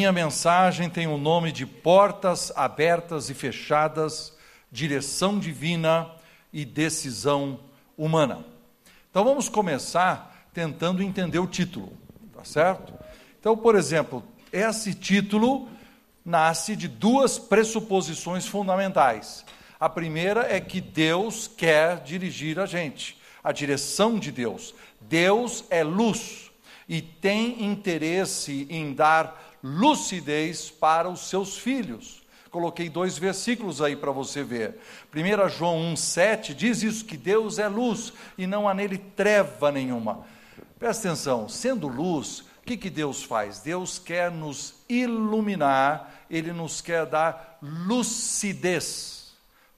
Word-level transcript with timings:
minha 0.00 0.12
mensagem 0.12 0.88
tem 0.88 1.06
o 1.06 1.18
nome 1.18 1.52
de 1.52 1.66
Portas 1.66 2.50
Abertas 2.56 3.28
e 3.28 3.34
Fechadas, 3.34 4.34
Direção 4.72 5.38
Divina 5.38 6.10
e 6.50 6.64
Decisão 6.64 7.60
Humana. 7.98 8.42
Então 9.10 9.22
vamos 9.22 9.46
começar 9.46 10.48
tentando 10.54 11.02
entender 11.02 11.38
o 11.38 11.46
título, 11.46 11.92
tá 12.34 12.42
certo? 12.44 12.94
Então, 13.38 13.54
por 13.54 13.74
exemplo, 13.74 14.24
esse 14.50 14.94
título 14.94 15.68
nasce 16.24 16.74
de 16.74 16.88
duas 16.88 17.38
pressuposições 17.38 18.46
fundamentais. 18.46 19.44
A 19.78 19.90
primeira 19.90 20.50
é 20.50 20.62
que 20.62 20.80
Deus 20.80 21.46
quer 21.46 22.00
dirigir 22.00 22.58
a 22.58 22.64
gente, 22.64 23.18
a 23.44 23.52
direção 23.52 24.18
de 24.18 24.32
Deus. 24.32 24.74
Deus 24.98 25.62
é 25.68 25.84
luz 25.84 26.50
e 26.88 27.02
tem 27.02 27.66
interesse 27.66 28.66
em 28.70 28.94
dar 28.94 29.49
lucidez 29.62 30.70
para 30.70 31.08
os 31.08 31.28
seus 31.28 31.58
filhos. 31.58 32.20
Coloquei 32.50 32.88
dois 32.88 33.16
versículos 33.16 33.80
aí 33.80 33.94
para 33.94 34.10
você 34.10 34.42
ver. 34.42 34.80
1 35.14 35.48
João 35.50 35.94
1,7 35.94 36.52
diz 36.54 36.82
isso: 36.82 37.04
que 37.04 37.16
Deus 37.16 37.58
é 37.58 37.68
luz 37.68 38.12
e 38.36 38.46
não 38.46 38.68
há 38.68 38.74
nele 38.74 38.98
treva 38.98 39.70
nenhuma. 39.70 40.26
Presta 40.78 41.08
atenção, 41.08 41.48
sendo 41.48 41.86
luz, 41.86 42.40
o 42.40 42.44
que, 42.64 42.76
que 42.76 42.90
Deus 42.90 43.22
faz? 43.22 43.60
Deus 43.60 43.98
quer 43.98 44.30
nos 44.30 44.74
iluminar, 44.88 46.24
Ele 46.28 46.52
nos 46.52 46.80
quer 46.80 47.06
dar 47.06 47.58
lucidez 47.62 49.32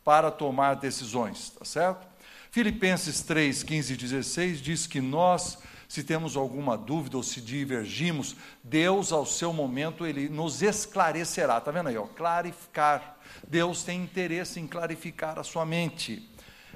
para 0.04 0.30
tomar 0.30 0.74
decisões, 0.74 1.50
tá 1.50 1.64
certo? 1.64 2.06
Filipenses 2.50 3.22
3, 3.22 3.62
15 3.62 3.92
e 3.92 3.96
16 3.96 4.60
diz 4.60 4.86
que 4.86 5.00
nós, 5.00 5.58
se 5.92 6.02
temos 6.02 6.38
alguma 6.38 6.74
dúvida 6.74 7.18
ou 7.18 7.22
se 7.22 7.38
divergimos, 7.38 8.34
Deus, 8.64 9.12
ao 9.12 9.26
seu 9.26 9.52
momento, 9.52 10.06
Ele 10.06 10.26
nos 10.26 10.62
esclarecerá. 10.62 11.58
Está 11.58 11.70
vendo 11.70 11.90
aí? 11.90 11.98
Ó, 11.98 12.06
clarificar. 12.06 13.18
Deus 13.46 13.84
tem 13.84 14.02
interesse 14.02 14.58
em 14.58 14.66
clarificar 14.66 15.38
a 15.38 15.44
sua 15.44 15.66
mente. 15.66 16.26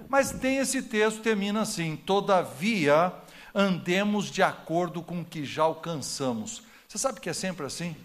Mas 0.07 0.33
tem 0.33 0.59
esse 0.59 0.83
texto, 0.83 1.23
termina 1.23 1.63
assim: 1.63 1.97
todavia 1.97 3.11
andemos 3.55 4.27
de 4.27 4.43
acordo 4.43 5.01
com 5.01 5.23
o 5.23 5.25
que 5.25 5.47
já 5.47 5.63
alcançamos. 5.63 6.63
Você 6.87 6.99
sabe 6.99 7.19
que 7.19 7.31
é 7.31 7.33
sempre 7.33 7.65
assim? 7.65 7.97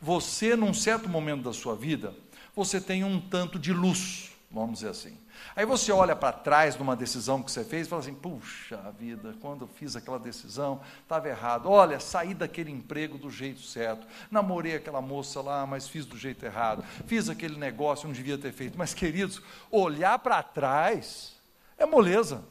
Você, 0.00 0.56
num 0.56 0.72
certo 0.72 1.10
momento 1.10 1.42
da 1.42 1.52
sua 1.52 1.76
vida, 1.76 2.14
você 2.56 2.80
tem 2.80 3.04
um 3.04 3.20
tanto 3.20 3.58
de 3.58 3.70
luz 3.70 4.34
vamos 4.54 4.78
dizer 4.78 4.90
assim. 4.90 5.18
Aí 5.56 5.64
você 5.64 5.92
olha 5.92 6.16
para 6.16 6.32
trás 6.32 6.74
de 6.74 6.82
uma 6.82 6.96
decisão 6.96 7.42
que 7.42 7.50
você 7.50 7.64
fez 7.64 7.86
e 7.86 7.90
fala 7.90 8.02
assim: 8.02 8.14
puxa 8.14 8.78
vida, 8.98 9.34
quando 9.40 9.62
eu 9.62 9.68
fiz 9.68 9.94
aquela 9.94 10.18
decisão, 10.18 10.80
estava 11.02 11.28
errado. 11.28 11.70
Olha, 11.70 12.00
saí 12.00 12.34
daquele 12.34 12.70
emprego 12.70 13.18
do 13.18 13.30
jeito 13.30 13.60
certo, 13.60 14.06
namorei 14.30 14.76
aquela 14.76 15.00
moça 15.00 15.40
lá, 15.40 15.66
mas 15.66 15.88
fiz 15.88 16.06
do 16.06 16.16
jeito 16.16 16.44
errado, 16.44 16.84
fiz 17.06 17.28
aquele 17.28 17.56
negócio, 17.56 18.06
não 18.06 18.14
devia 18.14 18.38
ter 18.38 18.52
feito. 18.52 18.76
Mas, 18.76 18.94
queridos, 18.94 19.40
olhar 19.70 20.18
para 20.18 20.42
trás 20.42 21.34
é 21.78 21.86
moleza. 21.86 22.44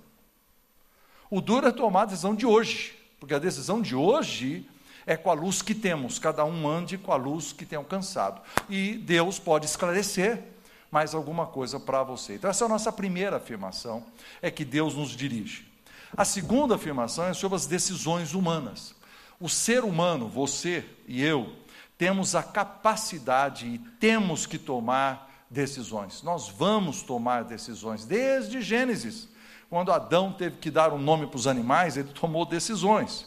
O 1.29 1.41
duro 1.41 1.67
é 1.67 1.71
tomar 1.71 2.03
a 2.03 2.05
decisão 2.05 2.35
de 2.35 2.45
hoje, 2.45 2.97
porque 3.19 3.33
a 3.33 3.39
decisão 3.39 3.81
de 3.81 3.95
hoje 3.95 4.69
é 5.05 5.17
com 5.17 5.29
a 5.29 5.33
luz 5.33 5.61
que 5.61 5.75
temos, 5.75 6.19
cada 6.19 6.45
um 6.45 6.67
ande 6.67 6.97
com 6.97 7.11
a 7.11 7.15
luz 7.15 7.51
que 7.51 7.65
tem 7.65 7.77
alcançado. 7.77 8.41
E 8.69 8.93
Deus 8.93 9.39
pode 9.39 9.65
esclarecer 9.65 10.52
mais 10.93 11.15
alguma 11.15 11.47
coisa 11.47 11.79
para 11.79 12.03
você. 12.03 12.35
Então, 12.35 12.47
essa 12.51 12.63
é 12.63 12.67
a 12.67 12.69
nossa 12.69 12.91
primeira 12.91 13.37
afirmação, 13.37 14.05
é 14.43 14.51
que 14.51 14.63
Deus 14.63 14.93
nos 14.93 15.09
dirige. 15.09 15.67
A 16.15 16.23
segunda 16.23 16.75
afirmação 16.75 17.25
é 17.25 17.33
sobre 17.33 17.55
as 17.55 17.65
decisões 17.65 18.35
humanas. 18.35 18.93
O 19.39 19.49
ser 19.49 19.83
humano, 19.83 20.27
você 20.27 20.85
e 21.07 21.23
eu, 21.23 21.51
temos 21.97 22.35
a 22.35 22.43
capacidade 22.43 23.65
e 23.65 23.79
temos 23.99 24.45
que 24.45 24.59
tomar 24.59 25.47
decisões. 25.49 26.21
Nós 26.21 26.47
vamos 26.47 27.01
tomar 27.01 27.43
decisões, 27.43 28.05
desde 28.05 28.61
Gênesis. 28.61 29.27
Quando 29.71 29.91
Adão 29.91 30.31
teve 30.31 30.57
que 30.57 30.69
dar 30.69 30.93
um 30.93 30.99
nome 30.99 31.25
para 31.25 31.37
os 31.37 31.47
animais, 31.47 31.97
ele 31.97 32.09
tomou 32.09 32.45
decisões. 32.45 33.25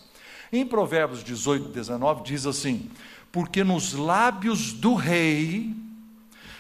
Em 0.53 0.65
Provérbios 0.65 1.25
18, 1.25 1.71
19, 1.71 2.23
diz 2.23 2.47
assim: 2.47 2.89
Porque 3.33 3.65
nos 3.65 3.93
lábios 3.93 4.73
do 4.73 4.95
rei 4.95 5.75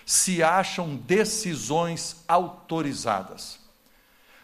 se 0.06 0.41
acham 0.41 0.94
decisões 0.94 2.25
autorizadas. 2.28 3.59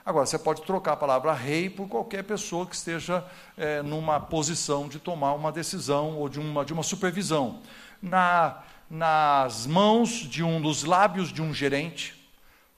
Agora, 0.04 0.26
você 0.26 0.36
pode 0.36 0.62
trocar 0.62 0.94
a 0.94 0.96
palavra 0.96 1.32
rei 1.32 1.70
por 1.70 1.88
qualquer 1.88 2.24
pessoa 2.24 2.66
que 2.66 2.74
esteja 2.74 3.24
é, 3.56 3.80
numa 3.82 4.18
posição 4.18 4.88
de 4.88 4.98
tomar 4.98 5.34
uma 5.34 5.52
decisão 5.52 6.18
ou 6.18 6.28
de 6.28 6.40
uma, 6.40 6.64
de 6.64 6.72
uma 6.72 6.82
supervisão. 6.82 7.60
Na, 8.02 8.64
nas 8.90 9.64
mãos 9.64 10.10
de 10.10 10.42
um, 10.42 10.60
dos 10.60 10.82
lábios 10.82 11.32
de 11.32 11.40
um 11.40 11.54
gerente, 11.54 12.20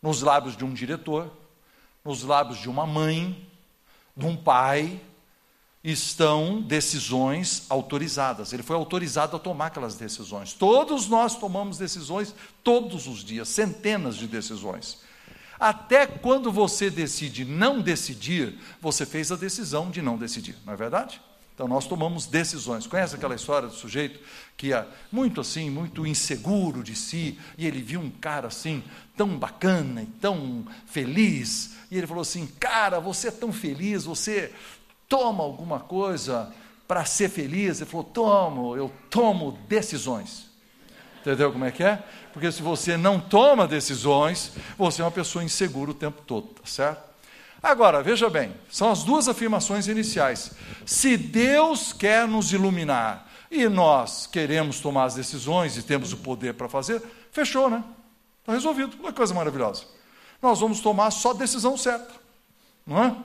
nos 0.03 0.21
lábios 0.21 0.55
de 0.55 0.67
um 0.67 0.75
diretor, 0.75 1.33
nos 2.05 2.23
lábios 2.23 2.59
de 2.59 2.69
uma 2.69 2.87
mãe, 2.87 3.49
de 4.15 4.27
um 4.27 4.37
pai, 4.37 5.01
estão 5.85 6.63
decisões 6.63 7.67
autorizadas. 7.69 8.55
Ele 8.55 8.63
foi 8.63 8.75
autorizado 8.75 9.37
a 9.37 9.39
tomar 9.39 9.67
aquelas 9.67 9.97
decisões. 9.97 10.55
Todos 10.55 11.09
nós 11.09 11.37
tomamos 11.37 11.77
decisões 11.77 12.35
todos 12.63 13.07
os 13.07 13.23
dias, 13.23 13.49
centenas 13.49 14.17
de 14.17 14.27
decisões. 14.27 15.03
Até 15.61 16.07
quando 16.07 16.51
você 16.51 16.89
decide 16.89 17.45
não 17.45 17.83
decidir, 17.83 18.59
você 18.81 19.05
fez 19.05 19.31
a 19.31 19.37
decisão 19.37 19.91
de 19.91 20.01
não 20.01 20.17
decidir, 20.17 20.57
não 20.65 20.73
é 20.73 20.77
verdade? 20.77 21.21
Então 21.55 21.69
nós 21.69 21.87
tomamos 21.87 22.27
decisões. 22.27 22.87
Conhece 22.87 23.15
aquela 23.15 23.35
história 23.35 23.69
do 23.69 23.75
sujeito 23.75 24.19
que 24.57 24.73
é 24.73 24.85
muito 25.13 25.41
assim, 25.41 25.71
muito 25.71 26.07
inseguro 26.07 26.83
de 26.83 26.97
si, 26.97 27.39
e 27.57 27.67
ele 27.67 27.81
viu 27.81 28.01
um 28.01 28.11
cara 28.11 28.49
assim, 28.49 28.83
tão 29.17 29.39
bacana 29.39 30.03
e 30.03 30.07
tão 30.07 30.67
feliz, 30.87 31.77
e 31.91 31.97
ele 31.97 32.09
falou 32.09 32.23
assim: 32.23 32.47
Cara, 32.59 32.99
você 32.99 33.29
é 33.29 33.31
tão 33.31 33.53
feliz, 33.53 34.05
você 34.05 34.53
toma 35.09 35.43
alguma 35.43 35.81
coisa 35.81 36.53
para 36.87 37.05
ser 37.05 37.29
feliz. 37.29 37.81
Ele 37.81 37.91
falou: 37.91 38.05
tomo, 38.05 38.77
eu 38.77 38.91
tomo 39.11 39.59
decisões. 39.69 40.51
Entendeu 41.21 41.51
como 41.51 41.65
é 41.65 41.71
que 41.71 41.83
é? 41.83 42.03
Porque 42.33 42.53
se 42.53 42.61
você 42.61 42.97
não 42.97 43.19
toma 43.19 43.67
decisões, 43.67 44.53
você 44.77 45.01
é 45.01 45.05
uma 45.05 45.11
pessoa 45.11 45.43
insegura 45.43 45.91
o 45.91 45.95
tempo 45.95 46.21
todo, 46.23 46.49
tá 46.49 46.67
certo? 46.67 47.03
Agora, 47.63 48.03
veja 48.03 48.29
bem, 48.29 48.53
são 48.71 48.91
as 48.91 49.05
duas 49.05 49.27
afirmações 49.27 49.89
iniciais. 49.89 50.53
Se 50.85 51.17
Deus 51.17 51.95
quer 51.95 52.29
nos 52.29 52.53
iluminar 52.53 53.27
e 53.51 53.67
nós 53.71 54.27
queremos 54.27 54.81
tomar 54.81 55.05
as 55.05 55.15
decisões 55.15 55.79
e 55.79 55.83
temos 55.83 56.13
o 56.13 56.19
poder 56.19 56.53
para 56.53 56.69
fazer, 56.69 57.03
fechou, 57.33 57.71
né? 57.71 57.83
Está 58.41 58.53
resolvido. 58.53 58.99
Uma 59.01 59.15
coisa 59.15 59.33
maravilhosa. 59.33 59.85
Nós 60.43 60.61
vamos 60.61 60.81
tomar 60.81 61.11
só 61.11 61.31
a 61.31 61.35
decisão 61.35 61.75
certa, 61.75 62.13
não 62.87 63.03
é? 63.03 63.17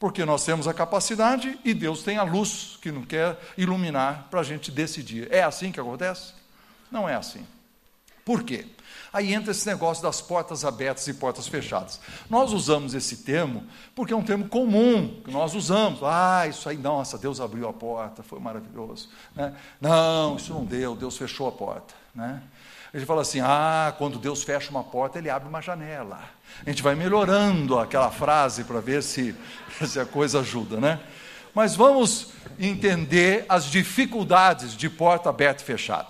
Porque 0.00 0.24
nós 0.24 0.44
temos 0.44 0.66
a 0.66 0.72
capacidade 0.72 1.60
e 1.62 1.74
Deus 1.74 2.02
tem 2.02 2.16
a 2.16 2.22
luz 2.22 2.78
que 2.80 2.90
não 2.90 3.02
quer 3.02 3.38
iluminar 3.56 4.28
para 4.30 4.40
a 4.40 4.42
gente 4.42 4.70
decidir. 4.70 5.28
É 5.30 5.42
assim 5.42 5.70
que 5.70 5.78
acontece? 5.78 6.32
Não 6.90 7.06
é 7.06 7.14
assim. 7.14 7.46
Por 8.24 8.42
quê? 8.42 8.66
Aí 9.12 9.34
entra 9.34 9.50
esse 9.50 9.66
negócio 9.66 10.02
das 10.02 10.22
portas 10.22 10.64
abertas 10.64 11.06
e 11.08 11.14
portas 11.14 11.46
fechadas. 11.48 12.00
Nós 12.30 12.52
usamos 12.52 12.94
esse 12.94 13.18
termo 13.18 13.66
porque 13.94 14.12
é 14.14 14.16
um 14.16 14.22
termo 14.22 14.48
comum 14.48 15.20
que 15.22 15.30
nós 15.30 15.54
usamos. 15.54 16.00
Ah, 16.02 16.46
isso 16.48 16.68
aí, 16.68 16.78
nossa, 16.78 17.18
Deus 17.18 17.38
abriu 17.38 17.68
a 17.68 17.72
porta, 17.72 18.22
foi 18.22 18.40
maravilhoso. 18.40 19.10
Né? 19.34 19.54
Não, 19.80 20.36
isso 20.36 20.54
não 20.54 20.64
deu, 20.64 20.96
Deus 20.96 21.16
fechou 21.16 21.46
a 21.46 21.52
porta. 21.52 21.92
Né? 22.14 22.40
Ele 22.92 23.06
fala 23.06 23.22
assim: 23.22 23.40
ah, 23.40 23.94
quando 23.96 24.18
Deus 24.18 24.42
fecha 24.42 24.70
uma 24.70 24.82
porta, 24.82 25.18
ele 25.18 25.30
abre 25.30 25.48
uma 25.48 25.62
janela. 25.62 26.20
A 26.64 26.70
gente 26.70 26.82
vai 26.82 26.94
melhorando 26.94 27.78
aquela 27.78 28.10
frase 28.10 28.64
para 28.64 28.80
ver 28.80 29.02
se, 29.02 29.34
se 29.86 29.98
a 30.00 30.06
coisa 30.06 30.40
ajuda, 30.40 30.80
né? 30.80 31.00
Mas 31.54 31.74
vamos 31.74 32.32
entender 32.58 33.44
as 33.48 33.64
dificuldades 33.64 34.76
de 34.76 34.88
porta 34.88 35.30
aberta 35.30 35.62
e 35.62 35.66
fechada. 35.66 36.08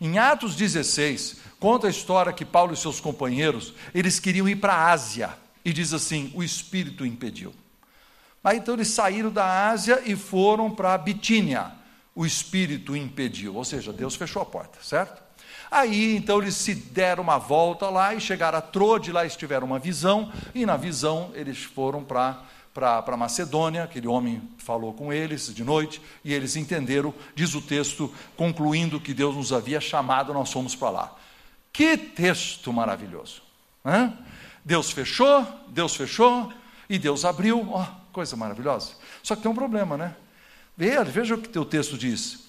Em 0.00 0.18
Atos 0.18 0.56
16, 0.56 1.38
conta 1.58 1.86
a 1.86 1.90
história 1.90 2.32
que 2.32 2.44
Paulo 2.44 2.74
e 2.74 2.76
seus 2.76 3.00
companheiros, 3.00 3.72
eles 3.94 4.18
queriam 4.18 4.48
ir 4.48 4.56
para 4.56 4.74
a 4.74 4.90
Ásia, 4.90 5.30
e 5.64 5.72
diz 5.72 5.92
assim: 5.92 6.30
o 6.34 6.42
Espírito 6.42 7.06
impediu. 7.06 7.54
Aí 8.42 8.58
então 8.58 8.74
eles 8.74 8.88
saíram 8.88 9.30
da 9.30 9.70
Ásia 9.70 10.02
e 10.04 10.14
foram 10.14 10.70
para 10.70 10.92
a 10.92 10.98
Bitínia. 10.98 11.72
O 12.14 12.24
Espírito 12.26 12.94
impediu, 12.94 13.56
ou 13.56 13.64
seja, 13.64 13.92
Deus 13.92 14.14
fechou 14.14 14.42
a 14.42 14.46
porta, 14.46 14.78
certo? 14.82 15.23
Aí 15.74 16.14
então 16.14 16.40
eles 16.40 16.54
se 16.54 16.72
deram 16.72 17.20
uma 17.20 17.36
volta 17.36 17.90
lá 17.90 18.14
e 18.14 18.20
chegaram 18.20 18.56
a 18.56 18.60
Trode, 18.60 19.10
lá 19.10 19.22
eles 19.22 19.34
tiveram 19.34 19.66
uma 19.66 19.80
visão, 19.80 20.32
e 20.54 20.64
na 20.64 20.76
visão 20.76 21.32
eles 21.34 21.64
foram 21.64 22.04
para 22.04 22.40
para 22.72 23.16
Macedônia, 23.16 23.84
aquele 23.84 24.08
homem 24.08 24.42
falou 24.58 24.92
com 24.92 25.12
eles 25.12 25.54
de 25.54 25.62
noite, 25.62 26.02
e 26.24 26.34
eles 26.34 26.56
entenderam, 26.56 27.14
diz 27.32 27.54
o 27.54 27.62
texto, 27.62 28.12
concluindo 28.36 29.00
que 29.00 29.14
Deus 29.14 29.36
nos 29.36 29.52
havia 29.52 29.80
chamado, 29.80 30.34
nós 30.34 30.50
fomos 30.50 30.74
para 30.74 30.90
lá. 30.90 31.16
Que 31.72 31.96
texto 31.96 32.72
maravilhoso! 32.72 33.42
Né? 33.84 34.12
Deus 34.64 34.90
fechou, 34.90 35.46
Deus 35.68 35.94
fechou, 35.94 36.52
e 36.88 36.98
Deus 36.98 37.24
abriu, 37.24 37.60
oh, 37.72 37.86
coisa 38.12 38.36
maravilhosa. 38.36 38.94
Só 39.22 39.36
que 39.36 39.42
tem 39.42 39.50
um 39.50 39.54
problema, 39.54 39.96
né? 39.96 40.16
Veja, 40.76 41.04
veja 41.04 41.34
o 41.36 41.38
que 41.38 41.56
o 41.56 41.64
texto 41.64 41.96
diz. 41.96 42.43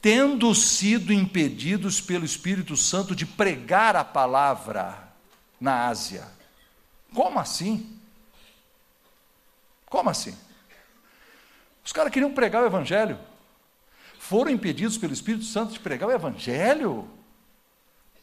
Tendo 0.00 0.54
sido 0.54 1.12
impedidos 1.12 2.00
pelo 2.00 2.24
Espírito 2.24 2.76
Santo 2.76 3.14
de 3.14 3.26
pregar 3.26 3.96
a 3.96 4.04
palavra 4.04 5.12
na 5.60 5.86
Ásia. 5.86 6.26
Como 7.14 7.38
assim? 7.38 7.98
Como 9.86 10.08
assim? 10.08 10.36
Os 11.84 11.92
caras 11.92 12.12
queriam 12.12 12.32
pregar 12.32 12.62
o 12.62 12.66
Evangelho. 12.66 13.18
Foram 14.18 14.50
impedidos 14.50 14.96
pelo 14.96 15.12
Espírito 15.12 15.44
Santo 15.44 15.72
de 15.72 15.80
pregar 15.80 16.08
o 16.08 16.12
Evangelho. 16.12 16.92
O 16.92 17.10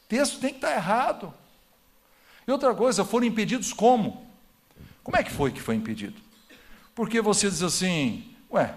texto 0.07 0.39
tem 0.39 0.51
que 0.51 0.57
estar 0.57 0.73
errado. 0.73 1.33
E 2.47 2.51
outra 2.51 2.73
coisa, 2.73 3.03
foram 3.03 3.27
impedidos 3.27 3.73
como? 3.73 4.25
Como 5.03 5.17
é 5.17 5.23
que 5.23 5.31
foi 5.31 5.51
que 5.51 5.61
foi 5.61 5.75
impedido? 5.75 6.19
Porque 6.95 7.21
você 7.21 7.49
diz 7.49 7.61
assim, 7.61 8.33
ué, 8.49 8.73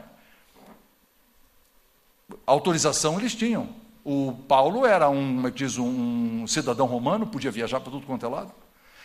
autorização 2.46 3.18
eles 3.18 3.34
tinham. 3.34 3.68
O 4.04 4.32
Paulo 4.48 4.86
era 4.86 5.08
um, 5.10 5.46
é 5.46 5.50
diz, 5.50 5.78
um 5.78 6.46
cidadão 6.46 6.86
romano, 6.86 7.26
podia 7.26 7.50
viajar 7.50 7.80
para 7.80 7.92
tudo 7.92 8.06
quanto 8.06 8.24
é 8.24 8.28
lado. 8.28 8.52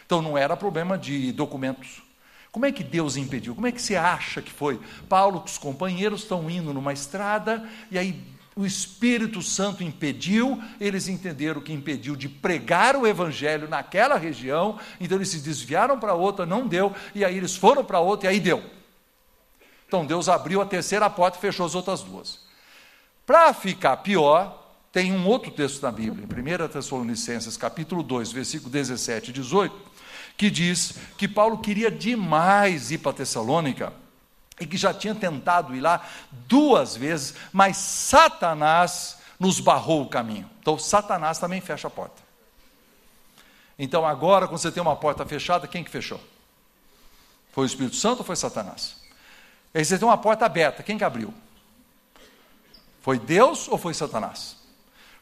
Então 0.05 0.21
não 0.21 0.37
era 0.37 0.55
problema 0.55 0.97
de 0.97 1.31
documentos. 1.31 2.03
Como 2.51 2.65
é 2.65 2.71
que 2.71 2.83
Deus 2.83 3.17
impediu? 3.17 3.53
Como 3.53 3.67
é 3.67 3.71
que 3.71 3.81
você 3.81 3.95
acha 3.95 4.41
que 4.41 4.51
foi? 4.51 4.79
Paulo 5.09 5.41
com 5.41 5.47
os 5.47 5.57
companheiros 5.57 6.21
estão 6.21 6.49
indo 6.49 6.73
numa 6.73 6.93
estrada 6.93 7.67
e 7.91 7.97
aí 7.97 8.23
o 8.55 8.65
Espírito 8.65 9.41
Santo 9.41 9.83
impediu, 9.83 10.61
eles 10.79 11.09
entenderam 11.09 11.59
que 11.59 11.73
impediu 11.73 12.15
de 12.15 12.29
pregar 12.29 12.95
o 12.95 13.05
Evangelho 13.05 13.67
naquela 13.67 14.17
região, 14.17 14.79
então 14.97 15.17
eles 15.17 15.27
se 15.27 15.39
desviaram 15.39 15.99
para 15.99 16.13
outra, 16.13 16.45
não 16.45 16.65
deu, 16.65 16.95
e 17.13 17.25
aí 17.25 17.35
eles 17.35 17.57
foram 17.57 17.83
para 17.83 17.99
outra 17.99 18.29
e 18.29 18.33
aí 18.35 18.39
deu. 18.39 18.63
Então 19.85 20.05
Deus 20.05 20.29
abriu 20.29 20.61
a 20.61 20.65
terceira 20.65 21.09
porta 21.09 21.37
e 21.37 21.41
fechou 21.41 21.65
as 21.65 21.75
outras 21.75 22.01
duas. 22.01 22.44
Para 23.25 23.53
ficar 23.53 23.97
pior, 23.97 24.63
tem 24.91 25.11
um 25.11 25.27
outro 25.27 25.51
texto 25.51 25.81
na 25.81 25.91
Bíblia, 25.91 26.25
em 26.25 26.65
1 26.65 26.67
Tessalonicenses, 26.69 27.57
capítulo 27.57 28.03
2, 28.03 28.31
versículo 28.31 28.69
17 28.69 29.31
e 29.31 29.33
18, 29.33 29.75
que 30.37 30.49
diz 30.49 30.93
que 31.17 31.27
Paulo 31.27 31.57
queria 31.57 31.89
demais 31.89 32.91
ir 32.91 32.99
para 32.99 33.13
Tessalônica 33.13 33.91
e 34.59 34.65
que 34.65 34.77
já 34.77 34.93
tinha 34.93 35.15
tentado 35.15 35.75
ir 35.75 35.81
lá 35.81 36.05
duas 36.47 36.95
vezes, 36.95 37.33
mas 37.51 37.77
Satanás 37.77 39.17
nos 39.39 39.59
barrou 39.59 40.03
o 40.03 40.09
caminho. 40.09 40.49
Então, 40.61 40.77
Satanás 40.77 41.39
também 41.39 41.59
fecha 41.59 41.87
a 41.87 41.91
porta. 41.91 42.21
Então, 43.77 44.05
agora, 44.05 44.47
quando 44.47 44.59
você 44.59 44.71
tem 44.71 44.81
uma 44.81 44.95
porta 44.95 45.25
fechada, 45.25 45.67
quem 45.67 45.83
que 45.83 45.89
fechou? 45.89 46.21
Foi 47.51 47.65
o 47.65 47.67
Espírito 47.67 47.95
Santo 47.95 48.19
ou 48.19 48.25
foi 48.25 48.35
Satanás? 48.35 48.95
Aí 49.73 49.83
você 49.83 49.97
tem 49.97 50.07
uma 50.07 50.17
porta 50.17 50.45
aberta, 50.45 50.83
quem 50.83 50.97
que 50.97 51.03
abriu? 51.03 51.33
Foi 53.05 53.19
Deus 53.19 53.67
ou 53.67 53.77
foi 53.77 53.93
Satanás? 53.93 54.57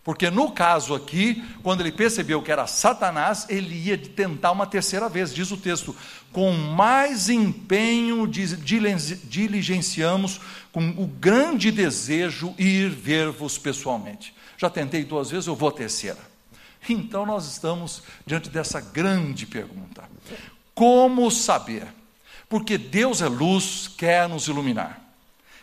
Porque 0.06 0.32
no 0.32 0.54
caso 0.54 0.96
aqui, 0.96 1.44
quando 1.62 1.82
ele 1.82 1.92
percebeu 1.92 2.42
que 2.42 2.50
era 2.50 2.66
Satanás, 2.66 3.46
ele 3.50 3.76
ia 3.76 3.98
tentar 3.98 4.54
uma 4.54 4.66
terceira 4.66 5.10
vez, 5.10 5.36
diz 5.36 5.52
o 5.52 5.58
texto: 5.58 5.94
com 6.32 6.54
mais 6.54 7.28
empenho 7.28 8.26
diligenciamos, 8.26 10.40
com 10.72 10.92
o 10.92 11.06
grande 11.06 11.74
desejo 11.74 12.56
ir 12.58 12.88
ver-vos 12.88 13.58
pessoalmente. 13.58 14.34
Já 14.58 14.70
tentei 14.70 15.04
duas 15.04 15.30
vezes, 15.30 15.48
eu 15.48 15.56
vou 15.56 15.68
a 15.68 15.74
terceira. 15.74 16.20
Então 16.88 17.26
nós 17.26 17.52
estamos 17.52 18.02
diante 18.26 18.50
dessa 18.50 18.80
grande 18.80 19.46
pergunta: 19.46 20.06
como 20.74 21.30
saber? 21.30 21.86
Porque 22.48 22.78
Deus 22.78 23.22
é 23.22 23.28
luz, 23.28 23.90
quer 23.98 24.30
nos 24.30 24.48
iluminar, 24.48 25.02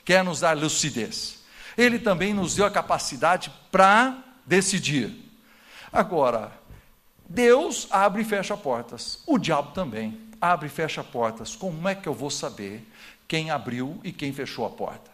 quer 0.05 0.23
nos 0.23 0.41
dar 0.41 0.55
lucidez. 0.55 1.40
Ele 1.77 1.99
também 1.99 2.35
nos 2.35 2.55
deu 2.55 2.65
a 2.65 2.71
capacidade 2.71 3.51
para 3.71 4.19
decidir. 4.47 5.13
Agora, 5.93 6.53
Deus 7.29 7.87
abre 7.91 8.23
e 8.23 8.25
fecha 8.25 8.57
portas, 8.57 9.23
o 9.27 9.39
diabo 9.39 9.73
também 9.73 10.21
abre 10.41 10.67
e 10.67 10.71
fecha 10.71 11.05
portas. 11.05 11.55
Como 11.55 11.89
é 11.89 11.95
que 11.95 12.09
eu 12.09 12.15
vou 12.15 12.31
saber 12.31 12.87
quem 13.29 13.51
abriu 13.51 14.01
e 14.03 14.13
quem 14.13 14.33
fechou 14.33 14.67
a 14.67 14.71
porta? 14.71 15.11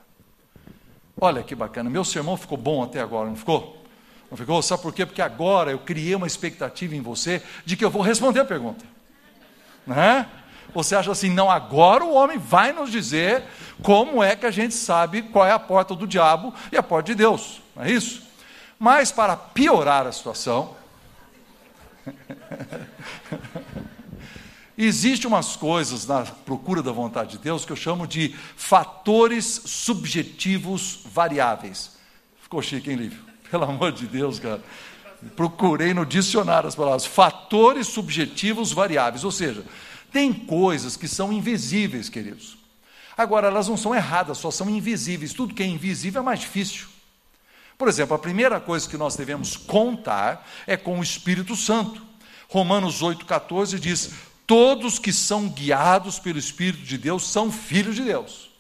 Olha 1.21 1.43
que 1.43 1.55
bacana, 1.55 1.91
meu 1.91 2.05
sermão 2.05 2.37
ficou 2.37 2.59
bom 2.59 2.83
até 2.83 3.01
agora, 3.01 3.29
não 3.29 3.37
ficou? 3.37 3.85
Não 4.31 4.37
ficou? 4.37 4.61
Sabe 4.63 4.83
por 4.83 4.93
quê? 4.93 5.07
Porque 5.07 5.23
agora 5.23 5.71
eu 5.71 5.79
criei 5.79 6.15
uma 6.15 6.27
expectativa 6.27 6.95
em 6.95 7.01
você 7.01 7.43
de 7.65 7.77
que 7.77 7.85
eu 7.85 7.91
vou 7.91 8.03
responder 8.03 8.41
a 8.41 8.45
pergunta. 8.45 8.85
Né? 9.87 10.29
Você 10.77 10.95
acha 10.95 11.11
assim, 11.11 11.31
não, 11.31 11.51
agora 11.51 12.05
o 12.05 12.13
homem 12.13 12.37
vai 12.37 12.71
nos 12.71 12.91
dizer 12.91 13.43
como 13.83 14.23
é 14.23 14.37
que 14.37 14.45
a 14.45 14.51
gente 14.51 14.75
sabe 14.75 15.23
qual 15.23 15.47
é 15.47 15.51
a 15.51 15.59
porta 15.59 15.95
do 15.95 16.07
diabo 16.07 16.53
e 16.71 16.77
a 16.77 16.83
porta 16.83 17.13
de 17.13 17.15
Deus, 17.15 17.63
não 17.75 17.83
é 17.83 17.91
isso? 17.91 18.23
Mas 18.79 19.11
para 19.11 19.35
piorar 19.35 20.07
a 20.07 20.13
situação, 20.13 20.77
Existem 24.79 25.27
umas 25.27 25.57
coisas 25.57 26.07
na 26.07 26.21
procura 26.23 26.83
da 26.83 26.93
vontade 26.93 27.31
de 27.31 27.39
Deus 27.39 27.65
que 27.65 27.73
eu 27.73 27.77
chamo 27.77 28.07
de 28.07 28.37
fatores 28.57 29.63
subjetivos 29.65 31.01
variáveis. 31.07 31.93
Ficou 32.43 32.61
chique, 32.61 32.91
hein, 32.91 32.97
Lívio? 32.97 33.25
Pelo 33.51 33.65
amor 33.65 33.93
de 33.93 34.07
Deus, 34.07 34.39
cara. 34.39 34.61
Procurei 35.35 35.95
no 35.95 36.05
dicionário 36.05 36.69
as 36.69 36.75
palavras. 36.75 37.07
Fatores 37.07 37.87
subjetivos 37.87 38.71
variáveis. 38.71 39.25
Ou 39.25 39.33
seja, 39.33 39.65
tem 40.13 40.33
coisas 40.33 40.97
que 40.97 41.09
são 41.09 41.33
invisíveis, 41.33 42.09
queridos. 42.09 42.57
Agora, 43.17 43.47
elas 43.47 43.69
não 43.69 43.77
são 43.77 43.95
erradas, 43.95 44.39
só 44.39 44.51
são 44.51 44.69
invisíveis. 44.69 45.33
Tudo 45.33 45.55
que 45.55 45.63
é 45.63 45.67
invisível 45.67 46.21
é 46.21 46.25
mais 46.25 46.41
difícil. 46.41 46.87
Por 47.79 47.89
exemplo, 47.89 48.15
a 48.15 48.19
primeira 48.19 48.61
coisa 48.61 48.89
que 48.89 48.97
nós 48.97 49.17
devemos 49.17 49.57
contar 49.57 50.47
é 50.67 50.77
com 50.77 50.99
o 50.99 51.03
Espírito 51.03 51.57
Santo. 51.57 52.03
Romanos 52.49 53.03
8,14 53.03 53.79
diz: 53.79 54.13
Todos 54.47 54.99
que 54.99 55.13
são 55.13 55.49
guiados 55.49 56.19
pelo 56.19 56.39
Espírito 56.39 56.83
de 56.83 56.97
Deus 56.97 57.29
são 57.29 57.51
filhos 57.51 57.97
de 57.97 58.03
Deus. 58.03 58.51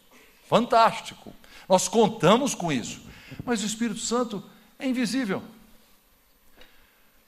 Fantástico. 0.49 1.33
Nós 1.69 1.89
contamos 1.89 2.55
com 2.55 2.71
isso. 2.71 3.01
Mas 3.45 3.63
o 3.63 3.67
Espírito 3.67 4.01
Santo 4.01 4.43
é 4.79 4.87
invisível. 4.87 5.43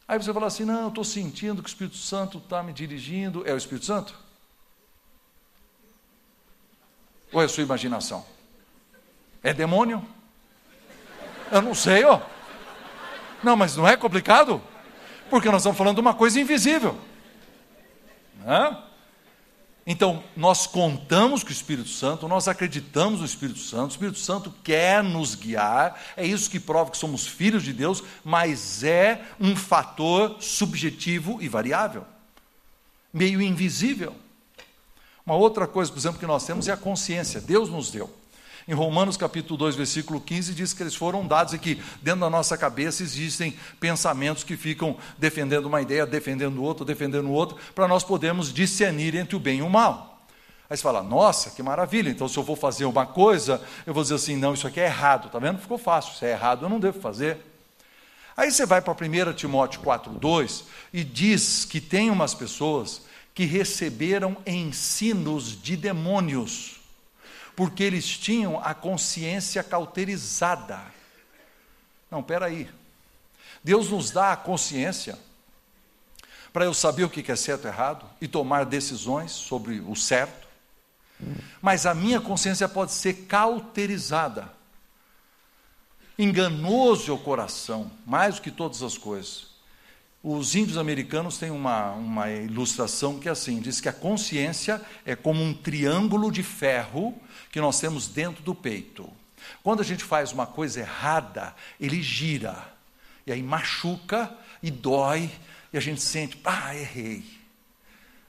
Aí 0.09 0.17
você 0.19 0.33
fala 0.33 0.47
assim: 0.47 0.65
não, 0.65 0.89
estou 0.89 1.05
sentindo 1.05 1.63
que 1.63 1.69
o 1.69 1.71
Espírito 1.71 1.99
Santo 1.99 2.39
está 2.39 2.63
me 2.63 2.73
dirigindo. 2.73 3.47
É 3.47 3.53
o 3.53 3.59
Espírito 3.59 3.85
Santo? 3.85 4.15
Ou 7.31 7.43
é 7.43 7.45
a 7.45 7.49
sua 7.49 7.63
imaginação? 7.63 8.25
É 9.43 9.53
demônio? 9.53 10.03
Eu 11.53 11.61
não 11.61 11.75
sei, 11.75 12.05
ó. 12.05 12.23
Não, 13.43 13.55
mas 13.55 13.77
não 13.77 13.87
é 13.87 13.97
complicado? 13.97 14.63
Porque 15.29 15.51
nós 15.51 15.61
estamos 15.61 15.77
falando 15.77 15.97
de 15.97 16.01
uma 16.01 16.15
coisa 16.15 16.41
invisível. 16.41 16.99
Hã? 18.47 18.83
Então, 19.91 20.23
nós 20.37 20.67
contamos 20.67 21.43
com 21.43 21.49
o 21.49 21.53
Espírito 21.53 21.89
Santo, 21.89 22.29
nós 22.29 22.47
acreditamos 22.47 23.21
no 23.21 23.25
Espírito 23.25 23.59
Santo, 23.59 23.87
o 23.87 23.95
Espírito 23.95 24.19
Santo 24.19 24.55
quer 24.63 25.03
nos 25.03 25.35
guiar, 25.35 25.99
é 26.15 26.27
isso 26.27 26.51
que 26.51 26.61
prova 26.61 26.91
que 26.91 26.99
somos 26.99 27.27
filhos 27.27 27.63
de 27.63 27.73
Deus, 27.73 28.05
mas 28.23 28.85
é 28.85 29.23
um 29.41 29.57
fator 29.57 30.37
subjetivo 30.43 31.39
e 31.41 31.49
variável, 31.49 32.05
meio 33.11 33.41
invisível. 33.41 34.15
Uma 35.25 35.37
outra 35.37 35.67
coisa, 35.67 35.91
por 35.91 35.99
exemplo, 35.99 36.21
que 36.21 36.27
nós 36.27 36.45
temos 36.45 36.69
é 36.69 36.73
a 36.73 36.77
consciência, 36.77 37.41
Deus 37.41 37.71
nos 37.71 37.91
deu. 37.91 38.15
Em 38.69 38.75
Romanos 38.75 39.17
capítulo 39.17 39.57
2, 39.57 39.77
versículo 39.77 40.21
15, 40.21 40.53
diz 40.53 40.75
que 40.75 40.83
eles 40.83 40.95
foram 40.95 41.27
dados 41.27 41.55
e 41.55 41.59
que 41.59 41.83
dentro 42.03 42.21
da 42.21 42.29
nossa 42.29 42.55
cabeça 42.55 43.03
existem 43.03 43.57
pensamentos 43.81 44.45
que 44.45 44.59
ficam 44.59 44.95
defendendo 45.17 45.65
uma 45.65 45.81
ideia, 45.81 46.05
defendendo 46.05 46.63
outra, 46.63 46.85
defendendo 46.85 47.31
outra, 47.31 47.57
para 47.75 47.89
nós 47.89 48.05
podermos 48.05 48.53
discernir 48.53 49.15
entre 49.15 49.35
o 49.35 49.41
bem 49.41 49.61
e 49.61 49.63
o 49.63 49.71
mal. 49.71 50.23
Aí 50.69 50.77
você 50.77 50.83
fala, 50.83 51.03
nossa, 51.03 51.49
que 51.49 51.63
maravilha, 51.63 52.11
então 52.11 52.29
se 52.29 52.37
eu 52.37 52.43
vou 52.43 52.57
fazer 52.57 52.85
uma 52.85 53.07
coisa, 53.07 53.59
eu 53.87 53.95
vou 53.95 54.03
dizer 54.03 54.17
assim, 54.17 54.37
não, 54.37 54.53
isso 54.53 54.67
aqui 54.67 54.81
é 54.81 54.85
errado, 54.85 55.31
tá 55.31 55.39
vendo? 55.39 55.59
Ficou 55.59 55.79
fácil, 55.79 56.15
se 56.15 56.27
é 56.27 56.33
errado, 56.33 56.67
eu 56.67 56.69
não 56.69 56.79
devo 56.79 57.01
fazer. 57.01 57.39
Aí 58.37 58.53
você 58.53 58.67
vai 58.67 58.83
para 58.83 58.93
1 58.93 59.33
Timóteo 59.33 59.81
4,2 59.81 60.65
e 60.93 61.03
diz 61.03 61.65
que 61.65 61.81
tem 61.81 62.11
umas 62.11 62.35
pessoas 62.35 63.01
que 63.35 63.47
receberam 63.47 64.37
ensinos 64.47 65.59
de 65.59 65.75
demônios 65.75 66.78
porque 67.59 67.83
eles 67.83 68.07
tinham 68.17 68.61
a 68.63 68.73
consciência 68.73 69.65
cauterizada. 69.65 70.81
Não, 72.09 72.23
peraí. 72.23 72.71
Deus 73.65 73.91
nos 73.91 74.13
dá 74.13 74.33
a 74.33 74.37
consciência 74.37 75.19
para 76.53 76.67
eu 76.67 76.73
saber 76.73 77.03
o 77.03 77.11
que 77.11 77.33
é 77.33 77.35
certo 77.35 77.65
e 77.65 77.67
errado 77.67 78.07
e 78.21 78.29
tomar 78.29 78.65
decisões 78.65 79.33
sobre 79.33 79.81
o 79.81 79.97
certo. 79.97 80.47
Mas 81.61 81.85
a 81.85 81.97
minha 81.97 82.21
consciência 82.21 82.69
pode 82.69 82.93
ser 82.93 83.27
cauterizada. 83.27 84.53
Enganoso 86.17 87.11
é 87.11 87.15
o 87.15 87.19
coração, 87.19 87.91
mais 88.07 88.37
do 88.37 88.43
que 88.43 88.53
todas 88.53 88.85
as 88.85 88.97
coisas. 88.97 89.48
Os 90.23 90.55
índios 90.55 90.77
americanos 90.77 91.39
têm 91.39 91.51
uma, 91.51 91.93
uma 91.93 92.31
ilustração 92.31 93.19
que 93.19 93.29
é 93.29 93.33
assim: 93.33 93.61
diz 93.61 93.81
que 93.81 93.89
a 93.89 93.93
consciência 93.93 94.83
é 95.05 95.15
como 95.15 95.43
um 95.43 95.55
triângulo 95.55 96.33
de 96.33 96.43
ferro 96.43 97.15
que 97.53 97.61
nós 97.61 97.79
temos 97.79 98.09
dentro 98.09 98.43
do 98.43 98.55
peito. 98.55 99.11
Quando 99.63 99.81
a 99.81 99.85
gente 99.85 100.03
faz 100.03 100.33
uma 100.33 100.47
coisa 100.47 100.81
errada, 100.81 101.55
ele 101.81 102.03
gira. 102.03 102.73
E 103.27 103.33
aí 103.33 103.43
machuca 103.43 104.35
e 104.63 104.71
dói, 104.71 105.31
e 105.73 105.77
a 105.77 105.81
gente 105.81 106.01
sente, 106.01 106.41
ah, 106.45 106.75
errei. 106.75 107.25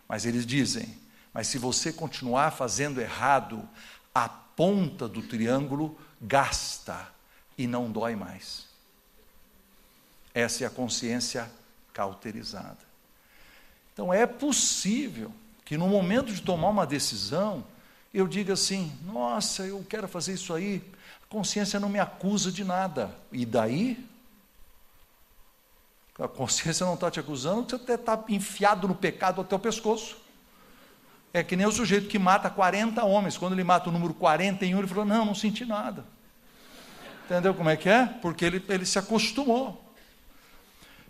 Mas 0.08 0.26
eles 0.26 0.46
dizem, 0.46 0.98
mas 1.34 1.48
se 1.48 1.58
você 1.58 1.94
continuar 1.94 2.52
fazendo 2.52 3.00
errado, 3.00 3.68
a 4.14 4.28
ponta 4.28 5.08
do 5.08 5.22
triângulo 5.22 5.98
gasta 6.22 7.08
e 7.58 7.66
não 7.66 7.92
dói 7.92 8.16
mais. 8.16 8.68
Essa 10.34 10.64
é 10.64 10.68
a 10.68 10.70
consciência 10.70 11.50
cauterizada. 12.00 12.78
Então 13.92 14.14
é 14.14 14.26
possível 14.26 15.34
que 15.66 15.78
no 15.78 15.90
momento 15.90 16.32
de 16.32 16.42
tomar 16.42 16.70
uma 16.70 16.88
decisão, 16.88 17.62
eu 18.14 18.26
diga 18.26 18.54
assim: 18.54 18.94
nossa, 19.04 19.64
eu 19.66 19.86
quero 19.90 20.08
fazer 20.08 20.34
isso 20.36 20.54
aí, 20.54 20.82
a 21.22 21.28
consciência 21.28 21.78
não 21.78 21.90
me 21.90 22.00
acusa 22.00 22.54
de 22.54 22.64
nada. 22.64 23.14
E 23.34 23.46
daí? 23.46 24.08
A 26.18 26.28
consciência 26.28 26.86
não 26.86 26.94
está 26.94 27.12
te 27.12 27.20
acusando, 27.20 27.70
você 27.70 27.76
até 27.76 27.96
está 27.96 28.24
enfiado 28.30 28.88
no 28.88 28.96
pecado 28.96 29.42
até 29.42 29.54
o 29.56 29.60
pescoço. 29.60 30.16
É 31.34 31.44
que 31.44 31.58
nem 31.58 31.68
o 31.68 31.72
sujeito 31.72 32.08
que 32.08 32.18
mata 32.18 32.50
40 32.50 33.04
homens. 33.04 33.38
Quando 33.38 33.54
ele 33.54 33.64
mata 33.66 33.90
o 33.90 33.92
número 33.92 34.14
41, 34.14 34.80
ele 34.80 34.88
falou: 34.88 35.04
Não, 35.04 35.26
não 35.26 35.36
senti 35.36 35.66
nada. 35.66 36.06
Entendeu 37.26 37.54
como 37.54 37.70
é 37.70 37.76
que 37.76 37.90
é? 37.90 38.06
Porque 38.06 38.46
ele, 38.46 38.64
ele 38.70 38.86
se 38.86 38.98
acostumou. 38.98 39.89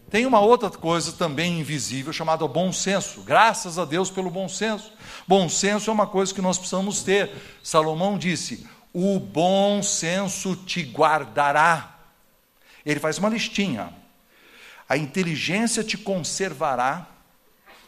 Tem 0.09 0.25
uma 0.25 0.39
outra 0.39 0.69
coisa 0.69 1.11
também 1.11 1.59
invisível 1.59 2.11
chamada 2.11 2.47
bom 2.47 2.73
senso. 2.73 3.21
Graças 3.21 3.77
a 3.77 3.85
Deus 3.85 4.09
pelo 4.09 4.29
bom 4.29 4.49
senso. 4.49 4.91
Bom 5.27 5.47
senso 5.47 5.89
é 5.89 5.93
uma 5.93 6.07
coisa 6.07 6.33
que 6.33 6.41
nós 6.41 6.57
precisamos 6.57 7.03
ter. 7.03 7.31
Salomão 7.63 8.17
disse: 8.17 8.67
O 8.91 9.19
bom 9.19 9.83
senso 9.83 10.55
te 10.55 10.81
guardará. 10.81 11.95
Ele 12.85 12.99
faz 12.99 13.17
uma 13.17 13.29
listinha. 13.29 13.93
A 14.87 14.97
inteligência 14.97 15.83
te 15.83 15.97
conservará. 15.97 17.07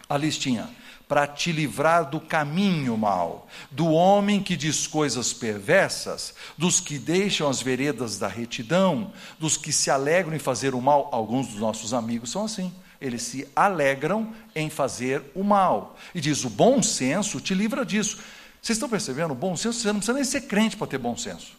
A 0.08 0.18
listinha 0.18 0.70
para 1.12 1.28
te 1.28 1.52
livrar 1.52 2.10
do 2.10 2.22
caminho 2.22 2.96
mau, 2.96 3.46
do 3.70 3.88
homem 3.88 4.42
que 4.42 4.56
diz 4.56 4.88
coisas 4.88 5.34
perversas, 5.34 6.34
dos 6.58 6.80
que 6.80 6.98
deixam 6.98 7.50
as 7.50 7.62
veredas 7.62 8.18
da 8.18 8.30
retidão, 8.30 9.12
dos 9.38 9.58
que 9.58 9.74
se 9.74 9.92
alegram 9.92 10.34
em 10.34 10.40
fazer 10.40 10.74
o 10.74 10.82
mal. 10.82 11.10
Alguns 11.12 11.48
dos 11.48 11.58
nossos 11.58 11.94
amigos 11.94 12.32
são 12.32 12.46
assim. 12.46 12.74
Eles 13.02 13.24
se 13.24 13.46
alegram 13.54 14.34
em 14.56 14.70
fazer 14.70 15.22
o 15.36 15.44
mal. 15.44 15.98
E 16.16 16.22
diz: 16.22 16.46
o 16.46 16.50
bom 16.50 16.82
senso 16.82 17.42
te 17.42 17.54
livra 17.54 17.86
disso. 17.86 18.20
Vocês 18.62 18.78
estão 18.78 18.88
percebendo? 18.88 19.32
O 19.32 19.36
bom 19.36 19.58
senso, 19.58 19.82
você 19.82 19.88
não 19.90 19.96
precisa 19.96 20.14
nem 20.14 20.24
ser 20.24 20.48
crente 20.48 20.78
para 20.78 20.88
ter 20.88 20.98
bom 20.98 21.18
senso. 21.18 21.58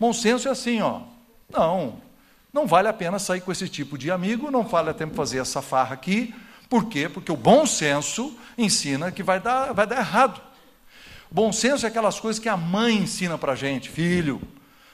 Bom 0.00 0.12
senso 0.12 0.48
é 0.48 0.50
assim, 0.50 0.80
ó. 0.80 1.02
Não, 1.48 2.02
não 2.52 2.66
vale 2.66 2.88
a 2.88 2.92
pena 2.92 3.20
sair 3.20 3.42
com 3.42 3.52
esse 3.52 3.68
tipo 3.68 3.96
de 3.96 4.10
amigo, 4.10 4.50
não 4.50 4.64
vale 4.64 4.90
a 4.90 4.94
pena 4.94 5.14
fazer 5.14 5.38
essa 5.38 5.62
farra 5.62 5.94
aqui, 5.94 6.34
por 6.68 6.86
quê? 6.86 7.08
Porque 7.08 7.32
o 7.32 7.36
bom 7.36 7.64
senso 7.66 8.36
ensina 8.56 9.10
que 9.10 9.22
vai 9.22 9.40
dar, 9.40 9.72
vai 9.72 9.86
dar 9.86 9.98
errado. 9.98 10.40
Bom 11.30 11.52
senso 11.52 11.86
é 11.86 11.88
aquelas 11.88 12.20
coisas 12.20 12.40
que 12.40 12.48
a 12.48 12.56
mãe 12.56 12.96
ensina 12.96 13.38
para 13.38 13.52
a 13.52 13.56
gente, 13.56 13.88
filho. 13.88 14.40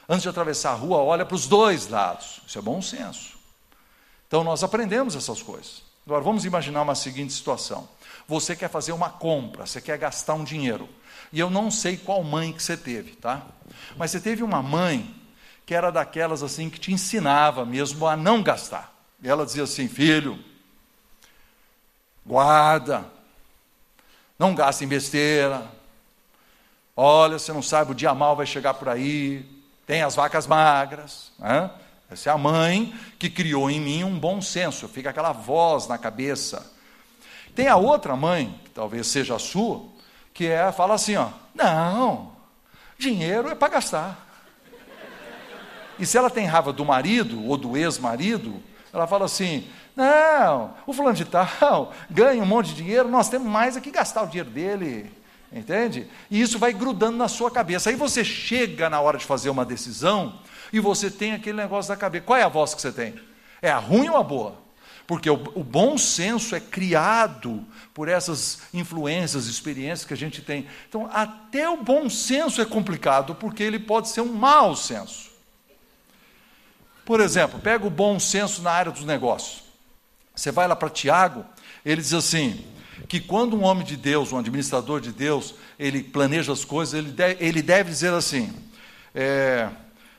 Antes 0.09 0.23
de 0.23 0.28
atravessar 0.28 0.73
a 0.73 0.75
rua, 0.75 0.99
olha 0.99 1.25
para 1.25 1.35
os 1.35 1.47
dois 1.47 1.88
lados. 1.88 2.40
Isso 2.47 2.59
é 2.59 2.62
bom 2.62 2.81
senso. 2.81 3.35
Então 4.28 4.45
nós 4.45 4.62
aprendemos 4.62 5.16
essas 5.16 5.43
coisas. 5.43 5.83
Agora 6.07 6.23
vamos 6.23 6.45
imaginar 6.45 6.83
uma 6.83 6.95
seguinte 6.95 7.33
situação. 7.33 7.88
Você 8.28 8.54
quer 8.54 8.69
fazer 8.69 8.93
uma 8.93 9.11
compra, 9.11 9.66
você 9.66 9.81
quer 9.81 9.99
gastar 9.99 10.35
um 10.35 10.45
dinheiro. 10.45 10.88
E 11.33 11.40
eu 11.40 11.50
não 11.50 11.71
sei 11.71 11.97
qual 11.97 12.23
mãe 12.23 12.52
que 12.52 12.62
você 12.62 12.76
teve, 12.76 13.16
tá? 13.16 13.43
Mas 13.97 14.11
você 14.11 14.21
teve 14.21 14.43
uma 14.43 14.62
mãe 14.62 15.14
que 15.66 15.75
era 15.75 15.90
daquelas 15.90 16.43
assim 16.43 16.69
que 16.69 16.78
te 16.78 16.93
ensinava 16.93 17.64
mesmo 17.64 18.07
a 18.07 18.16
não 18.16 18.43
gastar. 18.43 18.95
E 19.23 19.28
ela 19.28 19.47
dizia 19.47 19.64
assim: 19.64 19.88
"Filho, 19.88 20.38
Guarda. 22.25 23.04
Não 24.38 24.54
gaste 24.54 24.85
em 24.85 24.88
besteira. 24.88 25.66
Olha, 26.97 27.38
você 27.38 27.52
não 27.52 27.62
sabe, 27.62 27.93
o 27.93 27.95
dia 27.95 28.14
mal 28.14 28.37
vai 28.37 28.47
chegar 28.47 28.75
por 28.75 28.88
aí. 28.88 29.45
Tem 29.87 30.02
as 30.02 30.14
vacas 30.14 30.47
magras. 30.47 31.33
Né? 31.38 31.71
Essa 32.11 32.31
é 32.31 32.33
a 32.33 32.38
mãe 32.38 32.95
que 33.19 33.28
criou 33.28 33.71
em 33.71 33.81
mim 33.81 34.04
um 34.04 34.19
bom 34.19 34.40
senso. 34.40 34.88
Fica 34.88 35.11
aquela 35.11 35.33
voz 35.33 35.87
na 35.87 35.99
cabeça. 35.99 36.73
Tem 37.54 37.69
a 37.69 37.76
outra 37.76 38.16
mãe, 38.16 38.59
que 38.64 38.71
talvez 38.71 39.07
seja 39.07 39.37
a 39.37 39.38
sua, 39.38 39.85
que 40.33 40.47
é, 40.47 40.71
fala 40.73 40.95
assim: 40.95 41.16
ó, 41.16 41.28
não, 41.54 42.33
dinheiro 42.99 43.49
é 43.49 43.54
para 43.54 43.75
gastar. 43.75 44.25
E 45.99 46.04
se 46.04 46.19
ela 46.19 46.28
tem 46.28 46.47
raiva 46.47 46.73
do 46.73 46.85
marido 46.85 47.47
ou 47.47 47.57
do 47.57 47.76
ex-marido, 47.76 48.61
ela 48.95 49.07
fala 49.07 49.25
assim: 49.25 49.67
não, 49.97 50.75
o 50.87 50.93
fulano 50.93 51.17
de 51.17 51.25
tal 51.25 51.93
ganha 52.09 52.43
um 52.43 52.47
monte 52.47 52.69
de 52.69 52.77
dinheiro, 52.77 53.09
nós 53.09 53.29
temos 53.29 53.49
mais 53.49 53.77
aqui 53.77 53.91
gastar 53.91 54.23
o 54.23 54.27
dinheiro 54.27 54.51
dele. 54.51 55.11
Entende? 55.53 56.09
E 56.31 56.41
isso 56.41 56.59
vai 56.59 56.73
grudando 56.73 57.17
na 57.17 57.29
sua 57.29 57.49
cabeça. 57.51 57.91
Aí 57.91 57.95
você 57.95 58.25
chega 58.25 58.91
na 58.91 59.01
hora 59.01 59.19
de 59.19 59.25
fazer 59.25 59.51
uma 59.51 59.65
decisão 59.65 60.41
e 60.73 60.81
você 60.81 61.09
tem 61.09 61.33
aquele 61.33 61.57
negócio 61.57 61.89
da 61.89 61.97
cabeça. 61.97 62.25
Qual 62.25 62.37
é 62.37 62.43
a 62.43 62.49
voz 62.49 62.75
que 62.75 62.81
você 62.81 62.91
tem? 62.91 63.15
É 63.63 63.71
a 63.71 63.79
ruim 63.79 64.09
ou 64.09 64.17
a 64.17 64.23
boa? 64.23 64.57
Porque 65.07 65.31
o, 65.31 65.35
o 65.55 65.63
bom 65.63 65.97
senso 65.97 66.57
é 66.57 66.61
criado 66.61 67.65
por 67.93 68.09
essas 68.09 68.63
influências, 68.73 69.47
experiências 69.47 70.05
que 70.05 70.15
a 70.15 70.17
gente 70.17 70.43
tem. 70.43 70.67
Então, 70.89 71.09
até 71.13 71.69
o 71.69 71.77
bom 71.77 72.11
senso 72.11 72.61
é 72.61 72.65
complicado, 72.65 73.35
porque 73.35 73.63
ele 73.63 73.79
pode 73.79 74.09
ser 74.09 74.23
um 74.23 74.33
mau 74.33 74.75
senso. 74.75 75.34
Por 77.05 77.21
exemplo, 77.21 77.61
pega 77.61 77.87
o 77.87 77.91
bom 77.91 78.19
senso 78.19 78.63
na 78.63 78.71
área 78.71 78.93
dos 78.93 79.05
negócios. 79.05 79.63
Você 80.35 80.51
vai 80.51 80.67
lá 80.67 80.75
para 80.75 80.89
Tiago, 80.89 81.45
ele 81.85 82.01
diz 82.01 82.13
assim: 82.13 82.65
que 83.09 83.21
quando 83.21 83.57
um 83.57 83.65
homem 83.65 83.85
de 83.85 83.97
Deus, 83.97 84.33
um 84.33 84.39
administrador 84.39 85.01
de 85.01 85.13
Deus, 85.13 85.55
ele 85.79 86.03
planeja 86.03 86.53
as 86.53 86.65
coisas, 86.65 86.95
ele 86.95 87.11
deve, 87.11 87.45
ele 87.45 87.63
deve 87.63 87.91
dizer 87.91 88.13
assim: 88.13 88.53
é, 89.15 89.69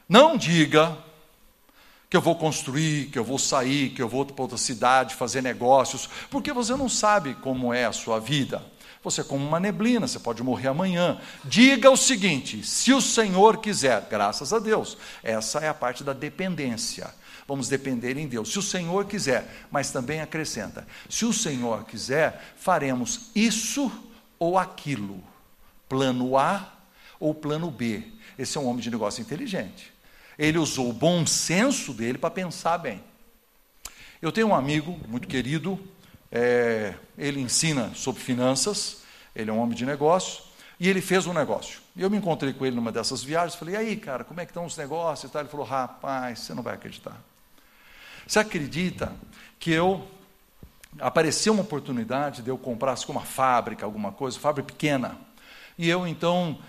não 0.08 0.38
diga 0.38 0.98
que 2.10 2.16
eu 2.16 2.22
vou 2.22 2.36
construir, 2.36 3.08
que 3.08 3.18
eu 3.18 3.24
vou 3.24 3.40
sair, 3.40 3.90
que 3.90 4.02
eu 4.02 4.08
vou 4.08 4.26
para 4.26 4.42
outra 4.44 4.58
cidade 4.58 5.16
fazer 5.16 5.42
negócios, 5.42 6.10
porque 6.30 6.54
você 6.54 6.76
não 6.76 6.88
sabe 6.88 7.34
como 7.36 7.74
é 7.74 7.86
a 7.86 7.92
sua 7.92 8.20
vida. 8.20 8.64
Você 9.06 9.22
é 9.22 9.24
como 9.24 9.46
uma 9.46 9.60
neblina, 9.60 10.08
você 10.08 10.18
pode 10.18 10.42
morrer 10.42 10.70
amanhã. 10.70 11.22
Diga 11.44 11.92
o 11.92 11.96
seguinte: 11.96 12.66
se 12.66 12.92
o 12.92 13.00
Senhor 13.00 13.58
quiser, 13.58 14.02
graças 14.10 14.52
a 14.52 14.58
Deus, 14.58 14.98
essa 15.24 15.60
é 15.60 15.70
a 15.70 15.76
parte 15.76 16.04
da 16.04 16.12
dependência. 16.12 17.14
Vamos 17.48 17.70
depender 17.70 18.18
em 18.18 18.28
Deus. 18.28 18.52
Se 18.52 18.58
o 18.58 18.64
Senhor 18.64 19.06
quiser, 19.06 19.68
mas 19.70 19.92
também 19.92 20.22
acrescenta: 20.22 20.88
se 21.08 21.24
o 21.24 21.32
Senhor 21.32 21.86
quiser, 21.86 22.56
faremos 22.58 23.30
isso 23.36 23.92
ou 24.40 24.58
aquilo. 24.58 25.24
Plano 25.88 26.36
A 26.36 26.74
ou 27.20 27.32
plano 27.36 27.70
B. 27.70 28.04
Esse 28.40 28.58
é 28.58 28.62
um 28.62 28.66
homem 28.66 28.82
de 28.82 28.90
negócio 28.90 29.22
inteligente. 29.22 29.94
Ele 30.36 30.58
usou 30.58 30.90
o 30.90 30.94
bom 30.94 31.28
senso 31.28 31.94
dele 31.94 32.18
para 32.18 32.32
pensar 32.32 32.80
bem. 32.80 33.04
Eu 34.20 34.32
tenho 34.32 34.48
um 34.48 34.56
amigo 34.56 35.00
muito 35.08 35.28
querido, 35.28 35.80
é, 36.38 36.94
ele 37.18 37.40
ensina 37.40 37.94
sobre 37.96 38.22
finanças, 38.22 39.04
ele 39.34 39.50
é 39.50 39.54
um 39.54 39.60
homem 39.60 39.74
de 39.74 39.86
negócio, 39.86 40.44
e 40.78 40.90
ele 40.90 41.00
fez 41.00 41.26
um 41.26 41.32
negócio. 41.32 41.80
E 41.96 42.02
eu 42.02 42.10
me 42.10 42.18
encontrei 42.18 42.52
com 42.52 42.66
ele 42.66 42.76
numa 42.76 42.92
dessas 42.92 43.24
viagens, 43.24 43.56
falei, 43.56 43.76
e 43.76 43.78
aí, 43.78 43.96
cara, 43.96 44.26
como 44.26 44.42
é 44.42 44.46
que 44.46 44.52
estão 44.52 44.66
os 44.66 44.76
negócios? 44.76 45.34
Ele 45.34 45.48
falou, 45.48 45.66
rapaz, 45.66 46.40
você 46.40 46.54
não 46.54 46.62
vai 46.62 46.74
acreditar. 46.74 47.16
Você 48.28 48.38
acredita 48.38 49.14
que 49.58 49.72
eu 49.72 50.06
apareceu 51.00 51.54
uma 51.54 51.62
oportunidade 51.62 52.42
de 52.42 52.50
eu 52.50 52.58
comprar 52.58 52.98
uma 53.08 53.22
fábrica, 53.22 53.86
alguma 53.86 54.12
coisa, 54.12 54.38
fábrica 54.38 54.74
pequena. 54.74 55.18
E 55.78 55.88
eu 55.88 56.06
então 56.06 56.60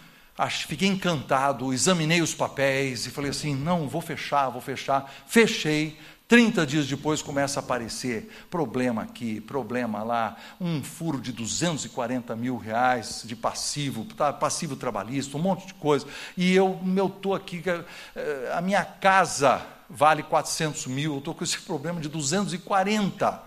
fiquei 0.69 0.87
encantado, 0.87 1.73
examinei 1.73 2.23
os 2.23 2.35
papéis 2.35 3.07
e 3.07 3.11
falei 3.11 3.31
assim: 3.31 3.55
não, 3.55 3.89
vou 3.89 4.01
fechar, 4.01 4.49
vou 4.49 4.61
fechar. 4.61 5.13
Fechei. 5.27 5.99
30 6.29 6.67
dias 6.67 6.87
depois 6.89 7.23
começa 7.23 7.61
a 7.61 7.63
aparecer 7.63 8.29
problema 8.51 9.03
aqui, 9.03 9.41
problema 9.41 10.03
lá, 10.03 10.37
um 10.61 10.83
furo 10.83 11.21
de 11.21 11.31
240 11.31 12.35
mil 12.35 12.57
reais 12.57 13.23
de 13.25 13.37
passivo, 13.37 14.05
tá, 14.05 14.33
passivo 14.33 14.75
trabalhista, 14.75 15.37
um 15.37 15.41
monte 15.41 15.69
de 15.69 15.75
coisa. 15.75 16.05
E 16.37 16.53
eu 16.53 16.81
estou 17.07 17.33
aqui, 17.33 17.63
eh, 18.17 18.53
a 18.53 18.61
minha 18.61 18.85
casa 18.85 19.65
vale 19.89 20.25
400 20.25 20.87
mil, 20.87 21.13
eu 21.13 21.19
estou 21.19 21.33
com 21.33 21.45
esse 21.45 21.59
problema 21.63 22.01
de 22.01 22.09
240. 22.09 23.43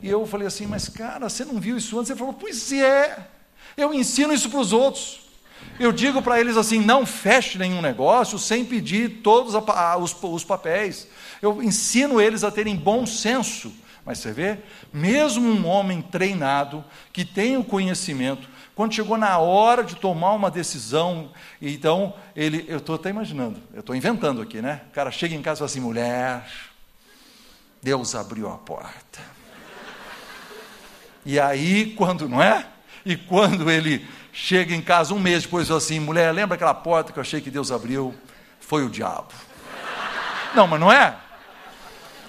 E 0.00 0.08
eu 0.08 0.26
falei 0.26 0.46
assim, 0.46 0.66
mas 0.66 0.88
cara, 0.88 1.28
você 1.28 1.44
não 1.44 1.60
viu 1.60 1.76
isso 1.76 1.98
antes? 1.98 2.10
Ele 2.10 2.18
falou, 2.18 2.34
pois 2.34 2.72
é, 2.72 3.28
eu 3.76 3.92
ensino 3.92 4.32
isso 4.32 4.48
para 4.48 4.60
os 4.60 4.72
outros. 4.72 5.25
Eu 5.78 5.92
digo 5.92 6.22
para 6.22 6.40
eles 6.40 6.56
assim: 6.56 6.80
não 6.80 7.04
feche 7.04 7.58
nenhum 7.58 7.82
negócio 7.82 8.38
sem 8.38 8.64
pedir 8.64 9.20
todos 9.22 9.54
os, 9.54 10.16
os 10.22 10.44
papéis. 10.44 11.08
Eu 11.42 11.62
ensino 11.62 12.20
eles 12.20 12.44
a 12.44 12.50
terem 12.50 12.76
bom 12.76 13.06
senso. 13.06 13.72
Mas 14.04 14.18
você 14.18 14.32
vê, 14.32 14.58
mesmo 14.92 15.48
um 15.48 15.66
homem 15.66 16.00
treinado, 16.00 16.84
que 17.12 17.24
tem 17.24 17.56
o 17.56 17.64
conhecimento, 17.64 18.48
Quando 18.72 18.94
chegou 18.94 19.16
na 19.16 19.38
hora 19.38 19.82
de 19.82 19.96
tomar 19.96 20.32
uma 20.32 20.50
decisão, 20.50 21.32
então 21.60 22.14
ele, 22.36 22.64
eu 22.68 22.76
estou 22.76 22.94
até 22.94 23.08
imaginando, 23.08 23.58
eu 23.72 23.80
estou 23.80 23.96
inventando 23.96 24.42
aqui, 24.42 24.60
né? 24.60 24.82
O 24.90 24.92
cara 24.92 25.10
chega 25.10 25.34
em 25.34 25.40
casa 25.40 25.58
e 25.58 25.60
fala 25.60 25.70
assim: 25.70 25.80
mulher, 25.80 26.46
Deus 27.82 28.14
abriu 28.14 28.48
a 28.48 28.58
porta. 28.58 29.20
E 31.24 31.40
aí, 31.40 31.94
quando, 31.96 32.28
não 32.28 32.40
é? 32.40 32.66
E 33.04 33.16
quando 33.16 33.70
ele 33.70 34.06
chega 34.36 34.74
em 34.74 34.82
casa 34.82 35.14
um 35.14 35.18
mês 35.18 35.44
depois, 35.44 35.70
assim: 35.70 35.98
mulher, 35.98 36.30
lembra 36.30 36.56
aquela 36.56 36.74
porta 36.74 37.10
que 37.10 37.18
eu 37.18 37.22
achei 37.22 37.40
que 37.40 37.50
Deus 37.50 37.72
abriu? 37.72 38.14
Foi 38.60 38.84
o 38.84 38.90
diabo. 38.90 39.28
Não, 40.54 40.66
mas 40.66 40.78
não 40.78 40.92
é? 40.92 41.16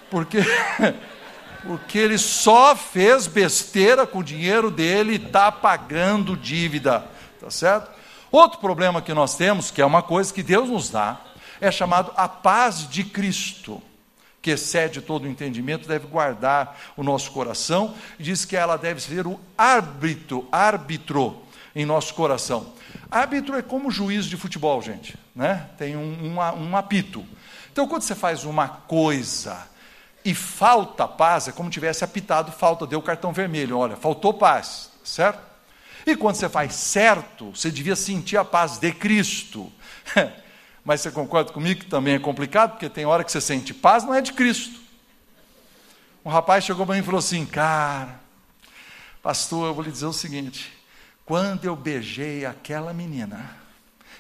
Porque 0.10 0.38
porque 1.68 1.98
ele 1.98 2.18
só 2.18 2.78
fez 2.78 3.28
besteira 3.28 4.08
com 4.08 4.20
o 4.20 4.24
dinheiro 4.24 4.72
dele 4.72 5.14
e 5.14 5.16
está 5.16 5.52
pagando 5.52 6.38
dívida, 6.38 7.06
tá 7.42 7.52
certo? 7.52 7.92
Outro 8.32 8.60
problema 8.60 9.02
que 9.02 9.14
nós 9.14 9.36
temos, 9.36 9.70
que 9.70 9.82
é 9.82 9.86
uma 9.86 10.02
coisa 10.02 10.34
que 10.34 10.42
Deus 10.42 10.70
nos 10.70 10.90
dá, 10.90 11.20
é 11.60 11.70
chamado 11.70 12.14
a 12.16 12.30
paz 12.30 12.88
de 12.88 13.04
Cristo, 13.04 13.82
que 14.42 14.52
excede 14.52 15.02
todo 15.02 15.26
o 15.26 15.28
entendimento, 15.28 15.88
deve 15.88 16.08
guardar 16.08 16.80
o 16.96 17.04
nosso 17.04 17.32
coração, 17.32 17.94
e 18.18 18.24
diz 18.24 18.46
que 18.46 18.56
ela 18.56 18.78
deve 18.78 19.02
ser 19.02 19.28
o 19.28 19.38
árbitro, 19.58 20.48
árbitro 20.50 21.47
em 21.78 21.86
nosso 21.86 22.16
coração. 22.16 22.74
Árbitro 23.10 23.56
é 23.56 23.62
como 23.62 23.92
juiz 23.92 24.26
de 24.26 24.36
futebol, 24.36 24.82
gente, 24.82 25.16
né? 25.36 25.70
Tem 25.78 25.96
um, 25.96 26.02
um, 26.02 26.40
um 26.40 26.76
apito. 26.76 27.24
Então, 27.72 27.88
quando 27.88 28.02
você 28.02 28.16
faz 28.16 28.46
uma 28.46 28.68
coisa 28.68 29.68
e 30.26 30.34
falta 30.34 31.08
paz, 31.08 31.48
é 31.48 31.52
como 31.52 31.70
tivesse 31.70 32.04
apitado 32.04 32.52
falta, 32.52 32.88
deu 32.88 33.00
cartão 33.00 33.32
vermelho, 33.32 33.78
olha, 33.78 33.96
faltou 33.96 34.34
paz, 34.34 34.90
certo? 35.04 35.40
E 36.04 36.16
quando 36.16 36.38
você 36.38 36.50
faz 36.50 36.74
certo, 36.74 37.52
você 37.52 37.70
devia 37.70 37.96
sentir 37.96 38.38
a 38.38 38.44
paz 38.44 38.80
de 38.80 38.92
Cristo. 38.92 39.72
Mas 40.84 41.02
você 41.02 41.12
concorda 41.12 41.54
comigo 41.54 41.82
que 41.82 41.86
também 41.86 42.16
é 42.16 42.20
complicado, 42.20 42.72
porque 42.72 42.90
tem 42.90 43.06
hora 43.06 43.24
que 43.24 43.32
você 43.32 43.40
sente 43.40 43.72
paz, 43.72 44.04
não 44.04 44.16
é 44.16 44.22
de 44.22 44.34
Cristo. 44.34 44.80
Um 46.26 46.32
rapaz 46.32 46.64
chegou 46.64 46.88
para 46.88 46.96
mim 46.96 47.02
e 47.02 47.06
falou 47.06 47.20
assim: 47.20 47.46
Cara, 47.46 48.20
pastor, 49.22 49.68
eu 49.68 49.76
vou 49.76 49.84
lhe 49.84 49.92
dizer 49.92 50.08
o 50.08 50.14
seguinte: 50.14 50.77
quando 51.28 51.66
eu 51.66 51.76
beijei 51.76 52.46
aquela 52.46 52.94
menina, 52.94 53.54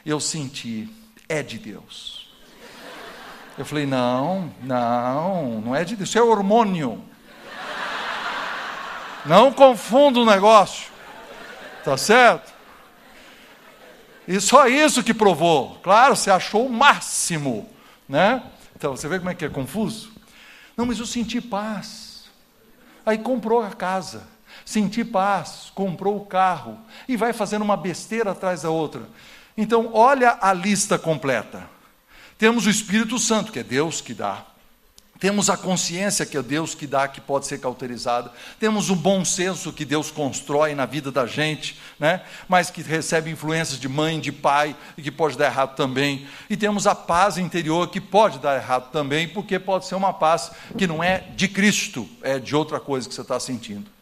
eu 0.05 0.19
senti, 0.19 0.89
é 1.29 1.41
de 1.41 1.57
Deus. 1.57 2.29
Eu 3.57 3.65
falei: 3.65 3.85
não, 3.85 4.53
não, 4.61 5.61
não 5.61 5.75
é 5.75 5.85
de 5.85 5.95
Deus, 5.95 6.09
isso 6.09 6.19
é 6.19 6.21
hormônio. 6.21 7.01
Não 9.25 9.51
confunda 9.51 10.19
o 10.19 10.25
negócio. 10.25 10.91
Tá 11.83 11.97
certo? 11.97 12.53
E 14.27 14.41
só 14.41 14.67
isso 14.67 15.01
que 15.01 15.13
provou. 15.13 15.79
Claro, 15.81 16.13
você 16.13 16.29
achou 16.29 16.65
o 16.65 16.69
máximo, 16.69 17.69
né? 18.07 18.43
Então, 18.75 18.95
você 18.95 19.07
vê 19.07 19.17
como 19.17 19.29
é 19.29 19.33
que 19.33 19.45
é 19.45 19.49
confuso? 19.49 20.11
Não, 20.75 20.85
mas 20.85 20.99
eu 20.99 21.05
senti 21.05 21.39
paz. 21.39 22.25
Aí 23.05 23.17
comprou 23.17 23.63
a 23.63 23.71
casa, 23.71 24.27
senti 24.67 25.05
paz, 25.05 25.71
comprou 25.73 26.17
o 26.17 26.25
carro 26.25 26.77
e 27.07 27.15
vai 27.15 27.31
fazendo 27.31 27.61
uma 27.61 27.77
besteira 27.77 28.31
atrás 28.31 28.63
da 28.63 28.69
outra. 28.69 29.03
Então, 29.55 29.91
olha 29.93 30.37
a 30.41 30.51
lista 30.51 30.99
completa. 30.99 31.63
Temos 32.37 32.65
o 32.65 32.69
Espírito 32.69 33.17
Santo, 33.17 33.49
que 33.49 33.59
é 33.59 33.63
Deus 33.63 34.01
que 34.01 34.13
dá. 34.13 34.43
Temos 35.21 35.49
a 35.49 35.55
consciência 35.55 36.25
que 36.25 36.35
é 36.35 36.43
Deus 36.43 36.75
que 36.75 36.85
dá, 36.85 37.07
que 37.07 37.21
pode 37.21 37.47
ser 37.47 37.61
cauterizada. 37.61 38.29
Temos 38.59 38.89
o 38.89 38.95
bom 38.95 39.23
senso 39.23 39.71
que 39.71 39.85
Deus 39.85 40.11
constrói 40.11 40.75
na 40.75 40.85
vida 40.85 41.13
da 41.13 41.25
gente, 41.25 41.79
né? 41.97 42.21
mas 42.49 42.69
que 42.69 42.81
recebe 42.81 43.31
influências 43.31 43.79
de 43.79 43.87
mãe, 43.87 44.19
de 44.19 44.33
pai, 44.33 44.75
e 44.97 45.01
que 45.01 45.09
pode 45.09 45.37
dar 45.37 45.45
errado 45.45 45.77
também. 45.77 46.27
E 46.49 46.57
temos 46.57 46.85
a 46.85 46.93
paz 46.93 47.37
interior 47.37 47.87
que 47.87 48.01
pode 48.01 48.37
dar 48.39 48.57
errado 48.57 48.91
também, 48.91 49.29
porque 49.29 49.57
pode 49.57 49.85
ser 49.85 49.95
uma 49.95 50.11
paz 50.11 50.51
que 50.77 50.85
não 50.85 51.01
é 51.01 51.19
de 51.37 51.47
Cristo, 51.47 52.07
é 52.21 52.37
de 52.37 52.53
outra 52.53 52.81
coisa 52.81 53.07
que 53.07 53.15
você 53.15 53.21
está 53.21 53.39
sentindo. 53.39 53.96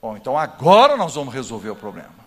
Bom, 0.00 0.16
então 0.16 0.38
agora 0.38 0.96
nós 0.96 1.14
vamos 1.14 1.34
resolver 1.34 1.70
o 1.70 1.76
problema. 1.76 2.18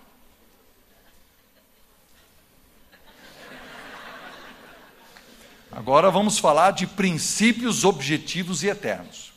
Agora 5.72 6.12
vamos 6.12 6.38
falar 6.38 6.72
de 6.72 6.86
princípios 6.86 7.86
objetivos 7.86 8.62
e 8.62 8.68
eternos. 8.68 9.32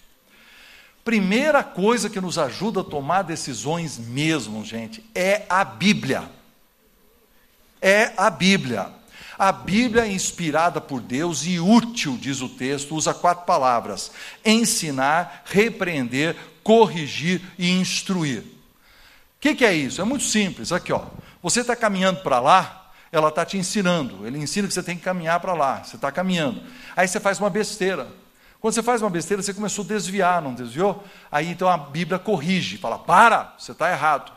Primeira 1.04 1.62
coisa 1.62 2.10
que 2.10 2.20
nos 2.20 2.38
ajuda 2.38 2.80
a 2.80 2.84
tomar 2.84 3.22
decisões 3.22 3.98
mesmo, 3.98 4.64
gente, 4.64 5.04
é 5.14 5.46
a 5.48 5.62
Bíblia. 5.62 6.28
É 7.80 8.12
a 8.16 8.30
Bíblia. 8.30 8.90
A 9.38 9.52
Bíblia 9.52 10.06
é 10.06 10.12
inspirada 10.12 10.80
por 10.80 11.00
Deus 11.00 11.44
e 11.44 11.60
útil, 11.60 12.16
diz 12.16 12.40
o 12.40 12.48
texto, 12.48 12.94
usa 12.96 13.12
quatro 13.12 13.44
palavras: 13.44 14.10
ensinar, 14.44 15.42
repreender, 15.44 16.36
corrigir 16.64 17.40
e 17.58 17.70
instruir. 17.70 18.40
O 18.40 18.44
que, 19.38 19.54
que, 19.54 19.64
é 19.64 19.74
isso? 19.74 20.00
É 20.00 20.04
muito 20.04 20.24
simples. 20.24 20.72
Aqui, 20.72 20.92
ó. 20.92 21.04
Você 21.42 21.60
está 21.60 21.76
caminhando 21.76 22.20
para 22.22 22.40
lá, 22.40 22.90
ela 23.12 23.28
está 23.28 23.44
te 23.44 23.58
ensinando. 23.58 24.26
Ele 24.26 24.38
ensina 24.38 24.66
que 24.66 24.72
você 24.72 24.82
tem 24.82 24.96
que 24.96 25.02
caminhar 25.02 25.38
para 25.38 25.52
lá. 25.52 25.84
Você 25.84 25.96
está 25.96 26.10
caminhando. 26.10 26.62
Aí 26.96 27.06
você 27.06 27.20
faz 27.20 27.38
uma 27.38 27.50
besteira. 27.50 28.08
Quando 28.58 28.72
você 28.72 28.82
faz 28.82 29.02
uma 29.02 29.10
besteira, 29.10 29.42
você 29.42 29.52
começou 29.52 29.84
a 29.84 29.88
desviar, 29.88 30.40
não 30.40 30.54
desviou? 30.54 31.04
Aí 31.30 31.50
então 31.50 31.68
a 31.68 31.76
Bíblia 31.76 32.18
corrige, 32.18 32.78
fala: 32.78 32.98
para, 32.98 33.54
você 33.58 33.72
está 33.72 33.92
errado. 33.92 34.32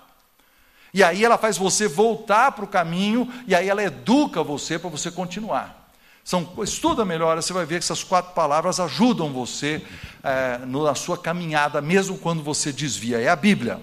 E 0.94 1.02
aí 1.02 1.24
ela 1.24 1.38
faz 1.38 1.58
você 1.58 1.88
voltar 1.88 2.52
para 2.52 2.66
o 2.66 2.68
caminho, 2.68 3.32
e 3.48 3.56
aí 3.56 3.70
ela 3.70 3.82
educa 3.82 4.44
você 4.44 4.78
para 4.78 4.90
você 4.90 5.10
continuar. 5.10 5.87
São, 6.28 6.46
estuda 6.62 7.06
melhor, 7.06 7.42
você 7.42 7.54
vai 7.54 7.66
ver 7.66 7.76
que 7.76 7.86
essas 7.86 8.04
quatro 8.04 8.34
palavras 8.34 8.82
ajudam 8.82 9.32
você 9.32 9.82
é, 10.22 10.58
na 10.58 10.94
sua 10.94 11.18
caminhada, 11.18 11.80
mesmo 11.82 12.18
quando 12.18 12.44
você 12.44 12.74
desvia. 12.74 13.18
É 13.18 13.30
a 13.30 13.36
Bíblia. 13.38 13.80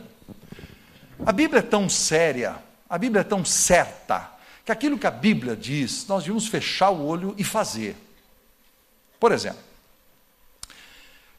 A 1.24 1.32
Bíblia 1.32 1.60
é 1.60 1.62
tão 1.62 1.88
séria, 1.88 2.56
a 2.86 2.98
Bíblia 2.98 3.22
é 3.22 3.24
tão 3.24 3.46
certa, 3.46 4.30
que 4.62 4.70
aquilo 4.70 4.98
que 4.98 5.06
a 5.06 5.10
Bíblia 5.10 5.56
diz, 5.56 6.06
nós 6.06 6.24
devemos 6.24 6.46
fechar 6.46 6.90
o 6.90 7.06
olho 7.06 7.34
e 7.38 7.42
fazer. 7.42 7.96
Por 9.18 9.32
exemplo, 9.32 9.62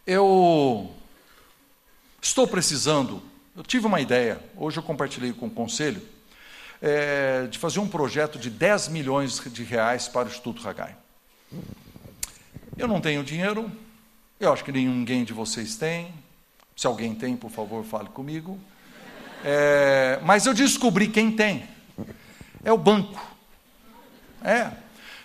eu 0.07 0.91
estou 2.19 2.47
precisando, 2.47 3.21
eu 3.55 3.61
tive 3.61 3.85
uma 3.85 4.01
ideia, 4.01 4.43
hoje 4.57 4.77
eu 4.77 4.83
compartilhei 4.83 5.33
com 5.33 5.45
o 5.45 5.51
conselho, 5.51 6.01
é, 6.85 7.47
de 7.47 7.57
fazer 7.57 7.79
um 7.79 7.87
projeto 7.87 8.37
de 8.37 8.47
10 8.47 8.89
milhões 8.89 9.41
de 9.43 9.63
reais 9.63 10.07
para 10.07 10.27
o 10.27 10.29
Instituto 10.29 10.67
Hagai. 10.67 10.95
Eu 12.77 12.87
não 12.87 13.01
tenho 13.01 13.23
dinheiro, 13.23 13.71
eu 14.39 14.53
acho 14.53 14.63
que 14.63 14.71
ninguém 14.71 15.23
de 15.23 15.33
vocês 15.33 15.75
tem. 15.75 16.13
Se 16.77 16.85
alguém 16.85 17.15
tem, 17.15 17.35
por 17.35 17.49
favor, 17.49 17.83
fale 17.83 18.09
comigo. 18.09 18.59
É, 19.43 20.19
mas 20.23 20.45
eu 20.45 20.53
descobri 20.53 21.07
quem 21.07 21.31
tem 21.31 21.67
é 22.63 22.71
o 22.71 22.77
banco. 22.77 23.19
É. 24.43 24.71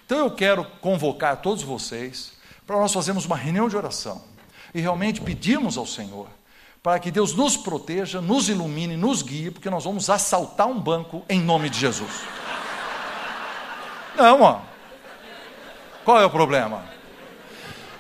Então 0.06 0.18
eu 0.18 0.30
quero 0.30 0.64
convocar 0.80 1.42
todos 1.42 1.62
vocês 1.62 2.32
para 2.66 2.78
nós 2.78 2.92
fazermos 2.92 3.26
uma 3.26 3.36
reunião 3.36 3.68
de 3.68 3.76
oração 3.76 4.24
e 4.74 4.80
realmente 4.80 5.20
pedirmos 5.20 5.76
ao 5.76 5.86
Senhor 5.86 6.28
para 6.82 6.98
que 6.98 7.10
Deus 7.10 7.34
nos 7.34 7.56
proteja, 7.56 8.20
nos 8.20 8.48
ilumine, 8.48 8.96
nos 8.96 9.22
guie, 9.22 9.50
porque 9.50 9.68
nós 9.68 9.84
vamos 9.84 10.08
assaltar 10.08 10.66
um 10.66 10.80
banco 10.80 11.24
em 11.28 11.40
nome 11.40 11.68
de 11.68 11.78
Jesus. 11.78 12.10
Não, 14.16 14.42
ó. 14.42 14.60
Qual 16.04 16.20
é 16.20 16.24
o 16.24 16.30
problema? 16.30 16.84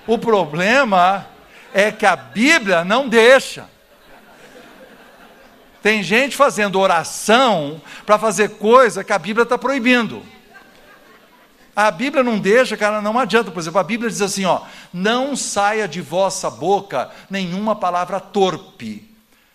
O 0.06 0.18
problema 0.18 1.26
é 1.74 1.92
que 1.92 2.06
a 2.06 2.16
Bíblia 2.16 2.84
não 2.84 3.08
deixa. 3.08 3.68
Tem 5.82 6.02
gente 6.02 6.36
fazendo 6.36 6.80
oração 6.80 7.80
para 8.04 8.18
fazer 8.18 8.56
coisa 8.56 9.04
que 9.04 9.12
a 9.12 9.18
Bíblia 9.18 9.44
está 9.44 9.56
proibindo. 9.56 10.22
A 11.86 11.90
Bíblia 11.90 12.22
não 12.22 12.38
deixa, 12.38 12.76
cara, 12.76 13.00
não 13.00 13.18
adianta. 13.18 13.50
Por 13.50 13.60
exemplo, 13.60 13.80
a 13.80 13.84
Bíblia 13.84 14.10
diz 14.10 14.20
assim: 14.20 14.44
ó, 14.44 14.62
não 14.92 15.34
saia 15.34 15.86
de 15.86 16.00
vossa 16.00 16.50
boca 16.50 17.10
nenhuma 17.28 17.74
palavra 17.76 18.20
torpe. 18.20 19.08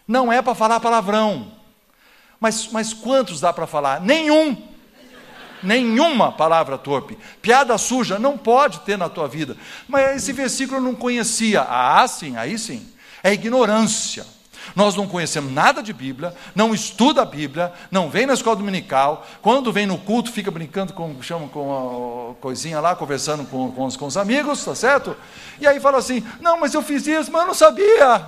Não 0.07 0.31
é 0.31 0.41
para 0.41 0.55
falar 0.55 0.79
palavrão. 0.79 1.51
Mas, 2.39 2.69
mas 2.71 2.93
quantos 2.93 3.39
dá 3.39 3.51
para 3.51 3.67
falar? 3.67 4.01
Nenhum. 4.01 4.55
Nenhuma 5.63 6.31
palavra 6.31 6.77
torpe. 6.77 7.17
Piada 7.41 7.77
suja 7.77 8.19
não 8.19 8.37
pode 8.37 8.81
ter 8.81 8.97
na 8.97 9.09
tua 9.09 9.27
vida. 9.27 9.57
Mas 9.87 10.17
esse 10.17 10.33
versículo 10.33 10.77
eu 10.77 10.83
não 10.83 10.93
conhecia. 10.93 11.61
Ah, 11.61 12.07
sim, 12.07 12.37
aí 12.37 12.57
sim. 12.57 12.87
É 13.23 13.33
ignorância. 13.33 14.34
Nós 14.75 14.95
não 14.95 15.07
conhecemos 15.07 15.51
nada 15.51 15.83
de 15.83 15.91
Bíblia, 15.91 16.33
não 16.55 16.73
estuda 16.73 17.21
a 17.21 17.25
Bíblia, 17.25 17.73
não 17.91 18.09
vem 18.09 18.25
na 18.25 18.33
escola 18.33 18.55
dominical, 18.55 19.25
quando 19.41 19.71
vem 19.71 19.85
no 19.85 19.97
culto 19.97 20.31
fica 20.31 20.49
brincando 20.49 20.93
com, 20.93 21.21
chama 21.21 21.47
com 21.49 22.31
a 22.31 22.41
coisinha 22.41 22.79
lá, 22.79 22.95
conversando 22.95 23.45
com, 23.45 23.71
com, 23.71 23.85
os, 23.85 23.97
com 23.97 24.05
os 24.05 24.17
amigos, 24.17 24.63
tá 24.63 24.73
certo? 24.73 25.15
E 25.59 25.67
aí 25.67 25.79
fala 25.79 25.97
assim: 25.97 26.25
não, 26.39 26.59
mas 26.59 26.73
eu 26.73 26.81
fiz 26.81 27.05
isso, 27.05 27.31
mas 27.31 27.41
eu 27.41 27.47
não 27.47 27.53
sabia. 27.53 28.25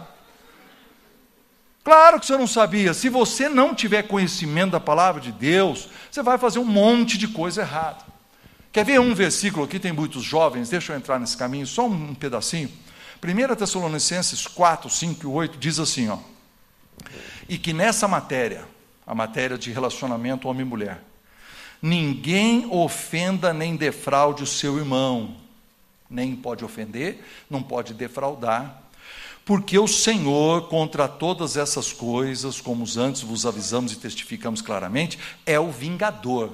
Claro 1.88 2.19
que 2.19 2.26
você 2.26 2.36
não 2.36 2.47
sabia. 2.47 2.93
Se 2.93 3.08
você 3.08 3.47
não 3.47 3.73
tiver 3.73 4.04
conhecimento 4.04 4.71
da 4.71 4.80
palavra 4.80 5.21
de 5.21 5.32
Deus, 5.32 5.88
você 6.12 6.21
vai 6.21 6.38
fazer 6.38 6.60
um 6.60 6.65
monte 6.65 7.17
de 7.17 7.30
coisa 7.30 7.62
errada. 7.62 8.00
Quer 8.73 8.84
ver 8.84 9.00
um 9.00 9.15
versículo 9.15 9.63
aqui? 9.63 9.80
Tem 9.80 9.93
muitos 9.93 10.21
jovens, 10.21 10.69
deixa 10.69 10.91
eu 10.91 10.97
entrar 10.97 11.17
nesse 11.17 11.38
caminho, 11.38 11.65
só 11.65 11.86
um 11.88 12.13
pedacinho. 12.13 12.69
1 13.21 13.56
Tessalonicenses 13.56 14.47
4, 14.47 14.89
5 14.89 15.23
e 15.23 15.27
8 15.27 15.58
diz 15.58 15.80
assim: 15.80 16.10
ó, 16.10 16.17
E 17.47 17.58
que 17.58 17.73
nessa 17.73 18.08
matéria, 18.08 18.65
a 19.06 19.15
matéria 19.15 19.58
de 19.58 19.71
relacionamento 19.71 20.47
homem-mulher, 20.47 21.01
ninguém 21.82 22.67
ofenda 22.71 23.53
nem 23.53 23.75
defraude 23.75 24.43
o 24.43 24.47
seu 24.47 24.77
irmão, 24.77 25.36
nem 26.10 26.36
pode 26.36 26.63
ofender, 26.63 27.23
não 27.49 27.62
pode 27.62 27.93
defraudar 27.93 28.88
porque 29.47 29.80
o 29.80 29.88
Senhor, 29.88 30.67
contra 30.67 31.08
todas 31.08 31.56
essas 31.56 31.93
coisas, 31.93 32.60
como 32.60 32.84
antes 32.97 33.21
vos 33.21 33.45
avisamos 33.45 33.93
e 33.93 33.95
testificamos 33.95 34.62
claramente, 34.62 35.17
é 35.45 35.58
o 35.58 35.71
vingador. 35.71 36.51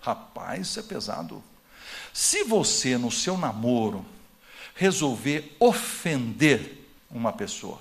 Rapaz, 0.00 0.68
isso 0.68 0.80
é 0.80 0.82
pesado. 0.82 1.44
Se 2.10 2.42
você, 2.44 2.96
no 2.96 3.10
seu 3.10 3.36
namoro, 3.36 4.02
resolver 4.74 5.56
ofender 5.60 6.78
uma 7.10 7.32
pessoa, 7.32 7.80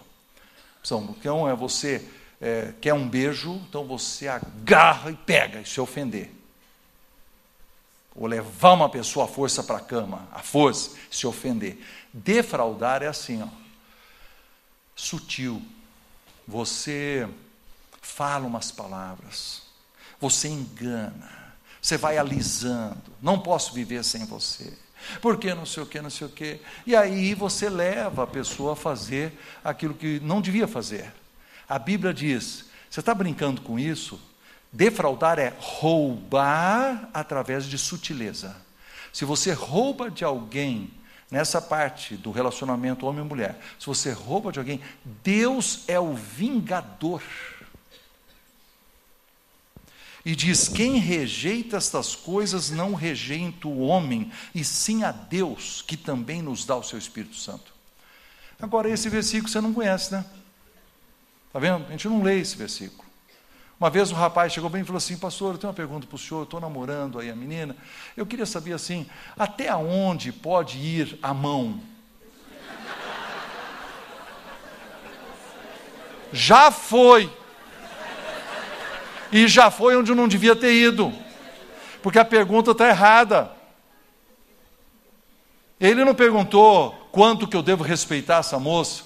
então 0.83 1.47
é 1.47 1.55
você 1.55 2.07
é, 2.39 2.73
quer 2.81 2.93
um 2.93 3.07
beijo, 3.07 3.61
então 3.69 3.85
você 3.85 4.27
agarra 4.27 5.11
e 5.11 5.15
pega 5.15 5.61
e 5.61 5.65
se 5.65 5.79
ofender. 5.79 6.31
Ou 8.13 8.27
levar 8.27 8.73
uma 8.73 8.89
pessoa 8.89 9.25
à 9.25 9.27
força 9.27 9.63
para 9.63 9.77
a 9.77 9.81
cama, 9.81 10.27
à 10.33 10.39
força, 10.39 10.91
se 11.09 11.25
ofender. 11.25 11.81
Defraudar 12.11 13.01
é 13.01 13.07
assim, 13.07 13.41
ó 13.41 13.61
sutil. 15.01 15.61
Você 16.47 17.27
fala 18.01 18.45
umas 18.45 18.71
palavras, 18.71 19.63
você 20.19 20.47
engana, 20.47 21.55
você 21.81 21.97
vai 21.97 22.17
alisando. 22.17 23.01
Não 23.21 23.39
posso 23.39 23.73
viver 23.73 24.03
sem 24.03 24.25
você. 24.25 24.77
Porque 25.21 25.53
não 25.53 25.65
sei 25.65 25.83
o 25.83 25.85
que, 25.85 26.01
não 26.01 26.09
sei 26.09 26.27
o 26.27 26.29
que. 26.29 26.59
E 26.85 26.95
aí 26.95 27.33
você 27.33 27.69
leva 27.69 28.23
a 28.23 28.27
pessoa 28.27 28.73
a 28.73 28.75
fazer 28.75 29.33
aquilo 29.63 29.93
que 29.93 30.19
não 30.21 30.41
devia 30.41 30.67
fazer. 30.67 31.11
A 31.67 31.79
Bíblia 31.79 32.13
diz: 32.13 32.65
você 32.89 32.99
está 32.99 33.13
brincando 33.13 33.61
com 33.61 33.79
isso? 33.79 34.19
Defraudar 34.71 35.39
é 35.39 35.53
roubar 35.57 37.09
através 37.13 37.65
de 37.65 37.77
sutileza. 37.77 38.55
Se 39.13 39.25
você 39.25 39.53
rouba 39.53 40.09
de 40.09 40.23
alguém 40.23 40.91
nessa 41.29 41.61
parte 41.61 42.15
do 42.15 42.31
relacionamento 42.31 43.05
homem 43.05 43.23
e 43.23 43.27
mulher, 43.27 43.59
se 43.79 43.85
você 43.85 44.11
rouba 44.11 44.51
de 44.51 44.59
alguém, 44.59 44.81
Deus 45.23 45.83
é 45.87 45.99
o 45.99 46.13
vingador. 46.13 47.21
E 50.23 50.35
diz: 50.35 50.67
quem 50.67 50.97
rejeita 50.97 51.77
estas 51.77 52.15
coisas 52.15 52.69
não 52.69 52.93
rejeita 52.93 53.67
o 53.67 53.79
homem, 53.79 54.31
e 54.53 54.63
sim 54.63 55.03
a 55.03 55.11
Deus, 55.11 55.81
que 55.81 55.97
também 55.97 56.41
nos 56.41 56.65
dá 56.65 56.75
o 56.75 56.83
seu 56.83 56.99
Espírito 56.99 57.35
Santo. 57.35 57.73
Agora, 58.61 58.89
esse 58.89 59.09
versículo 59.09 59.49
você 59.49 59.59
não 59.59 59.73
conhece, 59.73 60.13
né? 60.13 60.23
Está 61.47 61.59
vendo? 61.59 61.85
A 61.87 61.91
gente 61.91 62.07
não 62.07 62.21
lê 62.21 62.39
esse 62.39 62.55
versículo. 62.55 63.03
Uma 63.79 63.89
vez 63.89 64.11
um 64.11 64.15
rapaz 64.15 64.53
chegou 64.53 64.69
bem 64.69 64.83
e 64.83 64.85
falou 64.85 64.97
assim: 64.97 65.17
Pastor, 65.17 65.55
eu 65.55 65.57
tenho 65.57 65.69
uma 65.69 65.75
pergunta 65.75 66.05
para 66.05 66.15
o 66.15 66.19
senhor. 66.19 66.43
Estou 66.43 66.61
namorando 66.61 67.17
aí 67.17 67.31
a 67.31 67.35
menina. 67.35 67.75
Eu 68.15 68.27
queria 68.27 68.45
saber 68.45 68.73
assim: 68.73 69.07
até 69.35 69.75
onde 69.75 70.31
pode 70.31 70.77
ir 70.77 71.17
a 71.23 71.33
mão? 71.33 71.81
Já 76.31 76.69
foi. 76.69 77.40
E 79.31 79.47
já 79.47 79.71
foi 79.71 79.95
onde 79.95 80.13
não 80.13 80.27
devia 80.27 80.55
ter 80.55 80.73
ido. 80.73 81.13
Porque 82.01 82.19
a 82.19 82.25
pergunta 82.25 82.71
está 82.71 82.87
errada. 82.87 83.51
Ele 85.79 86.03
não 86.03 86.13
perguntou 86.13 86.91
quanto 87.11 87.47
que 87.47 87.55
eu 87.55 87.63
devo 87.63 87.83
respeitar 87.83 88.37
essa 88.37 88.59
moça. 88.59 89.03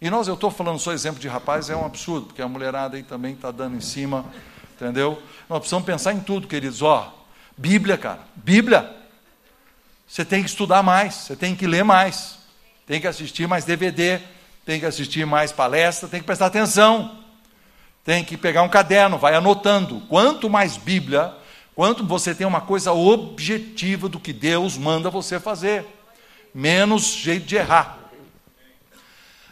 E 0.00 0.10
nós, 0.10 0.28
eu 0.28 0.34
estou 0.34 0.50
falando 0.50 0.78
só 0.78 0.92
exemplo 0.92 1.20
de 1.20 1.28
rapaz, 1.28 1.70
é 1.70 1.76
um 1.76 1.86
absurdo, 1.86 2.26
porque 2.26 2.42
a 2.42 2.48
mulherada 2.48 2.96
aí 2.96 3.02
também 3.02 3.32
está 3.32 3.50
dando 3.50 3.76
em 3.76 3.80
cima, 3.80 4.26
entendeu? 4.74 5.22
Nós 5.48 5.60
precisamos 5.60 5.86
pensar 5.86 6.12
em 6.12 6.20
tudo, 6.20 6.46
queridos. 6.46 6.82
Ó, 6.82 7.10
Bíblia, 7.56 7.96
cara, 7.96 8.20
Bíblia. 8.34 8.94
Você 10.06 10.24
tem 10.24 10.42
que 10.42 10.50
estudar 10.50 10.82
mais, 10.82 11.14
você 11.14 11.34
tem 11.34 11.56
que 11.56 11.66
ler 11.66 11.82
mais, 11.82 12.38
tem 12.86 13.00
que 13.00 13.06
assistir 13.06 13.48
mais 13.48 13.64
DVD, 13.64 14.20
tem 14.66 14.78
que 14.78 14.86
assistir 14.86 15.24
mais 15.24 15.50
palestra, 15.50 16.08
tem 16.08 16.20
que 16.20 16.26
prestar 16.26 16.46
atenção, 16.46 17.23
tem 18.04 18.22
que 18.22 18.36
pegar 18.36 18.62
um 18.62 18.68
caderno, 18.68 19.16
vai 19.16 19.34
anotando. 19.34 20.02
Quanto 20.08 20.50
mais 20.50 20.76
Bíblia, 20.76 21.34
quanto 21.74 22.04
você 22.04 22.34
tem 22.34 22.46
uma 22.46 22.60
coisa 22.60 22.92
objetiva 22.92 24.08
do 24.08 24.20
que 24.20 24.32
Deus 24.32 24.76
manda 24.76 25.08
você 25.08 25.40
fazer, 25.40 25.86
menos 26.54 27.02
jeito 27.04 27.46
de 27.46 27.56
errar. 27.56 27.98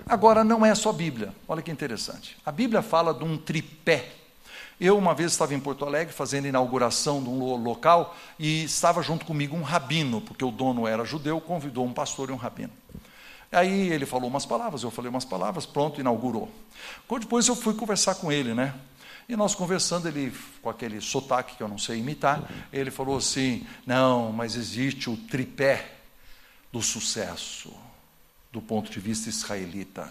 Agora, 0.07 0.45
não 0.45 0.67
é 0.67 0.75
só 0.75 0.93
Bíblia, 0.93 1.33
olha 1.49 1.63
que 1.63 1.71
interessante. 1.71 2.37
A 2.45 2.53
Bíblia 2.53 2.83
fala 2.83 3.15
de 3.15 3.25
um 3.25 3.39
tripé. 3.39 4.11
Eu, 4.79 4.99
uma 4.99 5.15
vez, 5.15 5.33
estava 5.33 5.55
em 5.55 5.61
Porto 5.61 5.85
Alegre 5.85 6.13
fazendo 6.13 6.49
inauguração 6.49 7.23
de 7.23 7.29
um 7.29 7.57
local 7.57 8.17
e 8.39 8.65
estava 8.65 9.03
junto 9.03 9.25
comigo 9.25 9.57
um 9.57 9.63
rabino, 9.63 10.21
porque 10.21 10.45
o 10.45 10.51
dono 10.51 10.87
era 10.87 11.05
judeu, 11.05 11.41
convidou 11.41 11.87
um 11.87 11.93
pastor 11.93 12.31
e 12.31 12.33
um 12.33 12.37
rabino. 12.37 12.73
Aí 13.53 13.93
ele 13.93 14.07
falou 14.07 14.31
umas 14.31 14.47
palavras, 14.47 14.83
eu 14.83 14.91
falei 14.91 15.11
umas 15.11 15.27
palavras, 15.27 15.67
pronto, 15.67 16.01
inaugurou. 16.01 16.51
Depois 17.21 17.47
eu 17.47 17.55
fui 17.55 17.75
conversar 17.75 18.15
com 18.15 18.33
ele, 18.33 18.55
né? 18.55 18.75
E 19.29 19.37
nós 19.37 19.55
conversando, 19.55 20.09
ele, 20.09 20.35
com 20.61 20.71
aquele 20.71 21.01
sotaque 21.01 21.57
que 21.57 21.63
eu 21.63 21.69
não 21.69 21.79
sei 21.79 21.99
imitar, 21.99 22.51
ele 22.73 22.91
falou 22.91 23.19
assim: 23.19 23.67
não, 23.87 24.33
mas 24.33 24.57
existe 24.57 25.09
o 25.09 25.17
tripé 25.17 25.93
do 26.73 26.83
sucesso 26.83 27.73
do 28.51 28.61
ponto 28.61 28.91
de 28.91 28.99
vista 28.99 29.29
israelita. 29.29 30.11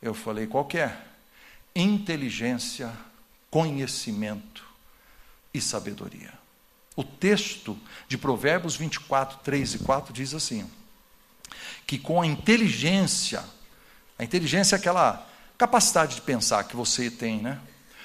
Eu 0.00 0.14
falei, 0.14 0.46
qual 0.46 0.64
que 0.64 0.78
é? 0.78 0.96
Inteligência, 1.74 2.92
conhecimento 3.50 4.64
e 5.52 5.60
sabedoria. 5.60 6.32
O 6.94 7.02
texto 7.02 7.78
de 8.06 8.18
Provérbios 8.18 8.76
24, 8.76 9.38
3 9.38 9.74
e 9.74 9.78
4 9.78 10.12
diz 10.12 10.34
assim: 10.34 10.68
que 11.88 11.98
com 11.98 12.20
a 12.20 12.26
inteligência, 12.26 13.42
a 14.18 14.22
inteligência 14.22 14.76
é 14.76 14.78
aquela 14.78 15.26
capacidade 15.56 16.16
de 16.16 16.20
pensar 16.20 16.62
que 16.64 16.76
você 16.76 17.10
tem, 17.10 17.40
né? 17.40 17.58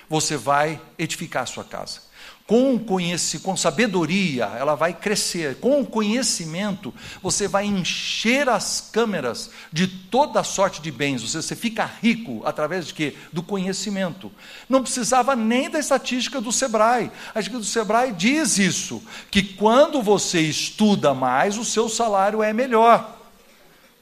Você 0.10 0.38
vai 0.38 0.82
edificar 0.98 1.44
a 1.44 1.46
sua 1.46 1.64
casa 1.64 2.02
com 2.46 2.78
conhecimento, 2.78 3.44
com 3.44 3.56
sabedoria, 3.56 4.46
ela 4.46 4.76
vai 4.76 4.94
crescer. 4.94 5.56
Com 5.60 5.82
o 5.82 5.86
conhecimento, 5.86 6.94
você 7.22 7.48
vai 7.48 7.66
encher 7.66 8.50
as 8.50 8.90
câmeras 8.92 9.50
de 9.72 9.88
toda 9.88 10.44
sorte 10.44 10.82
de 10.82 10.92
bens. 10.92 11.22
Você, 11.22 11.42
você 11.42 11.56
fica 11.56 11.90
rico 12.02 12.42
através 12.46 12.88
de 12.88 12.94
quê? 12.94 13.16
Do 13.32 13.42
conhecimento. 13.42 14.32
Não 14.68 14.84
precisava 14.84 15.36
nem 15.36 15.70
da 15.70 15.80
estatística 15.80 16.42
do 16.42 16.52
Sebrae. 16.52 17.12
A 17.34 17.40
estatística 17.40 17.60
do 17.60 17.66
Sebrae 17.66 18.12
diz 18.12 18.58
isso, 18.58 19.02
que 19.32 19.42
quando 19.42 20.02
você 20.02 20.42
estuda 20.42 21.14
mais, 21.14 21.58
o 21.58 21.64
seu 21.64 21.88
salário 21.88 22.44
é 22.44 22.52
melhor. 22.52 23.23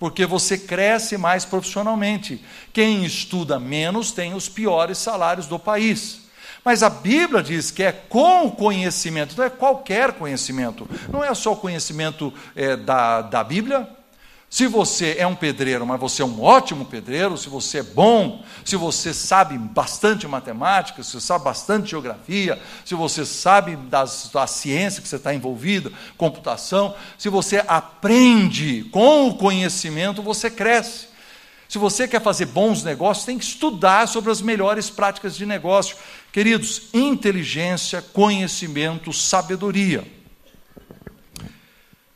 Porque 0.01 0.25
você 0.25 0.57
cresce 0.57 1.15
mais 1.15 1.45
profissionalmente. 1.45 2.43
Quem 2.73 3.05
estuda 3.05 3.59
menos 3.59 4.11
tem 4.11 4.33
os 4.33 4.49
piores 4.49 4.97
salários 4.97 5.45
do 5.45 5.59
país. 5.59 6.21
Mas 6.65 6.81
a 6.81 6.89
Bíblia 6.89 7.43
diz 7.43 7.69
que 7.69 7.83
é 7.83 7.91
com 7.91 8.47
o 8.47 8.51
conhecimento, 8.51 9.37
não 9.37 9.45
é 9.45 9.49
qualquer 9.51 10.13
conhecimento, 10.13 10.89
não 11.07 11.23
é 11.23 11.31
só 11.35 11.53
o 11.53 11.55
conhecimento 11.55 12.33
é, 12.55 12.75
da, 12.75 13.21
da 13.21 13.43
Bíblia. 13.43 13.87
Se 14.51 14.67
você 14.67 15.15
é 15.17 15.25
um 15.25 15.33
pedreiro, 15.33 15.87
mas 15.87 15.97
você 15.97 16.21
é 16.21 16.25
um 16.25 16.41
ótimo 16.43 16.83
pedreiro, 16.83 17.37
se 17.37 17.47
você 17.47 17.77
é 17.77 17.83
bom, 17.83 18.43
se 18.65 18.75
você 18.75 19.13
sabe 19.13 19.57
bastante 19.57 20.27
matemática, 20.27 21.01
se 21.01 21.11
você 21.11 21.21
sabe 21.21 21.45
bastante 21.45 21.91
geografia, 21.91 22.61
se 22.83 22.93
você 22.93 23.25
sabe 23.25 23.77
das, 23.77 24.29
da 24.33 24.45
ciência 24.45 25.01
que 25.01 25.07
você 25.07 25.15
está 25.15 25.33
envolvido, 25.33 25.93
computação, 26.17 26.93
se 27.17 27.29
você 27.29 27.63
aprende 27.65 28.83
com 28.91 29.29
o 29.29 29.37
conhecimento, 29.37 30.21
você 30.21 30.51
cresce. 30.51 31.07
Se 31.69 31.77
você 31.77 32.05
quer 32.05 32.21
fazer 32.21 32.47
bons 32.47 32.83
negócios, 32.83 33.25
tem 33.25 33.37
que 33.37 33.45
estudar 33.45 34.05
sobre 34.05 34.31
as 34.31 34.41
melhores 34.41 34.89
práticas 34.89 35.33
de 35.33 35.45
negócio. 35.45 35.95
Queridos, 36.29 36.89
inteligência, 36.93 38.01
conhecimento, 38.01 39.13
sabedoria. 39.13 40.05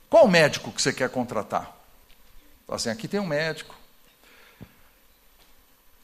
Qual 0.09 0.27
médico 0.27 0.73
que 0.73 0.81
você 0.81 0.91
quer 0.91 1.09
contratar? 1.09 1.74
Assim, 2.67 2.89
aqui 2.89 3.07
tem 3.07 3.19
um 3.19 3.27
médico, 3.27 3.75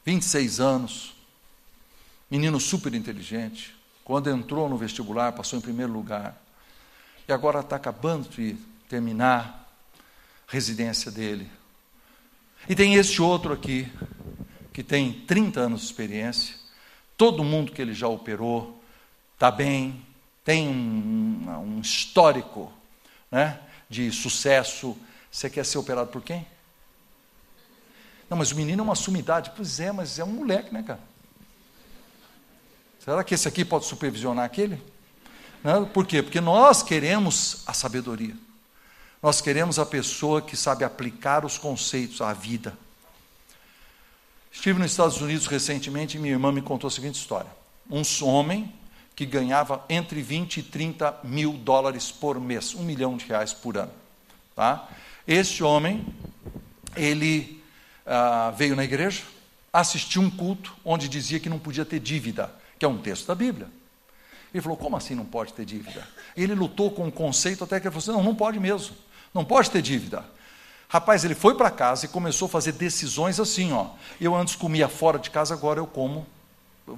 26 0.05 0.59
anos, 0.59 1.15
menino 2.29 2.59
super 2.59 2.93
inteligente, 2.93 3.75
quando 4.03 4.29
entrou 4.29 4.69
no 4.69 4.77
vestibular, 4.77 5.31
passou 5.31 5.57
em 5.57 5.61
primeiro 5.61 5.91
lugar, 5.91 6.39
e 7.27 7.33
agora 7.33 7.61
está 7.61 7.75
acabando 7.75 8.29
de 8.29 8.55
terminar 8.87 9.67
a 10.47 10.51
residência 10.51 11.11
dele. 11.11 11.49
E 12.69 12.75
tem 12.75 12.95
este 12.95 13.21
outro 13.21 13.53
aqui, 13.53 13.91
que 14.71 14.83
tem 14.83 15.13
30 15.13 15.59
anos 15.59 15.81
de 15.81 15.87
experiência, 15.87 16.55
todo 17.17 17.43
mundo 17.43 17.71
que 17.71 17.81
ele 17.81 17.93
já 17.93 18.07
operou 18.07 18.81
está 19.33 19.49
bem, 19.49 20.05
tem 20.43 20.67
um, 20.67 21.77
um 21.77 21.81
histórico 21.81 22.71
né, 23.31 23.59
de 23.89 24.11
sucesso. 24.11 24.95
Você 25.31 25.49
quer 25.49 25.65
ser 25.65 25.77
operado 25.77 26.09
por 26.09 26.21
quem? 26.21 26.45
Não, 28.29 28.37
mas 28.37 28.51
o 28.51 28.55
menino 28.55 28.81
é 28.81 28.83
uma 28.83 28.95
sumidade. 28.95 29.51
Pois 29.55 29.79
é, 29.79 29.91
mas 29.91 30.19
é 30.19 30.23
um 30.23 30.27
moleque, 30.27 30.73
né, 30.73 30.83
cara? 30.83 30.99
Será 33.03 33.23
que 33.23 33.33
esse 33.33 33.47
aqui 33.47 33.65
pode 33.65 33.85
supervisionar 33.85 34.45
aquele? 34.45 34.81
Não, 35.63 35.85
por 35.85 36.05
quê? 36.05 36.21
Porque 36.21 36.41
nós 36.41 36.83
queremos 36.83 37.63
a 37.65 37.73
sabedoria. 37.73 38.35
Nós 39.21 39.39
queremos 39.39 39.79
a 39.79 39.85
pessoa 39.85 40.41
que 40.41 40.57
sabe 40.57 40.83
aplicar 40.83 41.45
os 41.45 41.57
conceitos 41.57 42.21
à 42.21 42.33
vida. 42.33 42.77
Estive 44.51 44.79
nos 44.79 44.91
Estados 44.91 45.21
Unidos 45.21 45.47
recentemente 45.47 46.17
e 46.17 46.19
minha 46.19 46.33
irmã 46.33 46.51
me 46.51 46.61
contou 46.61 46.87
a 46.87 46.91
seguinte 46.91 47.15
história. 47.15 47.49
Um 47.89 48.03
homem 48.25 48.73
que 49.15 49.25
ganhava 49.25 49.83
entre 49.89 50.21
20 50.21 50.57
e 50.57 50.63
30 50.63 51.19
mil 51.23 51.53
dólares 51.53 52.11
por 52.11 52.39
mês, 52.39 52.73
um 52.73 52.83
milhão 52.83 53.15
de 53.15 53.25
reais 53.25 53.53
por 53.53 53.77
ano. 53.77 53.91
Tá? 54.55 54.87
Este 55.27 55.63
homem, 55.63 56.05
ele 56.95 57.61
ah, 58.05 58.53
veio 58.55 58.75
na 58.75 58.83
igreja, 58.83 59.23
assistiu 59.71 60.21
um 60.21 60.29
culto 60.29 60.75
onde 60.83 61.07
dizia 61.07 61.39
que 61.39 61.49
não 61.49 61.59
podia 61.59 61.85
ter 61.85 61.99
dívida, 61.99 62.53
que 62.77 62.85
é 62.85 62.87
um 62.87 62.97
texto 62.97 63.27
da 63.27 63.35
Bíblia. 63.35 63.67
Ele 64.53 64.61
falou: 64.61 64.77
como 64.77 64.97
assim 64.97 65.15
não 65.15 65.25
pode 65.25 65.53
ter 65.53 65.65
dívida? 65.65 66.07
Ele 66.35 66.53
lutou 66.53 66.91
com 66.91 67.07
o 67.07 67.11
conceito 67.11 67.63
até 67.63 67.79
que 67.79 67.87
ele 67.87 67.93
falou 67.93 68.03
assim: 68.03 68.11
não, 68.11 68.31
não 68.31 68.35
pode 68.35 68.59
mesmo, 68.59 68.95
não 69.33 69.45
pode 69.45 69.71
ter 69.71 69.81
dívida. 69.81 70.25
Rapaz, 70.89 71.23
ele 71.23 71.35
foi 71.35 71.55
para 71.55 71.71
casa 71.71 72.05
e 72.05 72.09
começou 72.09 72.47
a 72.47 72.49
fazer 72.49 72.73
decisões 72.73 73.39
assim, 73.39 73.71
ó. 73.71 73.91
Eu 74.19 74.35
antes 74.35 74.55
comia 74.57 74.89
fora 74.89 75.17
de 75.17 75.29
casa, 75.29 75.53
agora 75.53 75.79
eu 75.79 75.87
como, 75.87 76.27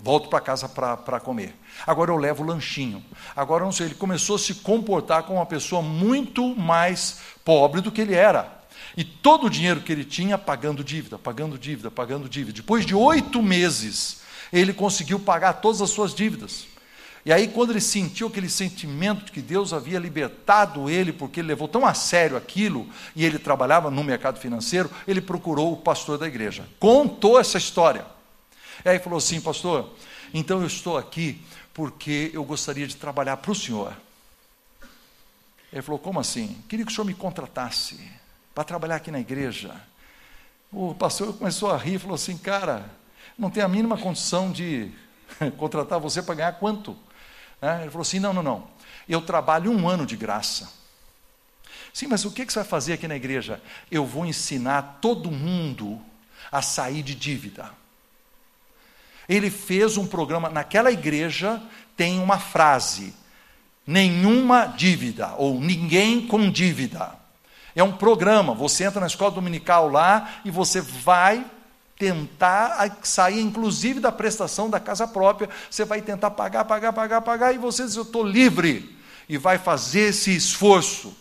volto 0.01 0.29
para 0.29 0.39
casa 0.39 0.67
para 0.69 1.19
comer. 1.19 1.56
Agora 1.86 2.12
eu 2.12 2.17
levo 2.17 2.43
lanchinho. 2.43 3.03
Agora 3.36 3.63
não 3.63 3.71
sei, 3.71 3.88
ele 3.88 3.95
começou 3.95 4.36
a 4.36 4.39
se 4.39 4.56
comportar 4.56 5.23
como 5.23 5.39
uma 5.39 5.45
pessoa 5.45 5.82
muito 5.82 6.56
mais 6.56 7.19
pobre 7.43 7.82
do 7.82 7.91
que 7.91 8.01
ele 8.01 8.15
era. 8.15 8.63
E 8.95 9.03
todo 9.03 9.47
o 9.47 9.49
dinheiro 9.49 9.82
que 9.82 9.91
ele 9.91 10.06
tinha 10.06 10.38
pagando 10.38 10.84
dívida, 10.84 11.17
pagando 11.17 11.58
dívida, 11.58 11.89
pagando 11.89 12.29
dívida. 12.29 12.58
Depois 12.58 12.86
de 12.86 12.93
oito 12.93 13.41
meses, 13.41 14.21
ele 14.51 14.73
conseguiu 14.73 15.19
pagar 15.19 15.53
todas 15.53 15.82
as 15.82 15.89
suas 15.89 16.13
dívidas. 16.13 16.67
E 17.25 17.32
aí, 17.32 17.47
quando 17.47 17.69
ele 17.69 17.79
sentiu 17.79 18.27
aquele 18.27 18.49
sentimento 18.49 19.25
de 19.25 19.32
que 19.32 19.41
Deus 19.41 19.71
havia 19.71 19.97
libertado 19.97 20.89
ele, 20.89 21.13
porque 21.13 21.39
ele 21.39 21.47
levou 21.47 21.69
tão 21.69 21.86
a 21.86 21.93
sério 21.93 22.36
aquilo, 22.36 22.86
e 23.15 23.25
ele 23.25 23.39
trabalhava 23.39 23.89
no 23.89 24.03
mercado 24.03 24.39
financeiro, 24.39 24.91
ele 25.08 25.21
procurou 25.21 25.71
o 25.71 25.77
pastor 25.77 26.17
da 26.17 26.27
igreja. 26.27 26.65
Contou 26.79 27.39
essa 27.39 27.58
história. 27.58 28.06
E 28.84 28.90
aí 28.90 29.00
falou 29.00 29.18
assim, 29.18 29.40
pastor, 29.42 29.90
então 30.34 30.62
eu 30.62 30.68
estou 30.68 30.98
aqui 30.98 31.42
porque 31.74 32.32
eu 32.34 32.44
gostaria 32.44 32.88
de 32.88 32.96
trabalhar 32.96 33.38
para 33.38 33.52
o 33.52 33.56
senhor. 33.56 33.96
Ele 35.72 35.82
falou, 35.82 36.00
como 36.00 36.20
assim? 36.20 36.62
Queria 36.70 36.86
que 36.86 36.92
o 36.92 36.96
senhor 36.96 37.06
me 37.06 37.14
contratasse 37.14 38.00
para 38.54 38.64
trabalhar 38.64 38.98
aqui 38.98 39.10
na 39.10 39.20
igreja. 39.20 39.76
O 40.72 40.94
pastor 40.94 41.34
começou 41.34 41.72
a 41.72 41.78
rir 41.78 42.00
falou 42.00 42.16
assim, 42.16 42.38
cara, 42.38 42.90
não 43.38 43.50
tem 43.50 43.64
a 43.64 43.68
mínima 43.68 43.98
condição 43.98 44.52
de 44.52 44.92
contratar 45.58 46.00
você 46.00 46.22
para 46.22 46.36
ganhar 46.36 46.54
quanto? 46.54 46.98
Né? 47.62 47.82
Ele 47.82 47.90
falou 47.90 48.02
assim: 48.02 48.20
não, 48.20 48.34
não, 48.34 48.44
não. 48.44 48.68
Eu 49.08 49.22
trabalho 49.22 49.72
um 49.72 49.88
ano 49.88 50.06
de 50.06 50.16
graça. 50.16 50.72
Sim, 51.94 52.08
mas 52.08 52.26
o 52.26 52.32
que 52.32 52.44
você 52.44 52.60
vai 52.60 52.64
fazer 52.68 52.94
aqui 52.94 53.08
na 53.08 53.16
igreja? 53.16 53.62
Eu 53.92 54.06
vou 54.06 54.26
ensinar 54.26 55.00
todo 55.02 55.32
mundo 55.32 56.02
a 56.52 56.62
sair 56.62 57.04
de 57.04 57.14
dívida. 57.14 57.72
Ele 59.28 59.50
fez 59.50 59.98
um 59.98 60.06
programa, 60.06 60.50
naquela 60.50 60.92
igreja 60.92 61.62
tem 61.96 62.20
uma 62.20 62.40
frase: 62.40 63.14
nenhuma 63.86 64.66
dívida, 64.66 65.34
ou 65.38 65.60
ninguém 65.60 66.28
com 66.28 66.50
dívida. 66.50 67.12
É 67.76 67.84
um 67.84 67.92
programa, 67.92 68.54
você 68.54 68.84
entra 68.84 69.02
na 69.02 69.08
escola 69.08 69.32
dominical 69.32 69.90
lá 69.90 70.36
e 70.46 70.52
você 70.52 70.80
vai 70.80 71.44
tentar 71.98 72.98
sair, 73.04 73.40
inclusive, 73.40 74.00
da 74.00 74.12
prestação 74.12 74.70
da 74.70 74.80
casa 74.80 75.08
própria. 75.08 75.50
Você 75.70 75.86
vai 75.86 76.02
tentar 76.02 76.32
pagar, 76.32 76.66
pagar, 76.66 76.94
pagar, 76.94 77.22
pagar, 77.22 77.54
e 77.54 77.58
você 77.58 77.86
diz: 77.86 77.96
Eu 77.96 78.04
estou 78.04 78.24
livre. 78.24 78.98
E 79.28 79.38
vai 79.38 79.58
fazer 79.58 80.10
esse 80.10 80.36
esforço. 80.36 81.16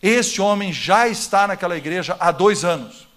Este 0.00 0.40
homem 0.40 0.72
já 0.72 1.08
está 1.08 1.46
naquela 1.46 1.76
igreja 1.76 2.16
há 2.18 2.30
dois 2.30 2.64
anos. 2.64 3.08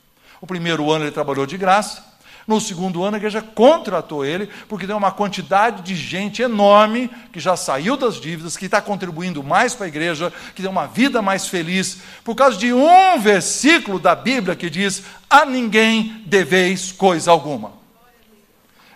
O 0.42 0.48
primeiro 0.48 0.92
ano 0.92 1.06
ele 1.06 1.12
trabalhou 1.12 1.46
de 1.46 1.58
graça, 1.58 2.04
no 2.48 2.62
segundo 2.62 3.04
ano, 3.04 3.16
a 3.16 3.18
igreja 3.18 3.42
contratou 3.42 4.24
ele, 4.24 4.48
porque 4.70 4.86
tem 4.86 4.96
uma 4.96 5.12
quantidade 5.12 5.82
de 5.82 5.96
gente 5.96 6.44
enorme 6.44 7.10
que 7.34 7.40
já 7.40 7.58
saiu 7.58 7.98
das 7.98 8.22
dívidas, 8.22 8.56
que 8.56 8.66
está 8.66 8.80
contribuindo 8.82 9.44
mais 9.44 9.74
para 9.74 9.86
a 9.86 9.90
igreja, 9.90 10.32
que 10.54 10.62
tem 10.62 10.70
uma 10.70 10.86
vida 10.86 11.22
mais 11.22 11.48
feliz, 11.48 12.00
por 12.24 12.36
causa 12.36 12.58
de 12.58 12.72
um 12.72 13.20
versículo 13.20 14.00
da 14.00 14.14
Bíblia 14.14 14.56
que 14.56 14.70
diz: 14.70 15.04
A 15.28 15.44
ninguém 15.44 16.22
deveis 16.26 16.92
coisa 16.92 17.32
alguma. 17.32 17.74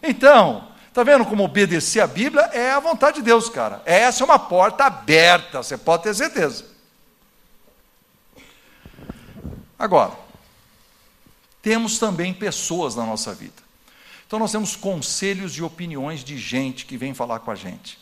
Então, 0.01 0.67
está 0.88 1.03
vendo 1.03 1.25
como 1.25 1.43
obedecer 1.43 2.01
a 2.01 2.07
Bíblia 2.07 2.43
é 2.53 2.71
a 2.71 2.79
vontade 2.79 3.17
de 3.17 3.23
Deus, 3.23 3.49
cara. 3.49 3.81
Essa 3.83 4.23
é 4.23 4.25
uma 4.25 4.39
porta 4.39 4.85
aberta, 4.85 5.63
você 5.63 5.75
pode 5.75 6.03
ter 6.03 6.13
certeza. 6.13 6.65
Agora, 9.77 10.12
temos 11.62 12.00
também 12.00 12.34
pessoas 12.34 12.95
na 12.95 13.06
nossa 13.06 13.34
vida. 13.34 13.69
Então 14.26 14.38
nós 14.38 14.52
temos 14.52 14.76
conselhos 14.76 15.54
e 15.58 15.63
opiniões 15.63 16.24
de 16.24 16.38
gente 16.38 16.86
que 16.86 16.98
vem 16.98 17.13
falar 17.13 17.39
com 17.39 17.52
a 17.52 17.56
gente. 17.56 17.98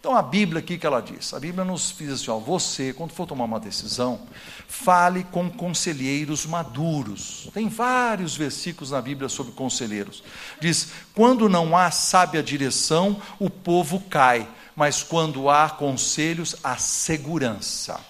Então 0.00 0.16
a 0.16 0.22
Bíblia 0.22 0.60
aqui 0.60 0.78
que 0.78 0.86
ela 0.86 1.02
diz, 1.02 1.34
a 1.34 1.40
Bíblia 1.40 1.64
nos 1.64 1.94
diz 1.98 2.12
assim, 2.12 2.30
ó, 2.30 2.38
você, 2.38 2.92
quando 2.92 3.12
for 3.12 3.26
tomar 3.26 3.44
uma 3.44 3.58
decisão, 3.58 4.20
fale 4.68 5.24
com 5.24 5.50
conselheiros 5.50 6.46
maduros. 6.46 7.48
Tem 7.52 7.68
vários 7.68 8.36
versículos 8.36 8.92
na 8.92 9.02
Bíblia 9.02 9.28
sobre 9.28 9.52
conselheiros. 9.52 10.22
Diz: 10.60 10.88
quando 11.14 11.48
não 11.48 11.76
há 11.76 11.90
sábia 11.90 12.42
direção, 12.42 13.20
o 13.40 13.50
povo 13.50 14.00
cai, 14.08 14.48
mas 14.76 15.02
quando 15.02 15.50
há 15.50 15.68
conselhos, 15.68 16.54
há 16.62 16.76
segurança. 16.76 18.00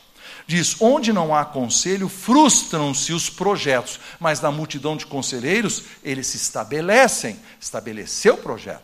Diz: 0.48 0.80
onde 0.80 1.12
não 1.12 1.34
há 1.34 1.44
conselho, 1.44 2.08
frustram-se 2.08 3.12
os 3.12 3.28
projetos, 3.28 4.00
mas 4.18 4.40
na 4.40 4.50
multidão 4.50 4.96
de 4.96 5.04
conselheiros, 5.04 5.84
eles 6.02 6.26
se 6.28 6.38
estabelecem. 6.38 7.38
Estabeleceu 7.60 8.32
o 8.32 8.38
projeto. 8.38 8.82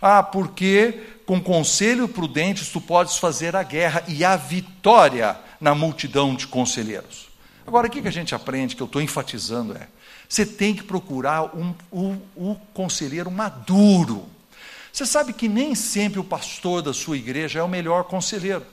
Ah, 0.00 0.22
porque 0.22 1.02
com 1.26 1.40
conselho 1.40 2.06
prudente 2.06 2.70
tu 2.70 2.80
podes 2.80 3.18
fazer 3.18 3.56
a 3.56 3.64
guerra 3.64 4.04
e 4.06 4.24
a 4.24 4.36
vitória 4.36 5.36
na 5.60 5.74
multidão 5.74 6.32
de 6.32 6.46
conselheiros. 6.46 7.28
Agora, 7.66 7.88
o 7.88 7.90
que 7.90 8.06
a 8.06 8.12
gente 8.12 8.32
aprende, 8.32 8.76
que 8.76 8.82
eu 8.82 8.86
estou 8.86 9.02
enfatizando, 9.02 9.76
é: 9.76 9.88
você 10.28 10.46
tem 10.46 10.76
que 10.76 10.84
procurar 10.84 11.56
um, 11.56 11.74
o, 11.90 12.16
o 12.36 12.56
conselheiro 12.72 13.32
maduro. 13.32 14.26
Você 14.92 15.04
sabe 15.04 15.32
que 15.32 15.48
nem 15.48 15.74
sempre 15.74 16.20
o 16.20 16.24
pastor 16.24 16.82
da 16.82 16.94
sua 16.94 17.16
igreja 17.16 17.58
é 17.58 17.62
o 17.64 17.68
melhor 17.68 18.04
conselheiro. 18.04 18.64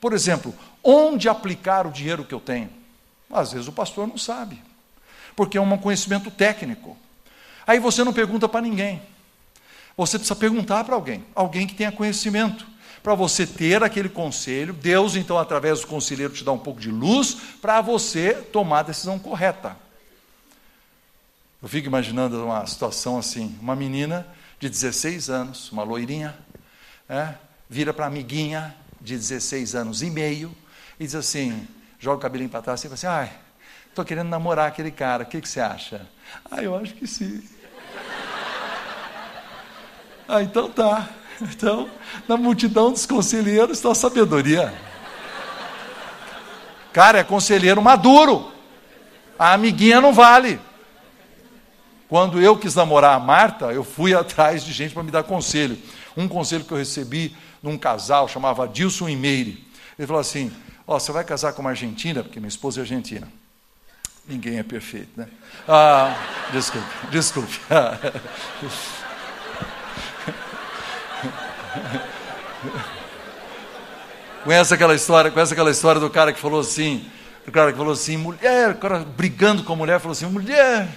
Por 0.00 0.12
exemplo, 0.12 0.54
onde 0.82 1.28
aplicar 1.28 1.86
o 1.86 1.90
dinheiro 1.90 2.24
que 2.24 2.34
eu 2.34 2.40
tenho? 2.40 2.70
Às 3.30 3.52
vezes 3.52 3.68
o 3.68 3.72
pastor 3.72 4.06
não 4.06 4.18
sabe, 4.18 4.62
porque 5.34 5.58
é 5.58 5.60
um 5.60 5.78
conhecimento 5.78 6.30
técnico. 6.30 6.96
Aí 7.66 7.78
você 7.78 8.04
não 8.04 8.12
pergunta 8.12 8.48
para 8.48 8.60
ninguém. 8.60 9.02
Você 9.96 10.18
precisa 10.18 10.36
perguntar 10.36 10.84
para 10.84 10.94
alguém, 10.94 11.24
alguém 11.34 11.66
que 11.66 11.74
tenha 11.74 11.90
conhecimento, 11.90 12.66
para 13.02 13.14
você 13.14 13.46
ter 13.46 13.82
aquele 13.82 14.08
conselho. 14.08 14.74
Deus, 14.74 15.16
então, 15.16 15.38
através 15.38 15.80
do 15.80 15.86
conselheiro, 15.86 16.32
te 16.32 16.44
dá 16.44 16.52
um 16.52 16.58
pouco 16.58 16.80
de 16.80 16.90
luz 16.90 17.36
para 17.62 17.80
você 17.80 18.34
tomar 18.34 18.80
a 18.80 18.82
decisão 18.84 19.18
correta. 19.18 19.76
Eu 21.62 21.68
fico 21.68 21.88
imaginando 21.88 22.44
uma 22.44 22.66
situação 22.66 23.18
assim: 23.18 23.56
uma 23.60 23.74
menina 23.74 24.26
de 24.60 24.68
16 24.68 25.30
anos, 25.30 25.72
uma 25.72 25.82
loirinha, 25.82 26.36
é, 27.08 27.34
vira 27.68 27.94
para 27.94 28.06
amiguinha 28.06 28.74
de 29.00 29.16
16 29.16 29.74
anos 29.74 30.02
e 30.02 30.10
meio, 30.10 30.54
e 30.98 31.04
diz 31.04 31.14
assim, 31.14 31.66
joga 31.98 32.16
o 32.16 32.20
cabelinho 32.20 32.50
para 32.50 32.62
trás 32.62 32.80
e 32.80 32.84
fala 32.84 32.94
assim, 32.94 33.06
ai, 33.06 33.32
estou 33.88 34.04
querendo 34.04 34.28
namorar 34.28 34.68
aquele 34.68 34.90
cara, 34.90 35.22
o 35.22 35.26
que, 35.26 35.40
que 35.40 35.48
você 35.48 35.60
acha? 35.60 36.06
Ah, 36.50 36.62
eu 36.62 36.76
acho 36.76 36.94
que 36.94 37.06
sim. 37.06 37.42
ah, 40.28 40.42
então 40.42 40.70
tá. 40.70 41.08
Então, 41.40 41.90
na 42.26 42.36
multidão 42.36 42.90
dos 42.90 43.04
conselheiros 43.04 43.78
está 43.78 43.90
a 43.90 43.94
sabedoria. 43.94 44.72
Cara, 46.92 47.18
é 47.18 47.24
conselheiro 47.24 47.82
maduro. 47.82 48.50
A 49.38 49.52
amiguinha 49.52 50.00
não 50.00 50.14
vale. 50.14 50.58
Quando 52.08 52.40
eu 52.40 52.56
quis 52.56 52.74
namorar 52.74 53.14
a 53.14 53.20
Marta, 53.20 53.66
eu 53.66 53.84
fui 53.84 54.14
atrás 54.14 54.64
de 54.64 54.72
gente 54.72 54.94
para 54.94 55.02
me 55.02 55.10
dar 55.10 55.24
conselho. 55.24 55.76
Um 56.16 56.26
conselho 56.26 56.64
que 56.64 56.72
eu 56.72 56.78
recebi 56.78 57.36
num 57.66 57.76
casal, 57.76 58.28
chamava 58.28 58.68
Dilson 58.68 59.08
e 59.08 59.16
Meire. 59.16 59.66
Ele 59.98 60.06
falou 60.06 60.20
assim: 60.20 60.52
Ó, 60.86 60.94
oh, 60.94 61.00
você 61.00 61.10
vai 61.10 61.24
casar 61.24 61.52
com 61.52 61.60
uma 61.62 61.70
argentina, 61.70 62.22
porque 62.22 62.38
minha 62.38 62.48
esposa 62.48 62.80
é 62.80 62.82
argentina. 62.82 63.26
Ninguém 64.28 64.58
é 64.58 64.62
perfeito, 64.62 65.10
né? 65.16 65.26
Ah, 65.68 66.16
desculpe, 66.52 66.86
desculpe. 67.10 67.60
Conhece 74.44 74.72
aquela 74.72 74.94
história, 74.94 75.30
conhece 75.30 75.52
aquela 75.52 75.72
história 75.72 76.00
do 76.00 76.08
cara 76.08 76.32
que 76.32 76.38
falou 76.38 76.60
assim, 76.60 77.04
do 77.44 77.50
cara 77.50 77.72
que 77.72 77.78
falou 77.78 77.92
assim, 77.92 78.16
mulher, 78.16 78.70
o 78.70 78.76
cara 78.76 79.00
brigando 79.00 79.64
com 79.64 79.72
a 79.72 79.76
mulher, 79.76 79.98
falou 79.98 80.12
assim, 80.12 80.26
mulher, 80.26 80.88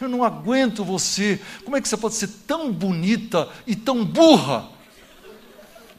eu 0.00 0.08
não 0.08 0.24
aguento 0.24 0.82
você, 0.82 1.38
como 1.64 1.76
é 1.76 1.82
que 1.82 1.88
você 1.88 1.98
pode 1.98 2.14
ser 2.14 2.28
tão 2.46 2.72
bonita 2.72 3.46
e 3.66 3.76
tão 3.76 4.02
burra? 4.02 4.73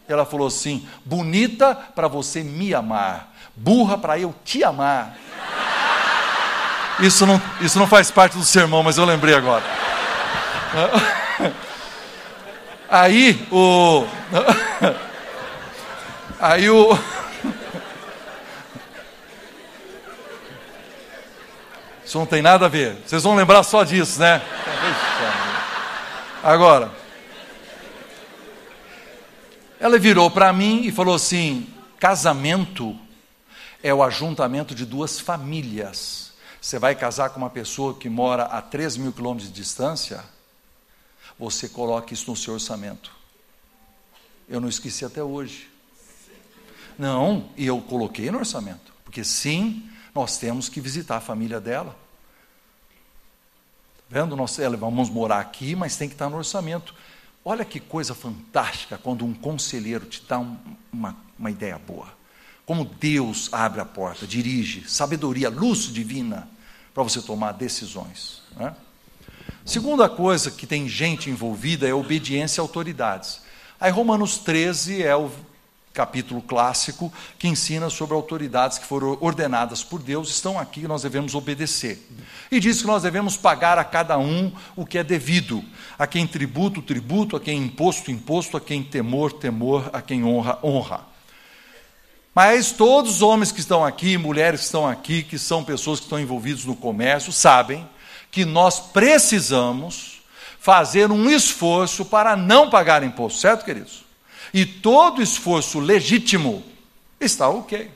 Ela 0.07 0.25
falou 0.25 0.47
assim, 0.47 0.87
bonita 1.03 1.73
para 1.73 2.07
você 2.07 2.43
me 2.43 2.73
amar, 2.73 3.33
burra 3.55 3.97
para 3.97 4.19
eu 4.19 4.35
te 4.43 4.63
amar. 4.63 5.17
Isso 6.99 7.25
não, 7.25 7.41
isso 7.59 7.79
não 7.79 7.87
faz 7.87 8.11
parte 8.11 8.37
do 8.37 8.43
sermão, 8.43 8.83
mas 8.83 8.97
eu 8.97 9.05
lembrei 9.05 9.35
agora. 9.35 9.63
Aí 12.89 13.45
o. 13.51 14.05
Aí 16.39 16.69
o. 16.69 16.97
Isso 22.05 22.19
não 22.19 22.27
tem 22.27 22.41
nada 22.41 22.67
a 22.67 22.69
ver. 22.69 23.01
Vocês 23.05 23.23
vão 23.23 23.35
lembrar 23.35 23.63
só 23.63 23.83
disso, 23.83 24.19
né? 24.19 24.41
Agora. 26.43 27.04
Ela 29.79 29.99
virou 29.99 30.31
para 30.31 30.51
mim 30.53 30.81
e 30.83 30.91
falou 30.91 31.15
assim: 31.15 31.67
casamento 31.99 32.97
é 33.83 33.93
o 33.93 34.03
ajuntamento 34.03 34.73
de 34.73 34.85
duas 34.85 35.19
famílias. 35.19 36.33
Você 36.61 36.79
vai 36.79 36.95
casar 36.95 37.29
com 37.29 37.37
uma 37.37 37.49
pessoa 37.49 37.93
que 37.93 38.09
mora 38.09 38.43
a 38.43 38.61
3 38.61 38.97
mil 38.97 39.13
quilômetros 39.13 39.49
de 39.49 39.53
distância? 39.53 40.23
Você 41.37 41.69
coloca 41.69 42.13
isso 42.13 42.29
no 42.31 42.35
seu 42.35 42.53
orçamento. 42.53 43.11
Eu 44.47 44.59
não 44.61 44.69
esqueci 44.69 45.03
até 45.03 45.21
hoje. 45.21 45.69
Não, 46.97 47.49
e 47.57 47.67
eu 47.67 47.79
coloquei 47.81 48.31
no 48.31 48.39
orçamento. 48.39 48.93
Porque 49.03 49.23
sim, 49.23 49.87
nós 50.13 50.37
temos 50.37 50.69
que 50.69 50.79
visitar 50.79 51.17
a 51.17 51.21
família 51.21 51.59
dela. 51.59 51.95
Tá 53.97 54.21
vendo? 54.21 54.35
Nós 54.35 54.57
ela, 54.57 54.77
vamos 54.77 55.09
morar 55.09 55.39
aqui, 55.39 55.75
mas 55.75 55.97
tem 55.97 56.07
que 56.07 56.15
estar 56.15 56.29
no 56.29 56.37
orçamento. 56.37 56.95
Olha 57.47 57.63
que 57.63 57.79
coisa 57.79 58.15
fantástica 58.15 58.97
quando 58.97 59.23
um 59.23 59.31
conselheiro 59.31 60.07
te 60.07 60.23
dá 60.27 60.39
um, 60.39 60.57
uma, 60.91 61.15
uma 61.37 61.51
ideia 61.51 61.77
boa. 61.77 62.07
Como 62.65 62.83
Deus 62.83 63.53
abre 63.53 63.79
a 63.79 63.85
porta, 63.85 64.25
dirige, 64.25 64.89
sabedoria, 64.89 65.47
luz 65.47 65.83
divina 65.93 66.49
para 66.91 67.03
você 67.03 67.21
tomar 67.21 67.51
decisões. 67.51 68.41
Né? 68.55 68.75
Segunda 69.63 70.09
coisa 70.09 70.49
que 70.49 70.65
tem 70.65 70.89
gente 70.89 71.29
envolvida 71.29 71.87
é 71.87 71.93
obediência 71.93 72.61
a 72.61 72.63
autoridades. 72.63 73.41
Aí 73.79 73.91
Romanos 73.91 74.39
13 74.39 75.03
é 75.03 75.15
o 75.15 75.29
capítulo 75.95 76.41
clássico 76.41 77.11
que 77.39 77.47
ensina 77.47 77.89
sobre 77.89 78.13
autoridades 78.13 78.77
que 78.77 78.85
foram 78.85 79.17
ordenadas 79.21 79.83
por 79.83 80.01
Deus, 80.01 80.29
estão 80.29 80.59
aqui 80.59 80.81
e 80.81 80.87
nós 80.87 81.01
devemos 81.01 81.33
obedecer. 81.33 82.07
E 82.51 82.59
diz 82.59 82.81
que 82.81 82.87
nós 82.87 83.01
devemos 83.01 83.37
pagar 83.37 83.79
a 83.79 83.83
cada 83.83 84.17
um 84.17 84.51
o 84.75 84.85
que 84.85 84.97
é 84.97 85.03
devido, 85.03 85.63
a 85.97 86.05
quem 86.05 86.27
tributo, 86.27 86.81
tributo, 86.81 87.35
a 87.35 87.39
quem 87.39 87.63
imposto, 87.63 88.11
imposto, 88.11 88.57
a 88.57 88.61
quem 88.61 88.83
temor, 88.83 89.31
temor, 89.33 89.89
a 89.93 90.01
quem 90.01 90.23
honra, 90.23 90.59
honra. 90.61 91.01
Mas 92.35 92.73
todos 92.73 93.15
os 93.15 93.21
homens 93.21 93.51
que 93.51 93.61
estão 93.61 93.83
aqui, 93.83 94.17
mulheres 94.17 94.59
que 94.59 94.65
estão 94.65 94.85
aqui, 94.85 95.23
que 95.23 95.39
são 95.39 95.63
pessoas 95.63 95.99
que 95.99 96.05
estão 96.05 96.19
envolvidas 96.19 96.65
no 96.65 96.75
comércio, 96.75 97.31
sabem 97.31 97.87
que 98.29 98.43
nós 98.43 98.79
precisamos 98.79 100.21
fazer 100.59 101.09
um 101.11 101.29
esforço 101.29 102.03
para 102.03 102.35
não 102.35 102.69
pagar 102.69 103.03
imposto, 103.03 103.39
certo, 103.39 103.63
queridos? 103.63 104.04
E 104.55 104.65
todo 104.65 105.21
esforço 105.21 105.81
legítimo 105.81 106.63
está 107.19 107.49
ok. 107.49 107.91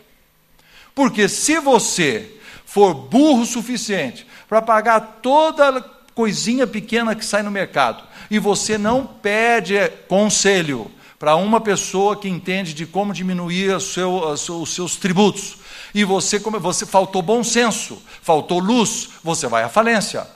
Porque 0.94 1.30
se 1.30 1.58
você 1.58 2.38
for 2.66 2.94
burro 2.94 3.44
o 3.44 3.46
suficiente 3.46 4.28
para 4.46 4.62
pagar 4.62 5.00
toda 5.22 5.82
coisinha 6.14 6.68
pequena 6.68 7.16
que 7.16 7.24
sai 7.24 7.44
no 7.44 7.50
mercado 7.50 8.04
e 8.30 8.38
você 8.38 8.78
não 8.78 9.08
pede 9.08 9.76
conselho, 10.10 10.92
para 11.18 11.38
uma 11.38 11.62
pessoa 11.62 12.18
que 12.18 12.28
entende 12.28 12.74
de 12.74 12.86
como 12.86 13.14
diminuir 13.14 13.80
seu, 13.80 14.16
os 14.16 14.74
seus 14.74 14.98
tributos. 14.98 15.60
E 15.94 16.04
você, 16.04 16.40
você 16.40 16.86
faltou 16.86 17.22
bom 17.22 17.42
senso, 17.42 18.02
faltou 18.22 18.60
luz, 18.60 19.10
você 19.24 19.48
vai 19.48 19.64
à 19.64 19.70
falência. 19.70 20.28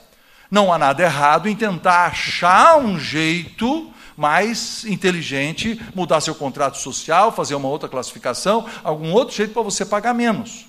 Não 0.50 0.72
há 0.72 0.78
nada 0.78 1.02
errado 1.02 1.50
em 1.50 1.54
tentar 1.56 2.06
achar 2.06 2.78
um 2.78 2.98
jeito 2.98 3.92
mais 4.16 4.84
inteligente, 4.84 5.80
mudar 5.94 6.20
seu 6.20 6.34
contrato 6.34 6.78
social, 6.78 7.32
fazer 7.32 7.54
uma 7.54 7.68
outra 7.68 7.88
classificação, 7.88 8.66
algum 8.82 9.12
outro 9.12 9.34
jeito 9.34 9.52
para 9.52 9.62
você 9.62 9.84
pagar 9.84 10.14
menos. 10.14 10.66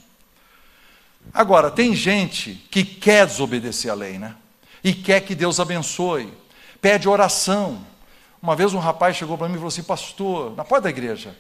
Agora, 1.34 1.71
tem 1.71 1.95
gente 1.95 2.53
que 2.69 2.84
quer 2.84 3.25
desobedecer 3.25 3.91
a 3.91 3.95
lei, 3.95 4.17
né? 4.17 4.36
E 4.84 4.93
quer 4.93 5.21
que 5.21 5.34
Deus 5.34 5.60
abençoe, 5.60 6.31
pede 6.79 7.10
oração, 7.10 7.84
uma 8.41 8.55
vez 8.55 8.75
um 8.75 8.79
rapaz 8.79 9.17
chegou 9.17 9.38
para 9.38 9.47
mim 9.47 9.55
e 9.55 9.58
falou 9.58 9.69
assim, 9.69 9.81
pastor, 9.81 10.55
na 10.55 10.63
porta 10.63 10.84
da 10.84 10.89
igreja, 10.91 11.36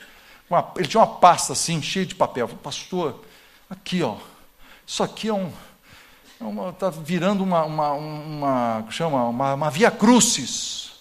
uma, 0.49 0.71
ele 0.75 0.87
tinha 0.87 0.99
uma 0.99 1.19
pasta 1.19 1.53
assim, 1.53 1.79
cheia 1.79 2.03
de 2.03 2.15
papel. 2.15 2.47
Falei, 2.47 2.63
pastor, 2.63 3.23
aqui, 3.69 4.01
ó, 4.01 4.15
isso 4.87 5.03
aqui 5.03 5.27
é 5.27 5.33
um. 5.33 5.51
Está 6.69 6.87
é 6.87 6.91
virando 6.91 7.43
uma, 7.43 7.63
uma, 7.63 7.91
uma, 7.91 8.85
chama, 8.89 9.23
uma, 9.25 9.53
uma 9.53 9.69
via 9.69 9.91
crucis. 9.91 10.94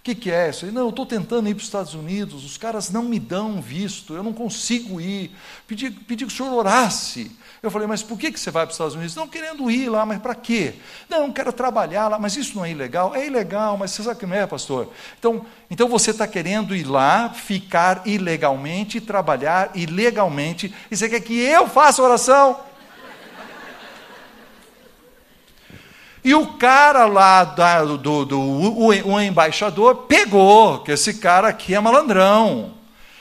O 0.00 0.02
que, 0.02 0.14
que, 0.14 0.30
é 0.30 0.48
isso? 0.48 0.64
Não, 0.72 0.80
eu 0.80 0.88
estou 0.88 1.04
tentando 1.04 1.46
ir 1.46 1.54
para 1.54 1.60
os 1.60 1.66
Estados 1.66 1.92
Unidos, 1.92 2.42
os 2.42 2.56
caras 2.56 2.88
não 2.88 3.02
me 3.02 3.18
dão 3.18 3.60
visto, 3.60 4.14
eu 4.14 4.22
não 4.22 4.32
consigo 4.32 4.98
ir. 4.98 5.30
Pedi, 5.68 5.90
pedi 5.90 6.24
que 6.24 6.32
o 6.32 6.34
senhor 6.34 6.54
orasse. 6.54 7.30
Eu 7.62 7.70
falei, 7.70 7.86
mas 7.86 8.02
por 8.02 8.18
que, 8.18 8.32
que 8.32 8.40
você 8.40 8.50
vai 8.50 8.64
para 8.64 8.70
os 8.70 8.76
Estados 8.76 8.94
Unidos? 8.94 9.14
Não 9.14 9.28
querendo 9.28 9.70
ir 9.70 9.90
lá, 9.90 10.06
mas 10.06 10.18
para 10.18 10.34
quê? 10.34 10.76
Não, 11.06 11.30
quero 11.30 11.52
trabalhar 11.52 12.08
lá, 12.08 12.18
mas 12.18 12.34
isso 12.34 12.56
não 12.56 12.64
é 12.64 12.70
ilegal? 12.70 13.14
É 13.14 13.26
ilegal, 13.26 13.76
mas 13.76 13.90
você 13.90 14.02
sabe 14.02 14.18
que 14.18 14.24
não 14.24 14.34
é, 14.34 14.46
pastor? 14.46 14.90
Então, 15.18 15.44
então 15.70 15.86
você 15.86 16.12
está 16.12 16.26
querendo 16.26 16.74
ir 16.74 16.84
lá, 16.84 17.28
ficar 17.28 18.00
ilegalmente, 18.06 19.02
trabalhar 19.02 19.70
ilegalmente, 19.74 20.74
e 20.90 20.96
você 20.96 21.10
quer 21.10 21.20
que 21.20 21.38
eu 21.38 21.68
faça 21.68 22.02
oração? 22.02 22.69
E 26.22 26.34
o 26.34 26.46
cara 26.54 27.06
lá 27.06 27.44
da, 27.44 27.82
do, 27.82 27.96
do, 27.96 28.24
do 28.24 28.40
o, 28.40 28.88
o 28.88 29.20
embaixador 29.20 30.06
pegou 30.08 30.80
que 30.80 30.92
esse 30.92 31.14
cara 31.14 31.48
aqui 31.48 31.74
é 31.74 31.80
malandrão. 31.80 32.74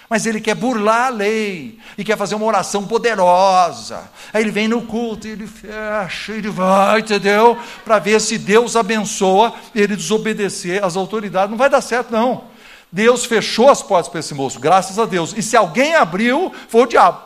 Mas 0.09 0.25
ele 0.25 0.41
quer 0.41 0.55
burlar 0.55 1.07
a 1.07 1.09
lei 1.09 1.77
e 1.95 2.03
quer 2.03 2.17
fazer 2.17 2.33
uma 2.33 2.45
oração 2.45 2.87
poderosa. 2.87 4.09
Aí 4.33 4.41
ele 4.41 4.49
vem 4.49 4.67
no 4.67 4.81
culto 4.81 5.27
ele 5.27 5.45
fecha, 5.45 6.31
ele 6.33 6.49
vai, 6.49 7.01
entendeu? 7.01 7.57
Para 7.85 7.99
ver 7.99 8.19
se 8.19 8.37
Deus 8.39 8.75
abençoa 8.75 9.53
ele 9.73 9.95
desobedecer 9.95 10.83
às 10.83 10.95
autoridades. 10.95 11.51
Não 11.51 11.57
vai 11.57 11.69
dar 11.69 11.81
certo, 11.81 12.11
não. 12.11 12.45
Deus 12.91 13.23
fechou 13.23 13.69
as 13.69 13.83
portas 13.83 14.09
para 14.09 14.19
esse 14.19 14.33
moço, 14.33 14.59
graças 14.59 14.97
a 14.97 15.05
Deus. 15.05 15.33
E 15.37 15.43
se 15.43 15.55
alguém 15.55 15.93
abriu, 15.93 16.51
foi 16.67 16.81
o 16.81 16.87
diabo. 16.87 17.21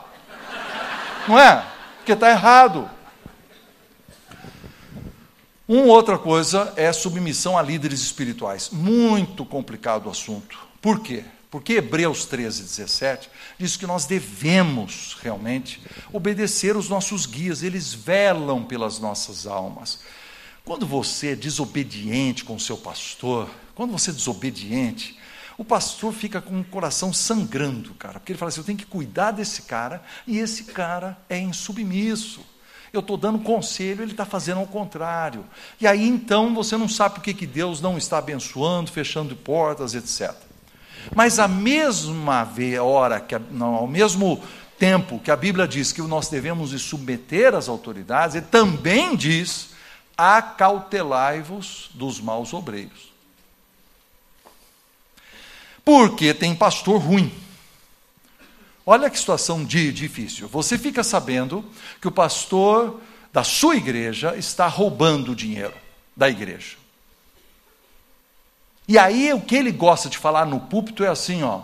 Não 1.26 1.40
é? 1.40 1.64
Porque 1.96 2.12
está 2.12 2.30
errado. 2.30 2.90
Uma 5.66 5.94
outra 5.94 6.18
coisa 6.18 6.74
é 6.76 6.92
submissão 6.92 7.56
a 7.56 7.62
líderes 7.62 8.02
espirituais. 8.02 8.68
Muito 8.70 9.46
complicado 9.46 10.06
o 10.06 10.10
assunto. 10.10 10.58
Por 10.78 11.00
quê? 11.00 11.24
Porque 11.50 11.74
Hebreus 11.74 12.26
13, 12.26 12.64
17 12.64 13.30
diz 13.58 13.74
que 13.74 13.86
nós 13.86 14.04
devemos 14.04 15.16
realmente 15.22 15.80
obedecer 16.12 16.76
os 16.76 16.90
nossos 16.90 17.24
guias, 17.24 17.62
eles 17.62 17.94
velam 17.94 18.62
pelas 18.62 18.98
nossas 18.98 19.46
almas. 19.46 20.00
Quando 20.66 20.86
você 20.86 21.28
é 21.28 21.34
desobediente 21.36 22.44
com 22.44 22.56
o 22.56 22.60
seu 22.60 22.76
pastor, 22.76 23.48
quando 23.74 23.92
você 23.92 24.10
é 24.10 24.12
desobediente, 24.12 25.18
o 25.56 25.64
pastor 25.64 26.12
fica 26.12 26.42
com 26.42 26.60
o 26.60 26.64
coração 26.64 27.10
sangrando, 27.10 27.94
cara, 27.94 28.20
porque 28.20 28.32
ele 28.32 28.38
fala 28.38 28.50
assim: 28.50 28.60
eu 28.60 28.66
tenho 28.66 28.78
que 28.78 28.84
cuidar 28.84 29.30
desse 29.30 29.62
cara, 29.62 30.02
e 30.26 30.38
esse 30.38 30.64
cara 30.64 31.16
é 31.26 31.38
insubmisso 31.38 32.44
eu 32.96 33.00
estou 33.00 33.16
dando 33.16 33.38
conselho, 33.38 34.02
ele 34.02 34.12
está 34.12 34.24
fazendo 34.24 34.60
ao 34.60 34.66
contrário. 34.66 35.44
E 35.80 35.86
aí 35.86 36.06
então 36.06 36.54
você 36.54 36.76
não 36.76 36.88
sabe 36.88 37.16
por 37.16 37.22
que, 37.22 37.34
que 37.34 37.46
Deus 37.46 37.80
não 37.80 37.98
está 37.98 38.18
abençoando, 38.18 38.90
fechando 38.90 39.34
portas, 39.34 39.94
etc. 39.94 40.34
Mas 41.14 41.38
a 41.38 41.48
mesma 41.48 42.48
hora, 42.82 43.20
que, 43.20 43.38
não, 43.50 43.74
ao 43.74 43.86
mesmo 43.86 44.42
tempo 44.78 45.18
que 45.18 45.30
a 45.30 45.36
Bíblia 45.36 45.66
diz 45.66 45.92
que 45.92 46.02
nós 46.02 46.28
devemos 46.28 46.72
nos 46.72 46.82
submeter 46.82 47.54
às 47.54 47.68
autoridades, 47.68 48.36
ele 48.36 48.46
também 48.46 49.16
diz: 49.16 49.70
acautelai-vos 50.16 51.90
dos 51.94 52.20
maus 52.20 52.52
obreiros. 52.52 53.12
Porque 55.84 56.32
tem 56.32 56.54
pastor 56.54 57.00
ruim. 57.00 57.30
Olha 58.86 59.08
que 59.08 59.18
situação 59.18 59.64
difícil. 59.92 60.46
Você 60.48 60.76
fica 60.76 61.02
sabendo 61.02 61.64
que 62.00 62.08
o 62.08 62.12
pastor 62.12 63.00
da 63.32 63.42
sua 63.42 63.76
igreja 63.76 64.36
está 64.36 64.66
roubando 64.66 65.34
dinheiro 65.34 65.74
da 66.16 66.28
igreja. 66.28 66.76
E 68.86 68.98
aí 68.98 69.32
o 69.32 69.40
que 69.40 69.56
ele 69.56 69.72
gosta 69.72 70.08
de 70.08 70.18
falar 70.18 70.44
no 70.44 70.60
púlpito 70.60 71.02
é 71.02 71.08
assim, 71.08 71.42
ó. 71.42 71.62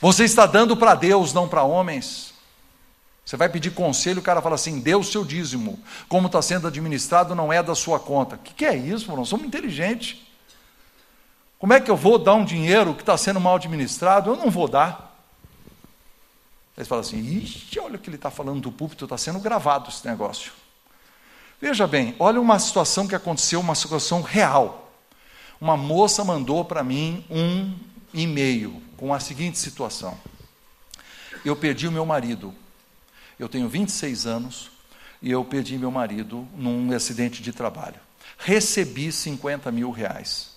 Você 0.00 0.24
está 0.24 0.46
dando 0.46 0.76
para 0.76 0.94
Deus, 0.94 1.32
não 1.32 1.48
para 1.48 1.62
homens. 1.62 2.34
Você 3.24 3.36
vai 3.36 3.48
pedir 3.48 3.72
conselho, 3.72 4.20
o 4.20 4.22
cara 4.22 4.40
fala 4.40 4.54
assim: 4.54 4.82
o 4.94 5.02
seu 5.02 5.24
dízimo. 5.24 5.78
Como 6.08 6.28
está 6.28 6.40
sendo 6.40 6.68
administrado, 6.68 7.34
não 7.34 7.52
é 7.52 7.62
da 7.62 7.74
sua 7.74 7.98
conta. 7.98 8.36
O 8.36 8.38
que, 8.38 8.54
que 8.54 8.64
é 8.64 8.76
isso, 8.76 9.14
Nós 9.14 9.28
somos 9.28 9.46
inteligentes. 9.46 10.18
Como 11.58 11.72
é 11.72 11.80
que 11.80 11.90
eu 11.90 11.96
vou 11.96 12.18
dar 12.18 12.34
um 12.34 12.44
dinheiro 12.44 12.94
que 12.94 13.02
está 13.02 13.16
sendo 13.16 13.40
mal 13.40 13.56
administrado? 13.56 14.30
Eu 14.30 14.36
não 14.36 14.50
vou 14.50 14.68
dar. 14.68 15.07
Eles 16.78 16.86
falam 16.86 17.00
assim: 17.00 17.18
ixi, 17.18 17.80
olha 17.80 17.96
o 17.96 17.98
que 17.98 18.08
ele 18.08 18.16
está 18.16 18.30
falando 18.30 18.60
do 18.60 18.70
púlpito, 18.70 19.04
está 19.04 19.18
sendo 19.18 19.40
gravado 19.40 19.88
esse 19.88 20.06
negócio. 20.06 20.52
Veja 21.60 21.88
bem, 21.88 22.14
olha 22.20 22.40
uma 22.40 22.56
situação 22.60 23.08
que 23.08 23.16
aconteceu, 23.16 23.58
uma 23.58 23.74
situação 23.74 24.22
real. 24.22 24.92
Uma 25.60 25.76
moça 25.76 26.22
mandou 26.22 26.64
para 26.64 26.84
mim 26.84 27.24
um 27.28 27.76
e-mail 28.14 28.80
com 28.96 29.12
a 29.12 29.18
seguinte 29.18 29.58
situação: 29.58 30.16
Eu 31.44 31.56
perdi 31.56 31.88
o 31.88 31.92
meu 31.92 32.06
marido. 32.06 32.54
Eu 33.40 33.48
tenho 33.48 33.68
26 33.68 34.26
anos 34.26 34.70
e 35.20 35.32
eu 35.32 35.44
perdi 35.44 35.76
meu 35.76 35.90
marido 35.90 36.46
num 36.54 36.94
acidente 36.94 37.42
de 37.42 37.52
trabalho. 37.52 38.00
Recebi 38.38 39.10
50 39.10 39.72
mil 39.72 39.90
reais. 39.90 40.50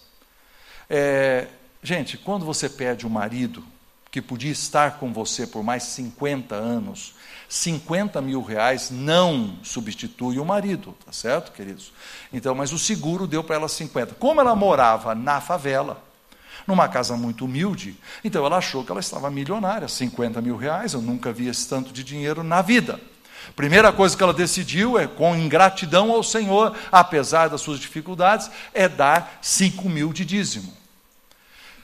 É, 0.87 1.47
gente, 1.81 2.15
quando 2.15 2.45
você 2.45 2.69
perde 2.69 3.07
o 3.07 3.09
marido, 3.09 3.65
que 4.11 4.21
podia 4.21 4.51
estar 4.51 4.99
com 4.99 5.13
você 5.13 5.47
por 5.47 5.63
mais 5.63 5.83
50 5.83 6.53
anos, 6.53 7.15
50 7.47 8.21
mil 8.21 8.41
reais 8.41 8.91
não 8.91 9.57
substitui 9.63 10.37
o 10.37 10.45
marido, 10.45 10.93
tá 11.05 11.13
certo, 11.13 11.53
queridos? 11.53 11.93
Então, 12.31 12.53
mas 12.53 12.73
o 12.73 12.77
seguro 12.77 13.25
deu 13.25 13.41
para 13.41 13.55
ela 13.55 13.69
50. 13.69 14.15
Como 14.15 14.41
ela 14.41 14.53
morava 14.53 15.15
na 15.15 15.39
favela, 15.39 16.03
numa 16.67 16.89
casa 16.89 17.15
muito 17.15 17.45
humilde, 17.45 17.97
então 18.21 18.45
ela 18.45 18.57
achou 18.57 18.83
que 18.83 18.91
ela 18.91 18.99
estava 18.99 19.31
milionária, 19.31 19.87
50 19.87 20.41
mil 20.41 20.57
reais, 20.57 20.93
eu 20.93 21.01
nunca 21.01 21.31
vi 21.31 21.47
esse 21.47 21.67
tanto 21.67 21.93
de 21.93 22.03
dinheiro 22.03 22.43
na 22.43 22.61
vida. 22.61 22.99
Primeira 23.55 23.93
coisa 23.93 24.15
que 24.15 24.21
ela 24.21 24.33
decidiu 24.33 24.99
é, 24.99 25.07
com 25.07 25.35
ingratidão 25.35 26.11
ao 26.11 26.21
Senhor, 26.21 26.75
apesar 26.91 27.47
das 27.47 27.61
suas 27.61 27.79
dificuldades, 27.79 28.51
é 28.73 28.89
dar 28.89 29.39
5 29.41 29.89
mil 29.89 30.11
de 30.11 30.25
dízimo. 30.25 30.80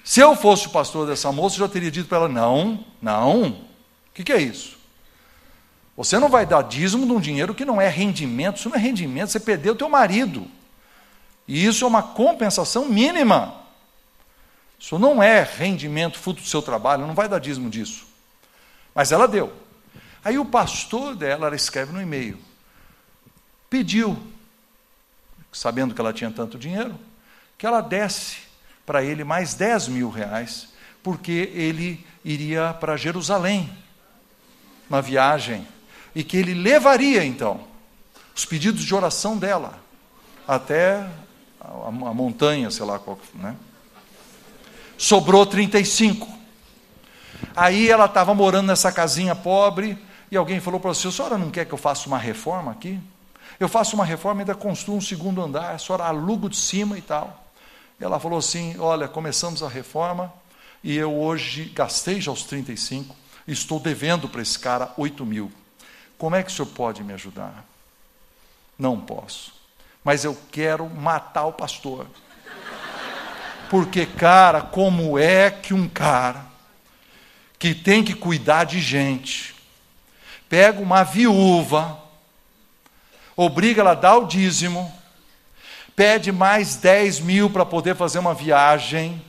Se 0.08 0.22
eu 0.22 0.38
fosse 0.38 0.68
o 0.68 0.70
pastor 0.70 1.05
dessa 1.05 1.34
moça, 1.34 1.58
eu 1.58 1.60
já 1.60 1.68
teria 1.68 1.91
dito 1.91 2.08
para 2.08 2.20
ela: 2.20 2.30
não, 2.30 2.86
não, 3.01 3.49
o 3.49 3.68
que, 4.14 4.24
que 4.24 4.32
é 4.32 4.41
isso? 4.41 4.78
Você 5.97 6.18
não 6.18 6.30
vai 6.30 6.45
dar 6.45 6.62
dízimo 6.62 7.05
de 7.05 7.12
um 7.12 7.20
dinheiro 7.20 7.53
que 7.53 7.66
não 7.66 7.82
é 7.82 7.89
rendimento. 7.89 8.55
Isso 8.55 8.70
não 8.70 8.78
é 8.78 8.80
rendimento, 8.80 9.32
você 9.32 9.39
perdeu 9.39 9.74
o 9.74 9.76
teu 9.76 9.89
marido. 9.89 10.49
E 11.45 11.66
isso 11.66 11.84
é 11.84 11.88
uma 11.89 12.01
compensação 12.01 12.86
mínima. 12.86 13.53
Isso 14.80 14.97
não 14.97 15.22
é 15.22 15.43
rendimento 15.43 16.18
fruto 16.18 16.41
do 16.41 16.47
seu 16.47 16.62
trabalho, 16.62 17.05
não 17.05 17.14
vai 17.14 17.28
dar 17.28 17.39
dízimo 17.39 17.70
disso. 17.70 18.08
Mas 18.95 19.12
ela 19.12 19.28
deu. 19.28 19.51
Aí 20.24 20.39
o 20.39 20.45
pastor 20.45 21.18
dela, 21.18 21.47
ela 21.47 21.55
escreve 21.58 21.91
no 21.91 22.01
e-mail, 22.01 22.39
pediu, 23.70 24.18
sabendo 25.51 25.93
que 25.93 25.99
ela 25.99 26.14
tinha 26.14 26.32
tanto 26.32 26.58
dinheiro, 26.58 26.97
que 27.58 27.66
ela 27.66 27.82
desse 27.82 28.47
para 28.88 29.03
ele 29.03 29.25
mais 29.25 29.53
10 29.53 29.89
mil 29.89 30.09
reais, 30.09 30.69
porque 31.03 31.51
ele 31.53 32.07
iria 32.23 32.73
para 32.73 32.95
Jerusalém, 32.95 33.69
uma 34.89 35.01
viagem 35.01 35.67
e 36.15 36.23
que 36.23 36.38
ele 36.38 36.53
levaria 36.53 37.25
então 37.25 37.59
os 38.33 38.45
pedidos 38.45 38.83
de 38.83 38.95
oração 38.95 39.38
dela 39.38 39.77
até 40.47 41.05
a, 41.59 41.88
a 41.88 41.91
montanha, 41.91 42.71
sei 42.71 42.85
lá 42.85 42.97
qual, 42.97 43.19
né? 43.35 43.57
Sobrou 44.97 45.45
35. 45.45 46.25
Aí 47.55 47.89
ela 47.89 48.05
estava 48.05 48.33
morando 48.33 48.67
nessa 48.67 48.89
casinha 48.89 49.35
pobre 49.35 49.97
e 50.31 50.38
alguém 50.38 50.61
falou 50.61 50.79
para 50.79 50.93
você: 50.93 51.09
a 51.09 51.11
senhora 51.11 51.38
não 51.38 51.51
quer 51.51 51.65
que 51.65 51.73
eu 51.73 51.77
faça 51.77 52.07
uma 52.07 52.17
reforma 52.17 52.71
aqui? 52.71 52.97
Eu 53.59 53.67
faço 53.67 53.95
uma 53.95 54.05
reforma 54.05 54.41
e 54.41 54.43
ainda 54.43 54.55
construo 54.55 54.95
um 54.95 55.01
segundo 55.01 55.41
andar, 55.41 55.75
a 55.75 55.77
senhora 55.77 56.05
aluga 56.05 56.47
de 56.47 56.57
cima 56.57 56.97
e 56.97 57.01
tal. 57.01 57.47
Ela 58.00 58.20
falou 58.20 58.39
assim: 58.39 58.78
Olha, 58.78 59.08
começamos 59.08 59.64
a 59.64 59.70
reforma 59.70 60.32
e 60.84 60.95
eu 60.95 61.14
hoje 61.14 61.66
gastei 61.66 62.22
já 62.22 62.32
os 62.32 62.43
35 62.43 63.16
e 63.48 63.52
estou 63.52 63.80
devendo 63.80 64.30
para 64.30 64.41
esse 64.41 64.58
cara 64.60 64.93
8 64.98 65.26
mil. 65.26 65.52
Como 66.18 66.36
é 66.36 66.43
que 66.43 66.52
o 66.52 66.54
senhor 66.54 66.68
pode 66.70 67.04
me 67.04 67.14
ajudar? 67.14 67.66
Não 68.78 69.00
posso. 69.00 69.54
Mas 70.04 70.24
eu 70.24 70.38
quero 70.52 70.88
matar 70.89 71.45
o 71.45 71.54
pastor. 71.54 72.08
Porque, 73.70 74.06
cara, 74.06 74.62
como 74.62 75.18
é 75.18 75.50
que 75.50 75.74
um 75.74 75.89
cara 75.89 76.45
que 77.60 77.74
tem 77.74 78.04
que 78.04 78.14
cuidar 78.14 78.66
de 78.66 78.80
gente, 78.80 79.56
pega 80.48 80.80
uma 80.80 81.04
viúva, 81.04 82.00
obriga 83.36 83.82
ela 83.82 83.91
a 83.91 83.95
dar 83.95 84.18
o 84.18 84.28
dízimo, 84.28 84.93
pede 85.98 86.32
mais 86.32 86.76
10 86.76 87.22
mil 87.22 87.50
para 87.50 87.66
poder 87.66 87.95
fazer 87.95 88.20
uma 88.20 88.36
viagem, 88.36 89.20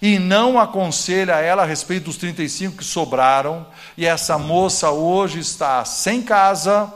e 0.00 0.18
não 0.18 0.58
aconselha 0.58 1.34
ela 1.34 1.62
a 1.62 1.66
respeito 1.66 2.04
dos 2.04 2.16
35 2.16 2.78
que 2.78 2.84
sobraram, 2.84 3.66
e 3.98 4.06
essa 4.06 4.38
moça 4.38 4.90
hoje 4.90 5.40
está 5.40 5.84
sem 5.84 6.22
casa, 6.22 6.90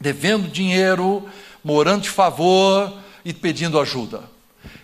devendo 0.00 0.48
dinheiro, 0.48 1.28
morando 1.62 2.04
de 2.04 2.08
favor 2.08 2.94
e 3.22 3.34
pedindo 3.34 3.78
ajuda. 3.78 4.22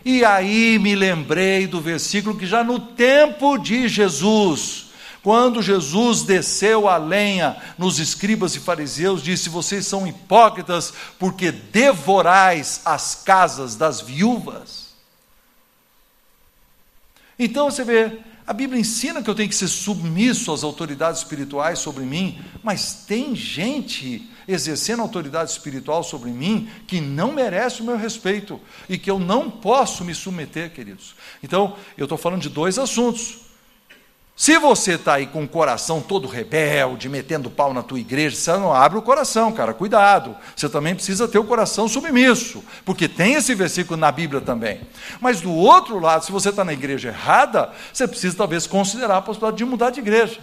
E 0.04 0.22
aí 0.22 0.78
me 0.78 0.94
lembrei 0.94 1.66
do 1.66 1.80
versículo 1.80 2.36
que 2.36 2.46
já 2.46 2.62
no 2.62 2.78
tempo 2.78 3.56
de 3.56 3.88
Jesus, 3.88 4.81
quando 5.22 5.62
Jesus 5.62 6.22
desceu 6.22 6.88
a 6.88 6.96
lenha 6.96 7.56
nos 7.78 7.98
escribas 7.98 8.54
e 8.56 8.60
fariseus, 8.60 9.22
disse: 9.22 9.48
Vocês 9.48 9.86
são 9.86 10.06
hipócritas, 10.06 10.92
porque 11.18 11.50
devorais 11.50 12.80
as 12.84 13.14
casas 13.14 13.76
das 13.76 14.00
viúvas 14.00 14.82
então 17.44 17.70
você 17.70 17.82
vê, 17.82 18.18
a 18.46 18.52
Bíblia 18.52 18.80
ensina 18.80 19.22
que 19.22 19.28
eu 19.28 19.34
tenho 19.34 19.48
que 19.48 19.54
ser 19.54 19.68
submisso 19.68 20.52
às 20.52 20.62
autoridades 20.62 21.20
espirituais 21.20 21.78
sobre 21.78 22.04
mim, 22.04 22.40
mas 22.62 23.04
tem 23.06 23.34
gente 23.34 24.28
exercendo 24.46 25.02
autoridade 25.02 25.50
espiritual 25.50 26.02
sobre 26.02 26.30
mim 26.30 26.68
que 26.86 27.00
não 27.00 27.32
merece 27.32 27.80
o 27.80 27.84
meu 27.84 27.96
respeito 27.96 28.60
e 28.88 28.98
que 28.98 29.10
eu 29.10 29.18
não 29.18 29.50
posso 29.50 30.04
me 30.04 30.14
submeter, 30.14 30.72
queridos. 30.72 31.14
Então, 31.42 31.76
eu 31.96 32.04
estou 32.04 32.18
falando 32.18 32.42
de 32.42 32.48
dois 32.48 32.78
assuntos. 32.78 33.51
Se 34.42 34.58
você 34.58 34.94
está 34.94 35.14
aí 35.14 35.26
com 35.28 35.44
o 35.44 35.48
coração 35.48 36.00
todo 36.00 36.26
rebelde, 36.26 37.08
metendo 37.08 37.48
pau 37.48 37.72
na 37.72 37.80
tua 37.80 38.00
igreja, 38.00 38.34
você 38.34 38.50
não 38.54 38.74
abre 38.74 38.98
o 38.98 39.02
coração, 39.02 39.52
cara, 39.52 39.72
cuidado. 39.72 40.36
Você 40.56 40.68
também 40.68 40.96
precisa 40.96 41.28
ter 41.28 41.38
o 41.38 41.44
coração 41.44 41.86
submisso, 41.86 42.60
porque 42.84 43.08
tem 43.08 43.34
esse 43.34 43.54
versículo 43.54 43.96
na 43.96 44.10
Bíblia 44.10 44.40
também. 44.40 44.80
Mas 45.20 45.40
do 45.40 45.52
outro 45.52 46.00
lado, 46.00 46.24
se 46.24 46.32
você 46.32 46.48
está 46.48 46.64
na 46.64 46.72
igreja 46.72 47.10
errada, 47.10 47.70
você 47.92 48.08
precisa 48.08 48.36
talvez 48.36 48.66
considerar 48.66 49.18
a 49.18 49.22
possibilidade 49.22 49.58
de 49.58 49.64
mudar 49.64 49.90
de 49.90 50.00
igreja. 50.00 50.40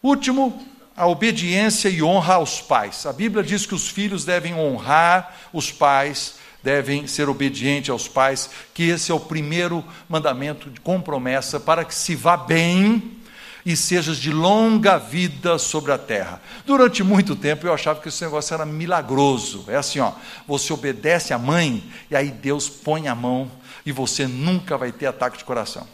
Último, 0.00 0.64
a 0.96 1.08
obediência 1.08 1.88
e 1.88 2.00
honra 2.00 2.34
aos 2.34 2.60
pais. 2.60 3.04
A 3.06 3.12
Bíblia 3.12 3.42
diz 3.42 3.66
que 3.66 3.74
os 3.74 3.88
filhos 3.88 4.24
devem 4.24 4.54
honrar 4.54 5.34
os 5.52 5.72
pais 5.72 6.36
devem 6.62 7.06
ser 7.06 7.28
obedientes 7.28 7.90
aos 7.90 8.08
pais, 8.08 8.50
que 8.74 8.84
esse 8.84 9.10
é 9.10 9.14
o 9.14 9.20
primeiro 9.20 9.84
mandamento 10.08 10.70
com 10.82 11.00
promessa 11.00 11.60
para 11.60 11.84
que 11.84 11.94
se 11.94 12.14
vá 12.14 12.36
bem 12.36 13.18
e 13.64 13.76
sejas 13.76 14.16
de 14.16 14.32
longa 14.32 14.98
vida 14.98 15.58
sobre 15.58 15.92
a 15.92 15.98
terra. 15.98 16.40
Durante 16.64 17.02
muito 17.02 17.36
tempo 17.36 17.66
eu 17.66 17.74
achava 17.74 18.00
que 18.00 18.08
esse 18.08 18.24
negócio 18.24 18.54
era 18.54 18.64
milagroso. 18.64 19.64
É 19.68 19.76
assim, 19.76 20.00
ó, 20.00 20.12
você 20.46 20.72
obedece 20.72 21.34
à 21.34 21.38
mãe 21.38 21.84
e 22.10 22.16
aí 22.16 22.30
Deus 22.30 22.68
põe 22.68 23.08
a 23.08 23.14
mão 23.14 23.50
e 23.84 23.92
você 23.92 24.26
nunca 24.26 24.76
vai 24.78 24.90
ter 24.90 25.06
ataque 25.06 25.38
de 25.38 25.44
coração. 25.44 25.86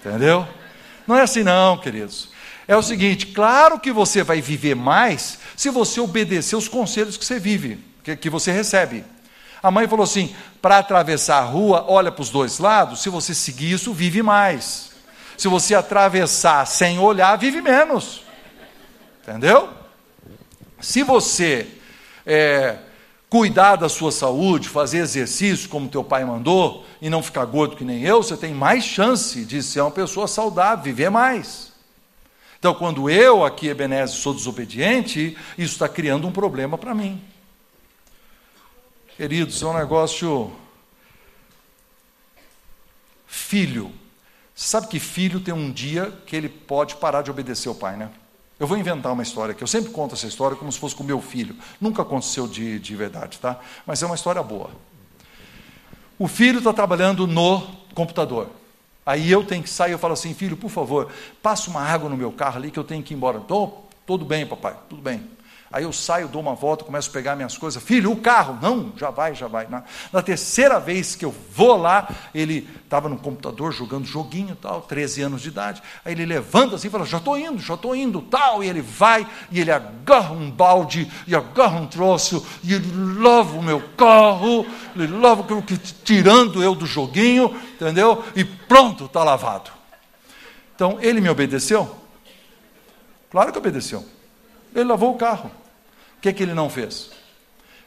Entendeu? 0.00 0.46
Não 1.06 1.16
é 1.16 1.22
assim 1.22 1.42
não, 1.42 1.78
queridos. 1.78 2.30
É 2.66 2.76
o 2.76 2.82
seguinte, 2.82 3.26
claro 3.28 3.78
que 3.78 3.90
você 3.90 4.22
vai 4.22 4.40
viver 4.42 4.74
mais 4.74 5.38
se 5.56 5.70
você 5.70 6.00
obedecer 6.00 6.54
os 6.54 6.68
conselhos 6.68 7.16
que 7.16 7.24
você 7.24 7.38
vive, 7.38 7.78
que, 8.02 8.14
que 8.14 8.28
você 8.28 8.52
recebe. 8.52 9.04
A 9.62 9.70
mãe 9.70 9.88
falou 9.88 10.04
assim: 10.04 10.34
para 10.60 10.78
atravessar 10.78 11.38
a 11.38 11.44
rua, 11.44 11.84
olha 11.88 12.12
para 12.12 12.22
os 12.22 12.30
dois 12.30 12.58
lados, 12.58 13.02
se 13.02 13.08
você 13.08 13.34
seguir 13.34 13.72
isso, 13.72 13.92
vive 13.92 14.22
mais. 14.22 14.92
Se 15.36 15.48
você 15.48 15.74
atravessar 15.74 16.66
sem 16.66 16.98
olhar, 16.98 17.36
vive 17.36 17.60
menos. 17.60 18.22
Entendeu? 19.22 19.70
Se 20.80 21.02
você 21.02 21.68
é, 22.26 22.78
cuidar 23.28 23.76
da 23.76 23.88
sua 23.88 24.10
saúde, 24.10 24.68
fazer 24.68 24.98
exercício 24.98 25.68
como 25.68 25.88
teu 25.88 26.02
pai 26.02 26.24
mandou, 26.24 26.84
e 27.00 27.08
não 27.08 27.22
ficar 27.22 27.44
gordo 27.44 27.76
que 27.76 27.84
nem 27.84 28.02
eu, 28.02 28.22
você 28.22 28.36
tem 28.36 28.52
mais 28.52 28.84
chance 28.84 29.44
de 29.44 29.62
ser 29.62 29.80
uma 29.80 29.90
pessoa 29.90 30.26
saudável, 30.26 30.82
viver 30.82 31.10
mais. 31.10 31.72
Então, 32.58 32.74
quando 32.74 33.08
eu 33.08 33.44
aqui, 33.44 33.68
Ebenezer, 33.68 34.16
sou 34.16 34.34
desobediente, 34.34 35.36
isso 35.56 35.74
está 35.74 35.88
criando 35.88 36.26
um 36.26 36.32
problema 36.32 36.76
para 36.76 36.94
mim. 36.94 37.22
Queridos, 39.18 39.60
é 39.60 39.66
um 39.66 39.76
negócio. 39.76 40.52
Filho. 43.26 43.90
Sabe 44.54 44.86
que 44.86 45.00
filho 45.00 45.40
tem 45.40 45.52
um 45.52 45.72
dia 45.72 46.16
que 46.24 46.36
ele 46.36 46.48
pode 46.48 46.94
parar 46.94 47.22
de 47.22 47.28
obedecer 47.28 47.68
ao 47.68 47.74
pai, 47.74 47.96
né? 47.96 48.10
Eu 48.60 48.66
vou 48.68 48.78
inventar 48.78 49.12
uma 49.12 49.24
história 49.24 49.56
que 49.56 49.62
eu 49.62 49.66
sempre 49.66 49.90
conto 49.90 50.14
essa 50.14 50.28
história 50.28 50.56
como 50.56 50.70
se 50.70 50.78
fosse 50.78 50.94
com 50.94 51.02
meu 51.02 51.20
filho. 51.20 51.56
Nunca 51.80 52.02
aconteceu 52.02 52.46
de, 52.46 52.78
de 52.78 52.94
verdade, 52.94 53.40
tá? 53.40 53.58
Mas 53.84 54.00
é 54.00 54.06
uma 54.06 54.14
história 54.14 54.40
boa. 54.40 54.70
O 56.16 56.28
filho 56.28 56.58
está 56.58 56.72
trabalhando 56.72 57.26
no 57.26 57.60
computador. 57.96 58.48
Aí 59.04 59.28
eu 59.28 59.44
tenho 59.44 59.64
que 59.64 59.70
sair, 59.70 59.90
eu 59.90 59.98
falo 59.98 60.12
assim, 60.12 60.32
filho, 60.32 60.56
por 60.56 60.70
favor, 60.70 61.10
passa 61.42 61.68
uma 61.70 61.82
água 61.82 62.08
no 62.08 62.16
meu 62.16 62.30
carro 62.30 62.58
ali 62.58 62.70
que 62.70 62.78
eu 62.78 62.84
tenho 62.84 63.02
que 63.02 63.14
ir 63.14 63.16
embora. 63.16 63.40
Tô, 63.40 63.72
tudo 64.06 64.24
bem, 64.24 64.46
papai, 64.46 64.76
tudo 64.88 65.02
bem. 65.02 65.37
Aí 65.70 65.84
eu 65.84 65.92
saio, 65.92 66.28
dou 66.28 66.40
uma 66.40 66.54
volta, 66.54 66.82
começo 66.82 67.10
a 67.10 67.12
pegar 67.12 67.36
minhas 67.36 67.58
coisas. 67.58 67.82
Filho, 67.82 68.10
o 68.10 68.16
carro. 68.16 68.58
Não, 68.62 68.90
já 68.96 69.10
vai, 69.10 69.34
já 69.34 69.46
vai. 69.46 69.66
Na, 69.68 69.82
na 70.10 70.22
terceira 70.22 70.80
vez 70.80 71.14
que 71.14 71.26
eu 71.26 71.34
vou 71.54 71.76
lá, 71.76 72.08
ele 72.34 72.66
estava 72.82 73.06
no 73.06 73.18
computador 73.18 73.70
jogando 73.70 74.06
joguinho 74.06 74.56
tal, 74.56 74.80
13 74.80 75.22
anos 75.22 75.42
de 75.42 75.48
idade. 75.48 75.82
Aí 76.06 76.12
ele 76.12 76.24
levanta 76.24 76.76
assim 76.76 76.88
e 76.88 76.90
fala: 76.90 77.04
Já 77.04 77.18
estou 77.18 77.36
indo, 77.36 77.60
já 77.60 77.74
estou 77.74 77.94
indo, 77.94 78.22
tal. 78.22 78.64
E 78.64 78.68
ele 78.68 78.80
vai 78.80 79.26
e 79.50 79.60
ele 79.60 79.70
agarra 79.70 80.32
um 80.32 80.50
balde 80.50 81.10
e 81.26 81.36
agarra 81.36 81.78
um 81.78 81.86
troço 81.86 82.46
e 82.64 82.72
ele 82.72 83.20
lava 83.20 83.54
o 83.58 83.62
meu 83.62 83.82
carro, 83.94 84.64
ele 84.96 85.18
lava, 85.18 85.44
tirando 86.02 86.62
eu 86.62 86.74
do 86.74 86.86
joguinho, 86.86 87.54
entendeu? 87.74 88.24
E 88.34 88.42
pronto, 88.42 89.04
está 89.04 89.22
lavado. 89.22 89.70
Então 90.74 90.96
ele 91.00 91.20
me 91.20 91.28
obedeceu? 91.28 91.94
Claro 93.30 93.52
que 93.52 93.58
obedeceu. 93.58 94.17
Ele 94.74 94.84
lavou 94.84 95.14
o 95.14 95.18
carro. 95.18 95.50
O 96.16 96.20
que, 96.20 96.28
é 96.28 96.32
que 96.32 96.42
ele 96.42 96.54
não 96.54 96.68
fez? 96.68 97.10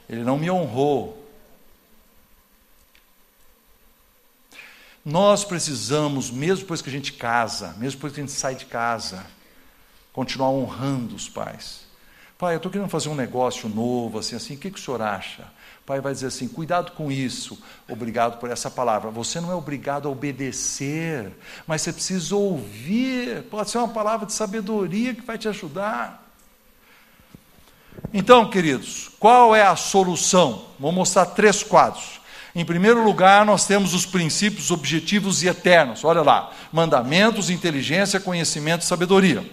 Ele 0.10 0.24
não 0.24 0.38
me 0.38 0.50
honrou. 0.50 1.18
Nós 5.04 5.44
precisamos, 5.44 6.30
mesmo 6.30 6.64
depois 6.64 6.82
que 6.82 6.90
a 6.90 6.92
gente 6.92 7.14
casa, 7.14 7.76
mesmo 7.78 7.98
depois 7.98 8.14
que 8.14 8.20
a 8.20 8.24
gente 8.24 8.34
sai 8.34 8.56
de 8.56 8.66
casa, 8.66 9.26
continuar 10.14 10.50
honrando 10.50 11.16
os 11.16 11.28
pais. 11.28 11.82
Pai, 12.38 12.54
eu 12.54 12.58
estou 12.58 12.72
querendo 12.72 12.90
fazer 12.90 13.10
um 13.10 13.16
negócio 13.16 13.68
novo, 13.70 14.20
assim, 14.20 14.36
assim, 14.36 14.56
o 14.56 14.58
que, 14.58 14.72
que 14.72 14.80
o 14.80 14.82
senhor 14.82 15.02
acha? 15.02 15.48
pai 15.92 16.00
vai 16.00 16.14
dizer 16.14 16.28
assim: 16.28 16.48
cuidado 16.48 16.94
com 16.94 17.12
isso, 17.12 17.62
obrigado 17.90 18.40
por 18.40 18.50
essa 18.50 18.72
palavra. 18.72 19.12
Você 19.12 19.42
não 19.42 19.52
é 19.52 19.56
obrigado 19.56 20.08
a 20.08 20.12
obedecer, 20.12 21.32
mas 21.68 21.82
você 21.82 21.92
precisa 21.92 22.34
ouvir. 22.36 23.44
Pode 23.44 23.70
ser 23.70 23.80
uma 23.80 23.90
palavra 23.90 24.26
de 24.26 24.32
sabedoria 24.32 25.14
que 25.14 25.22
vai 25.22 25.38
te 25.38 25.50
ajudar. 25.50 26.21
Então, 28.14 28.50
queridos, 28.50 29.10
qual 29.20 29.56
é 29.56 29.64
a 29.64 29.76
solução? 29.76 30.64
Vou 30.80 30.92
mostrar 30.92 31.28
três 31.28 31.64
quadros. 31.64 32.20
Em 32.54 32.66
primeiro 32.66 33.04
lugar, 33.04 33.46
nós 33.46 33.66
temos 33.66 33.94
os 33.94 34.06
princípios 34.06 34.72
objetivos 34.72 35.42
e 35.42 35.48
eternos. 35.48 36.04
Olha 36.04 36.22
lá: 36.22 36.52
mandamentos, 36.72 37.50
inteligência, 37.50 38.20
conhecimento 38.20 38.82
e 38.82 38.86
sabedoria. 38.86 39.44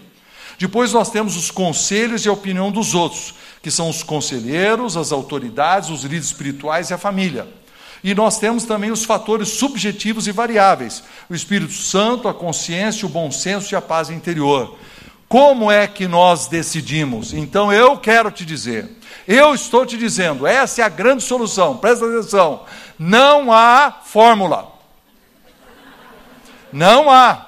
Depois 0.58 0.92
nós 0.92 1.08
temos 1.08 1.36
os 1.36 1.52
conselhos 1.52 2.24
e 2.24 2.28
a 2.28 2.32
opinião 2.32 2.72
dos 2.72 2.92
outros, 2.94 3.34
que 3.62 3.70
são 3.70 3.88
os 3.88 4.02
conselheiros, 4.02 4.96
as 4.96 5.12
autoridades, 5.12 5.88
os 5.88 6.02
líderes 6.02 6.26
espirituais 6.26 6.90
e 6.90 6.94
a 6.94 6.98
família. 6.98 7.46
E 8.02 8.12
nós 8.14 8.38
temos 8.38 8.64
também 8.64 8.90
os 8.90 9.04
fatores 9.04 9.50
subjetivos 9.50 10.26
e 10.26 10.32
variáveis: 10.32 11.04
o 11.30 11.34
Espírito 11.34 11.72
Santo, 11.72 12.26
a 12.26 12.34
consciência, 12.34 13.06
o 13.06 13.08
bom 13.08 13.30
senso 13.30 13.72
e 13.72 13.76
a 13.76 13.80
paz 13.80 14.10
interior. 14.10 14.76
Como 15.28 15.70
é 15.70 15.86
que 15.86 16.08
nós 16.08 16.46
decidimos? 16.46 17.34
Então 17.34 17.70
eu 17.70 17.98
quero 17.98 18.30
te 18.30 18.46
dizer, 18.46 18.88
eu 19.26 19.54
estou 19.54 19.84
te 19.84 19.98
dizendo, 19.98 20.46
essa 20.46 20.80
é 20.80 20.84
a 20.84 20.88
grande 20.88 21.22
solução, 21.22 21.76
presta 21.76 22.06
atenção. 22.06 22.64
Não 22.98 23.52
há 23.52 23.92
fórmula. 24.04 24.72
Não 26.72 27.10
há. 27.10 27.46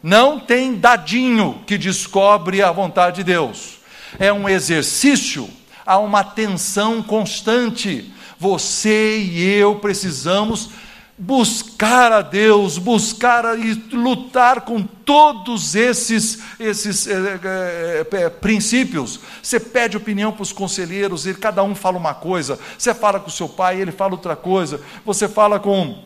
Não 0.00 0.38
tem 0.38 0.76
dadinho 0.76 1.64
que 1.66 1.76
descobre 1.76 2.62
a 2.62 2.70
vontade 2.70 3.16
de 3.16 3.24
Deus. 3.24 3.78
É 4.20 4.32
um 4.32 4.48
exercício, 4.48 5.50
há 5.84 5.98
uma 5.98 6.22
tensão 6.22 7.02
constante. 7.02 8.12
Você 8.38 9.18
e 9.18 9.44
eu 9.54 9.76
precisamos 9.76 10.70
buscar 11.18 12.12
a 12.12 12.20
Deus, 12.20 12.76
buscar 12.76 13.58
e 13.58 13.72
lutar 13.92 14.62
com 14.62 14.82
todos 14.82 15.74
esses, 15.74 16.40
esses 16.60 17.06
é, 17.06 17.40
é, 17.44 18.06
é, 18.24 18.28
princípios. 18.28 19.20
Você 19.42 19.58
pede 19.58 19.96
opinião 19.96 20.32
para 20.32 20.42
os 20.42 20.52
conselheiros, 20.52 21.26
e 21.26 21.34
cada 21.34 21.62
um 21.62 21.74
fala 21.74 21.96
uma 21.96 22.14
coisa. 22.14 22.58
Você 22.76 22.92
fala 22.92 23.18
com 23.18 23.28
o 23.28 23.32
seu 23.32 23.48
pai, 23.48 23.80
ele 23.80 23.92
fala 23.92 24.12
outra 24.12 24.36
coisa. 24.36 24.80
Você 25.04 25.26
fala 25.26 25.58
com 25.58 26.04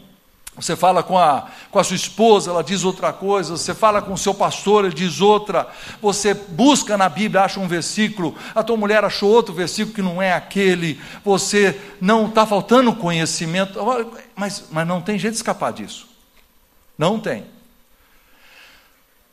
você 0.60 0.76
fala 0.76 1.02
com 1.02 1.18
a, 1.18 1.48
com 1.70 1.78
a 1.78 1.84
sua 1.84 1.96
esposa, 1.96 2.50
ela 2.50 2.62
diz 2.62 2.84
outra 2.84 3.14
coisa. 3.14 3.56
Você 3.56 3.74
fala 3.74 4.02
com 4.02 4.12
o 4.12 4.18
seu 4.18 4.34
pastor, 4.34 4.84
ele 4.84 4.94
diz 4.94 5.20
outra. 5.20 5.66
Você 6.02 6.34
busca 6.34 6.98
na 6.98 7.08
Bíblia, 7.08 7.42
acha 7.42 7.58
um 7.58 7.66
versículo. 7.66 8.36
A 8.54 8.62
tua 8.62 8.76
mulher 8.76 9.02
achou 9.02 9.30
outro 9.30 9.54
versículo 9.54 9.94
que 9.94 10.02
não 10.02 10.20
é 10.20 10.34
aquele. 10.34 11.00
Você 11.24 11.80
não 11.98 12.26
está 12.26 12.44
faltando 12.44 12.94
conhecimento. 12.94 13.80
Mas, 14.36 14.64
mas 14.70 14.86
não 14.86 15.00
tem 15.00 15.18
jeito 15.18 15.32
de 15.32 15.38
escapar 15.38 15.72
disso. 15.72 16.08
Não 16.98 17.18
tem. 17.18 17.46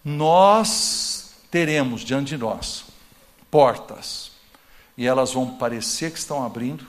Nós 0.04 1.34
teremos 1.52 2.02
diante 2.02 2.30
de 2.30 2.38
nós 2.38 2.86
portas. 3.52 4.32
E 4.98 5.06
elas 5.06 5.34
vão 5.34 5.46
parecer 5.46 6.12
que 6.12 6.20
estão 6.20 6.46
abrindo 6.46 6.88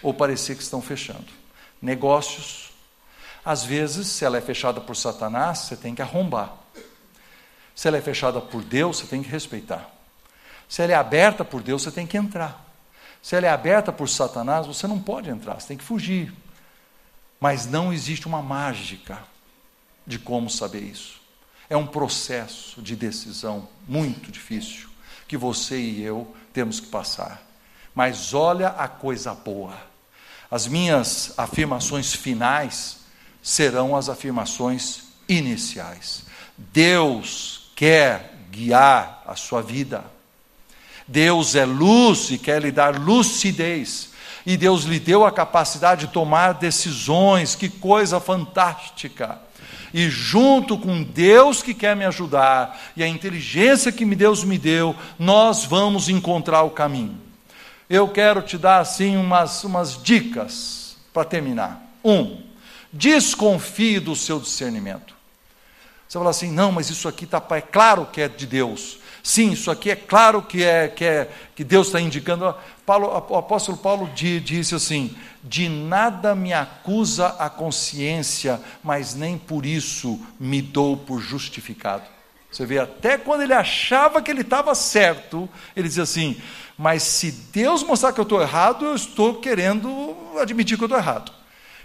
ou 0.00 0.14
parecer 0.14 0.56
que 0.56 0.62
estão 0.62 0.80
fechando. 0.80 1.26
Negócios 1.82 2.63
às 3.44 3.62
vezes, 3.64 4.06
se 4.06 4.24
ela 4.24 4.38
é 4.38 4.40
fechada 4.40 4.80
por 4.80 4.96
Satanás, 4.96 5.58
você 5.58 5.76
tem 5.76 5.94
que 5.94 6.00
arrombar. 6.00 6.54
Se 7.74 7.88
ela 7.88 7.98
é 7.98 8.00
fechada 8.00 8.40
por 8.40 8.62
Deus, 8.62 8.98
você 8.98 9.06
tem 9.06 9.22
que 9.22 9.28
respeitar. 9.28 9.90
Se 10.68 10.82
ela 10.82 10.92
é 10.92 10.94
aberta 10.94 11.44
por 11.44 11.62
Deus, 11.62 11.82
você 11.82 11.90
tem 11.90 12.06
que 12.06 12.16
entrar. 12.16 12.64
Se 13.22 13.36
ela 13.36 13.46
é 13.46 13.50
aberta 13.50 13.92
por 13.92 14.08
Satanás, 14.08 14.66
você 14.66 14.86
não 14.86 14.98
pode 14.98 15.28
entrar, 15.28 15.60
você 15.60 15.68
tem 15.68 15.76
que 15.76 15.84
fugir. 15.84 16.32
Mas 17.38 17.66
não 17.66 17.92
existe 17.92 18.26
uma 18.26 18.40
mágica 18.40 19.18
de 20.06 20.18
como 20.18 20.48
saber 20.48 20.82
isso. 20.82 21.20
É 21.68 21.76
um 21.76 21.86
processo 21.86 22.80
de 22.80 22.96
decisão 22.96 23.68
muito 23.86 24.30
difícil 24.30 24.88
que 25.26 25.36
você 25.36 25.78
e 25.78 26.02
eu 26.02 26.34
temos 26.52 26.80
que 26.80 26.86
passar. 26.86 27.42
Mas 27.94 28.32
olha 28.32 28.68
a 28.68 28.88
coisa 28.88 29.34
boa. 29.34 29.76
As 30.50 30.66
minhas 30.66 31.32
afirmações 31.36 32.14
finais 32.14 33.03
serão 33.44 33.94
as 33.94 34.08
afirmações 34.08 35.02
iniciais. 35.28 36.24
Deus 36.56 37.70
quer 37.76 38.32
guiar 38.50 39.22
a 39.26 39.36
sua 39.36 39.60
vida. 39.60 40.02
Deus 41.06 41.54
é 41.54 41.66
luz 41.66 42.30
e 42.30 42.38
quer 42.38 42.62
lhe 42.62 42.72
dar 42.72 42.98
lucidez. 42.98 44.14
E 44.46 44.56
Deus 44.56 44.84
lhe 44.84 44.98
deu 44.98 45.26
a 45.26 45.30
capacidade 45.32 46.06
de 46.06 46.12
tomar 46.12 46.54
decisões, 46.54 47.54
que 47.54 47.68
coisa 47.68 48.18
fantástica. 48.18 49.38
E 49.92 50.08
junto 50.08 50.78
com 50.78 51.02
Deus 51.02 51.62
que 51.62 51.74
quer 51.74 51.94
me 51.94 52.04
ajudar 52.06 52.80
e 52.96 53.02
a 53.02 53.08
inteligência 53.08 53.92
que 53.92 54.06
Deus 54.06 54.42
me 54.42 54.56
deu, 54.56 54.96
nós 55.18 55.64
vamos 55.64 56.08
encontrar 56.08 56.62
o 56.62 56.70
caminho. 56.70 57.18
Eu 57.90 58.08
quero 58.08 58.40
te 58.40 58.56
dar 58.56 58.78
assim 58.78 59.18
umas, 59.18 59.62
umas 59.64 60.02
dicas 60.02 60.96
para 61.12 61.24
terminar. 61.24 61.82
Um, 62.02 62.42
Desconfie 62.94 63.98
do 63.98 64.14
seu 64.14 64.38
discernimento. 64.38 65.14
Você 66.08 66.16
fala 66.16 66.30
assim, 66.30 66.50
não, 66.50 66.70
mas 66.70 66.90
isso 66.90 67.08
aqui 67.08 67.24
está, 67.24 67.42
é 67.50 67.60
claro 67.60 68.06
que 68.06 68.20
é 68.20 68.28
de 68.28 68.46
Deus. 68.46 68.98
Sim, 69.20 69.50
isso 69.50 69.70
aqui 69.70 69.90
é 69.90 69.96
claro 69.96 70.42
que 70.42 70.62
é 70.62 70.86
que, 70.86 71.04
é, 71.04 71.28
que 71.56 71.64
Deus 71.64 71.88
está 71.88 72.00
indicando. 72.00 72.54
Paulo, 72.86 73.08
o 73.30 73.36
apóstolo 73.36 73.76
Paulo 73.78 74.08
disse 74.14 74.74
assim: 74.74 75.16
de 75.42 75.68
nada 75.68 76.34
me 76.34 76.52
acusa 76.52 77.28
a 77.38 77.48
consciência, 77.48 78.60
mas 78.82 79.14
nem 79.14 79.38
por 79.38 79.64
isso 79.64 80.20
me 80.38 80.60
dou 80.60 80.96
por 80.96 81.20
justificado. 81.20 82.04
Você 82.50 82.64
vê, 82.66 82.78
até 82.78 83.18
quando 83.18 83.40
ele 83.40 83.54
achava 83.54 84.22
que 84.22 84.30
ele 84.30 84.42
estava 84.42 84.74
certo, 84.74 85.48
ele 85.74 85.88
dizia 85.88 86.02
assim: 86.02 86.36
mas 86.76 87.02
se 87.02 87.32
Deus 87.32 87.82
mostrar 87.82 88.12
que 88.12 88.20
eu 88.20 88.24
estou 88.24 88.42
errado, 88.42 88.84
eu 88.84 88.94
estou 88.94 89.40
querendo 89.40 90.14
admitir 90.38 90.76
que 90.76 90.84
eu 90.84 90.86
estou 90.86 90.98
errado. 90.98 91.32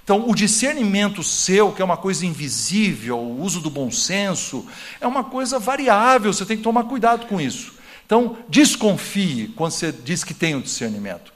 Então, 0.09 0.27
o 0.27 0.33
discernimento 0.33 1.21
seu, 1.21 1.71
que 1.71 1.83
é 1.83 1.85
uma 1.85 1.95
coisa 1.95 2.25
invisível, 2.25 3.19
o 3.19 3.43
uso 3.43 3.61
do 3.61 3.69
bom 3.69 3.91
senso, 3.91 4.65
é 4.99 5.05
uma 5.05 5.23
coisa 5.23 5.59
variável, 5.59 6.33
você 6.33 6.47
tem 6.47 6.57
que 6.57 6.63
tomar 6.63 6.85
cuidado 6.85 7.27
com 7.27 7.39
isso. 7.39 7.73
Então, 8.07 8.35
desconfie 8.49 9.53
quando 9.55 9.73
você 9.73 9.91
diz 9.91 10.23
que 10.23 10.33
tem 10.33 10.55
o 10.55 10.63
discernimento. 10.63 11.31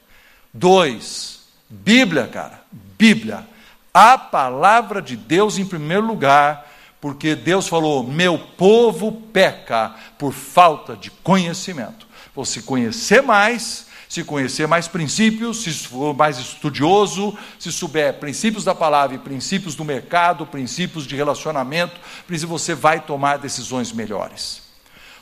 Dois, 0.52 1.42
Bíblia, 1.70 2.26
cara, 2.26 2.64
Bíblia. 2.98 3.48
A 3.94 4.18
palavra 4.18 5.04
de 5.04 5.16
Deus 5.16 5.60
em 5.60 5.66
primeiro 5.68 6.08
lugar, 6.08 6.68
porque 7.00 7.36
Deus 7.36 7.68
falou: 7.68 8.04
meu 8.04 8.40
povo 8.40 9.12
peca 9.12 9.94
por 10.18 10.34
falta 10.34 10.96
de 10.96 11.12
conhecimento. 11.12 12.08
Você 12.36 12.60
conhecer 12.60 13.22
mais, 13.22 13.86
se 14.14 14.24
conhecer 14.24 14.68
mais 14.68 14.88
princípios, 14.88 15.64
se 15.64 15.74
for 15.74 16.16
mais 16.16 16.38
estudioso, 16.38 17.36
se 17.58 17.72
souber 17.72 18.20
princípios 18.20 18.64
da 18.64 18.76
palavra 18.76 19.16
e 19.16 19.18
princípios 19.18 19.74
do 19.74 19.84
mercado, 19.84 20.46
princípios 20.46 21.08
de 21.08 21.16
relacionamento, 21.16 22.00
você 22.46 22.76
vai 22.76 23.00
tomar 23.00 23.40
decisões 23.40 23.92
melhores. 23.92 24.62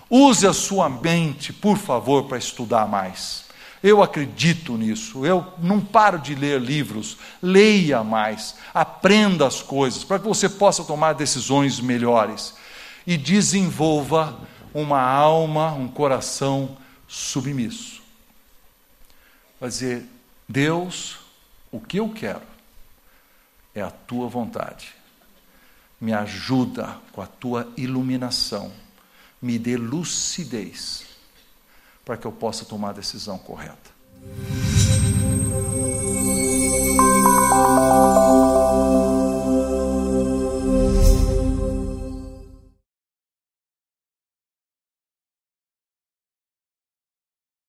Use 0.09 0.45
a 0.45 0.51
sua 0.51 0.89
mente, 0.89 1.53
por 1.53 1.77
favor, 1.77 2.25
para 2.25 2.37
estudar 2.37 2.85
mais. 2.85 3.45
Eu 3.81 4.03
acredito 4.03 4.75
nisso. 4.75 5.25
Eu 5.25 5.53
não 5.59 5.79
paro 5.79 6.19
de 6.19 6.35
ler 6.35 6.59
livros. 6.59 7.17
Leia 7.41 8.03
mais, 8.03 8.55
aprenda 8.73 9.47
as 9.47 9.61
coisas, 9.61 10.03
para 10.03 10.19
que 10.19 10.27
você 10.27 10.49
possa 10.49 10.83
tomar 10.83 11.13
decisões 11.13 11.79
melhores 11.79 12.55
e 13.07 13.15
desenvolva 13.15 14.37
uma 14.73 14.99
alma, 14.99 15.71
um 15.71 15.87
coração 15.87 16.75
submisso. 17.07 18.00
Vai 19.61 19.69
dizer: 19.69 20.03
Deus, 20.49 21.19
o 21.71 21.79
que 21.79 21.97
eu 21.97 22.09
quero 22.09 22.41
é 23.75 23.81
a 23.81 23.91
tua 23.91 24.27
vontade. 24.27 24.95
Me 25.99 26.11
ajuda 26.11 26.97
com 27.11 27.21
a 27.21 27.27
tua 27.27 27.71
iluminação. 27.77 28.73
Me 29.39 29.59
dê 29.59 29.77
lucidez 29.77 31.05
para 32.03 32.17
que 32.17 32.25
eu 32.25 32.31
possa 32.31 32.65
tomar 32.65 32.89
a 32.89 32.93
decisão 32.93 33.37
correta. 33.37 33.91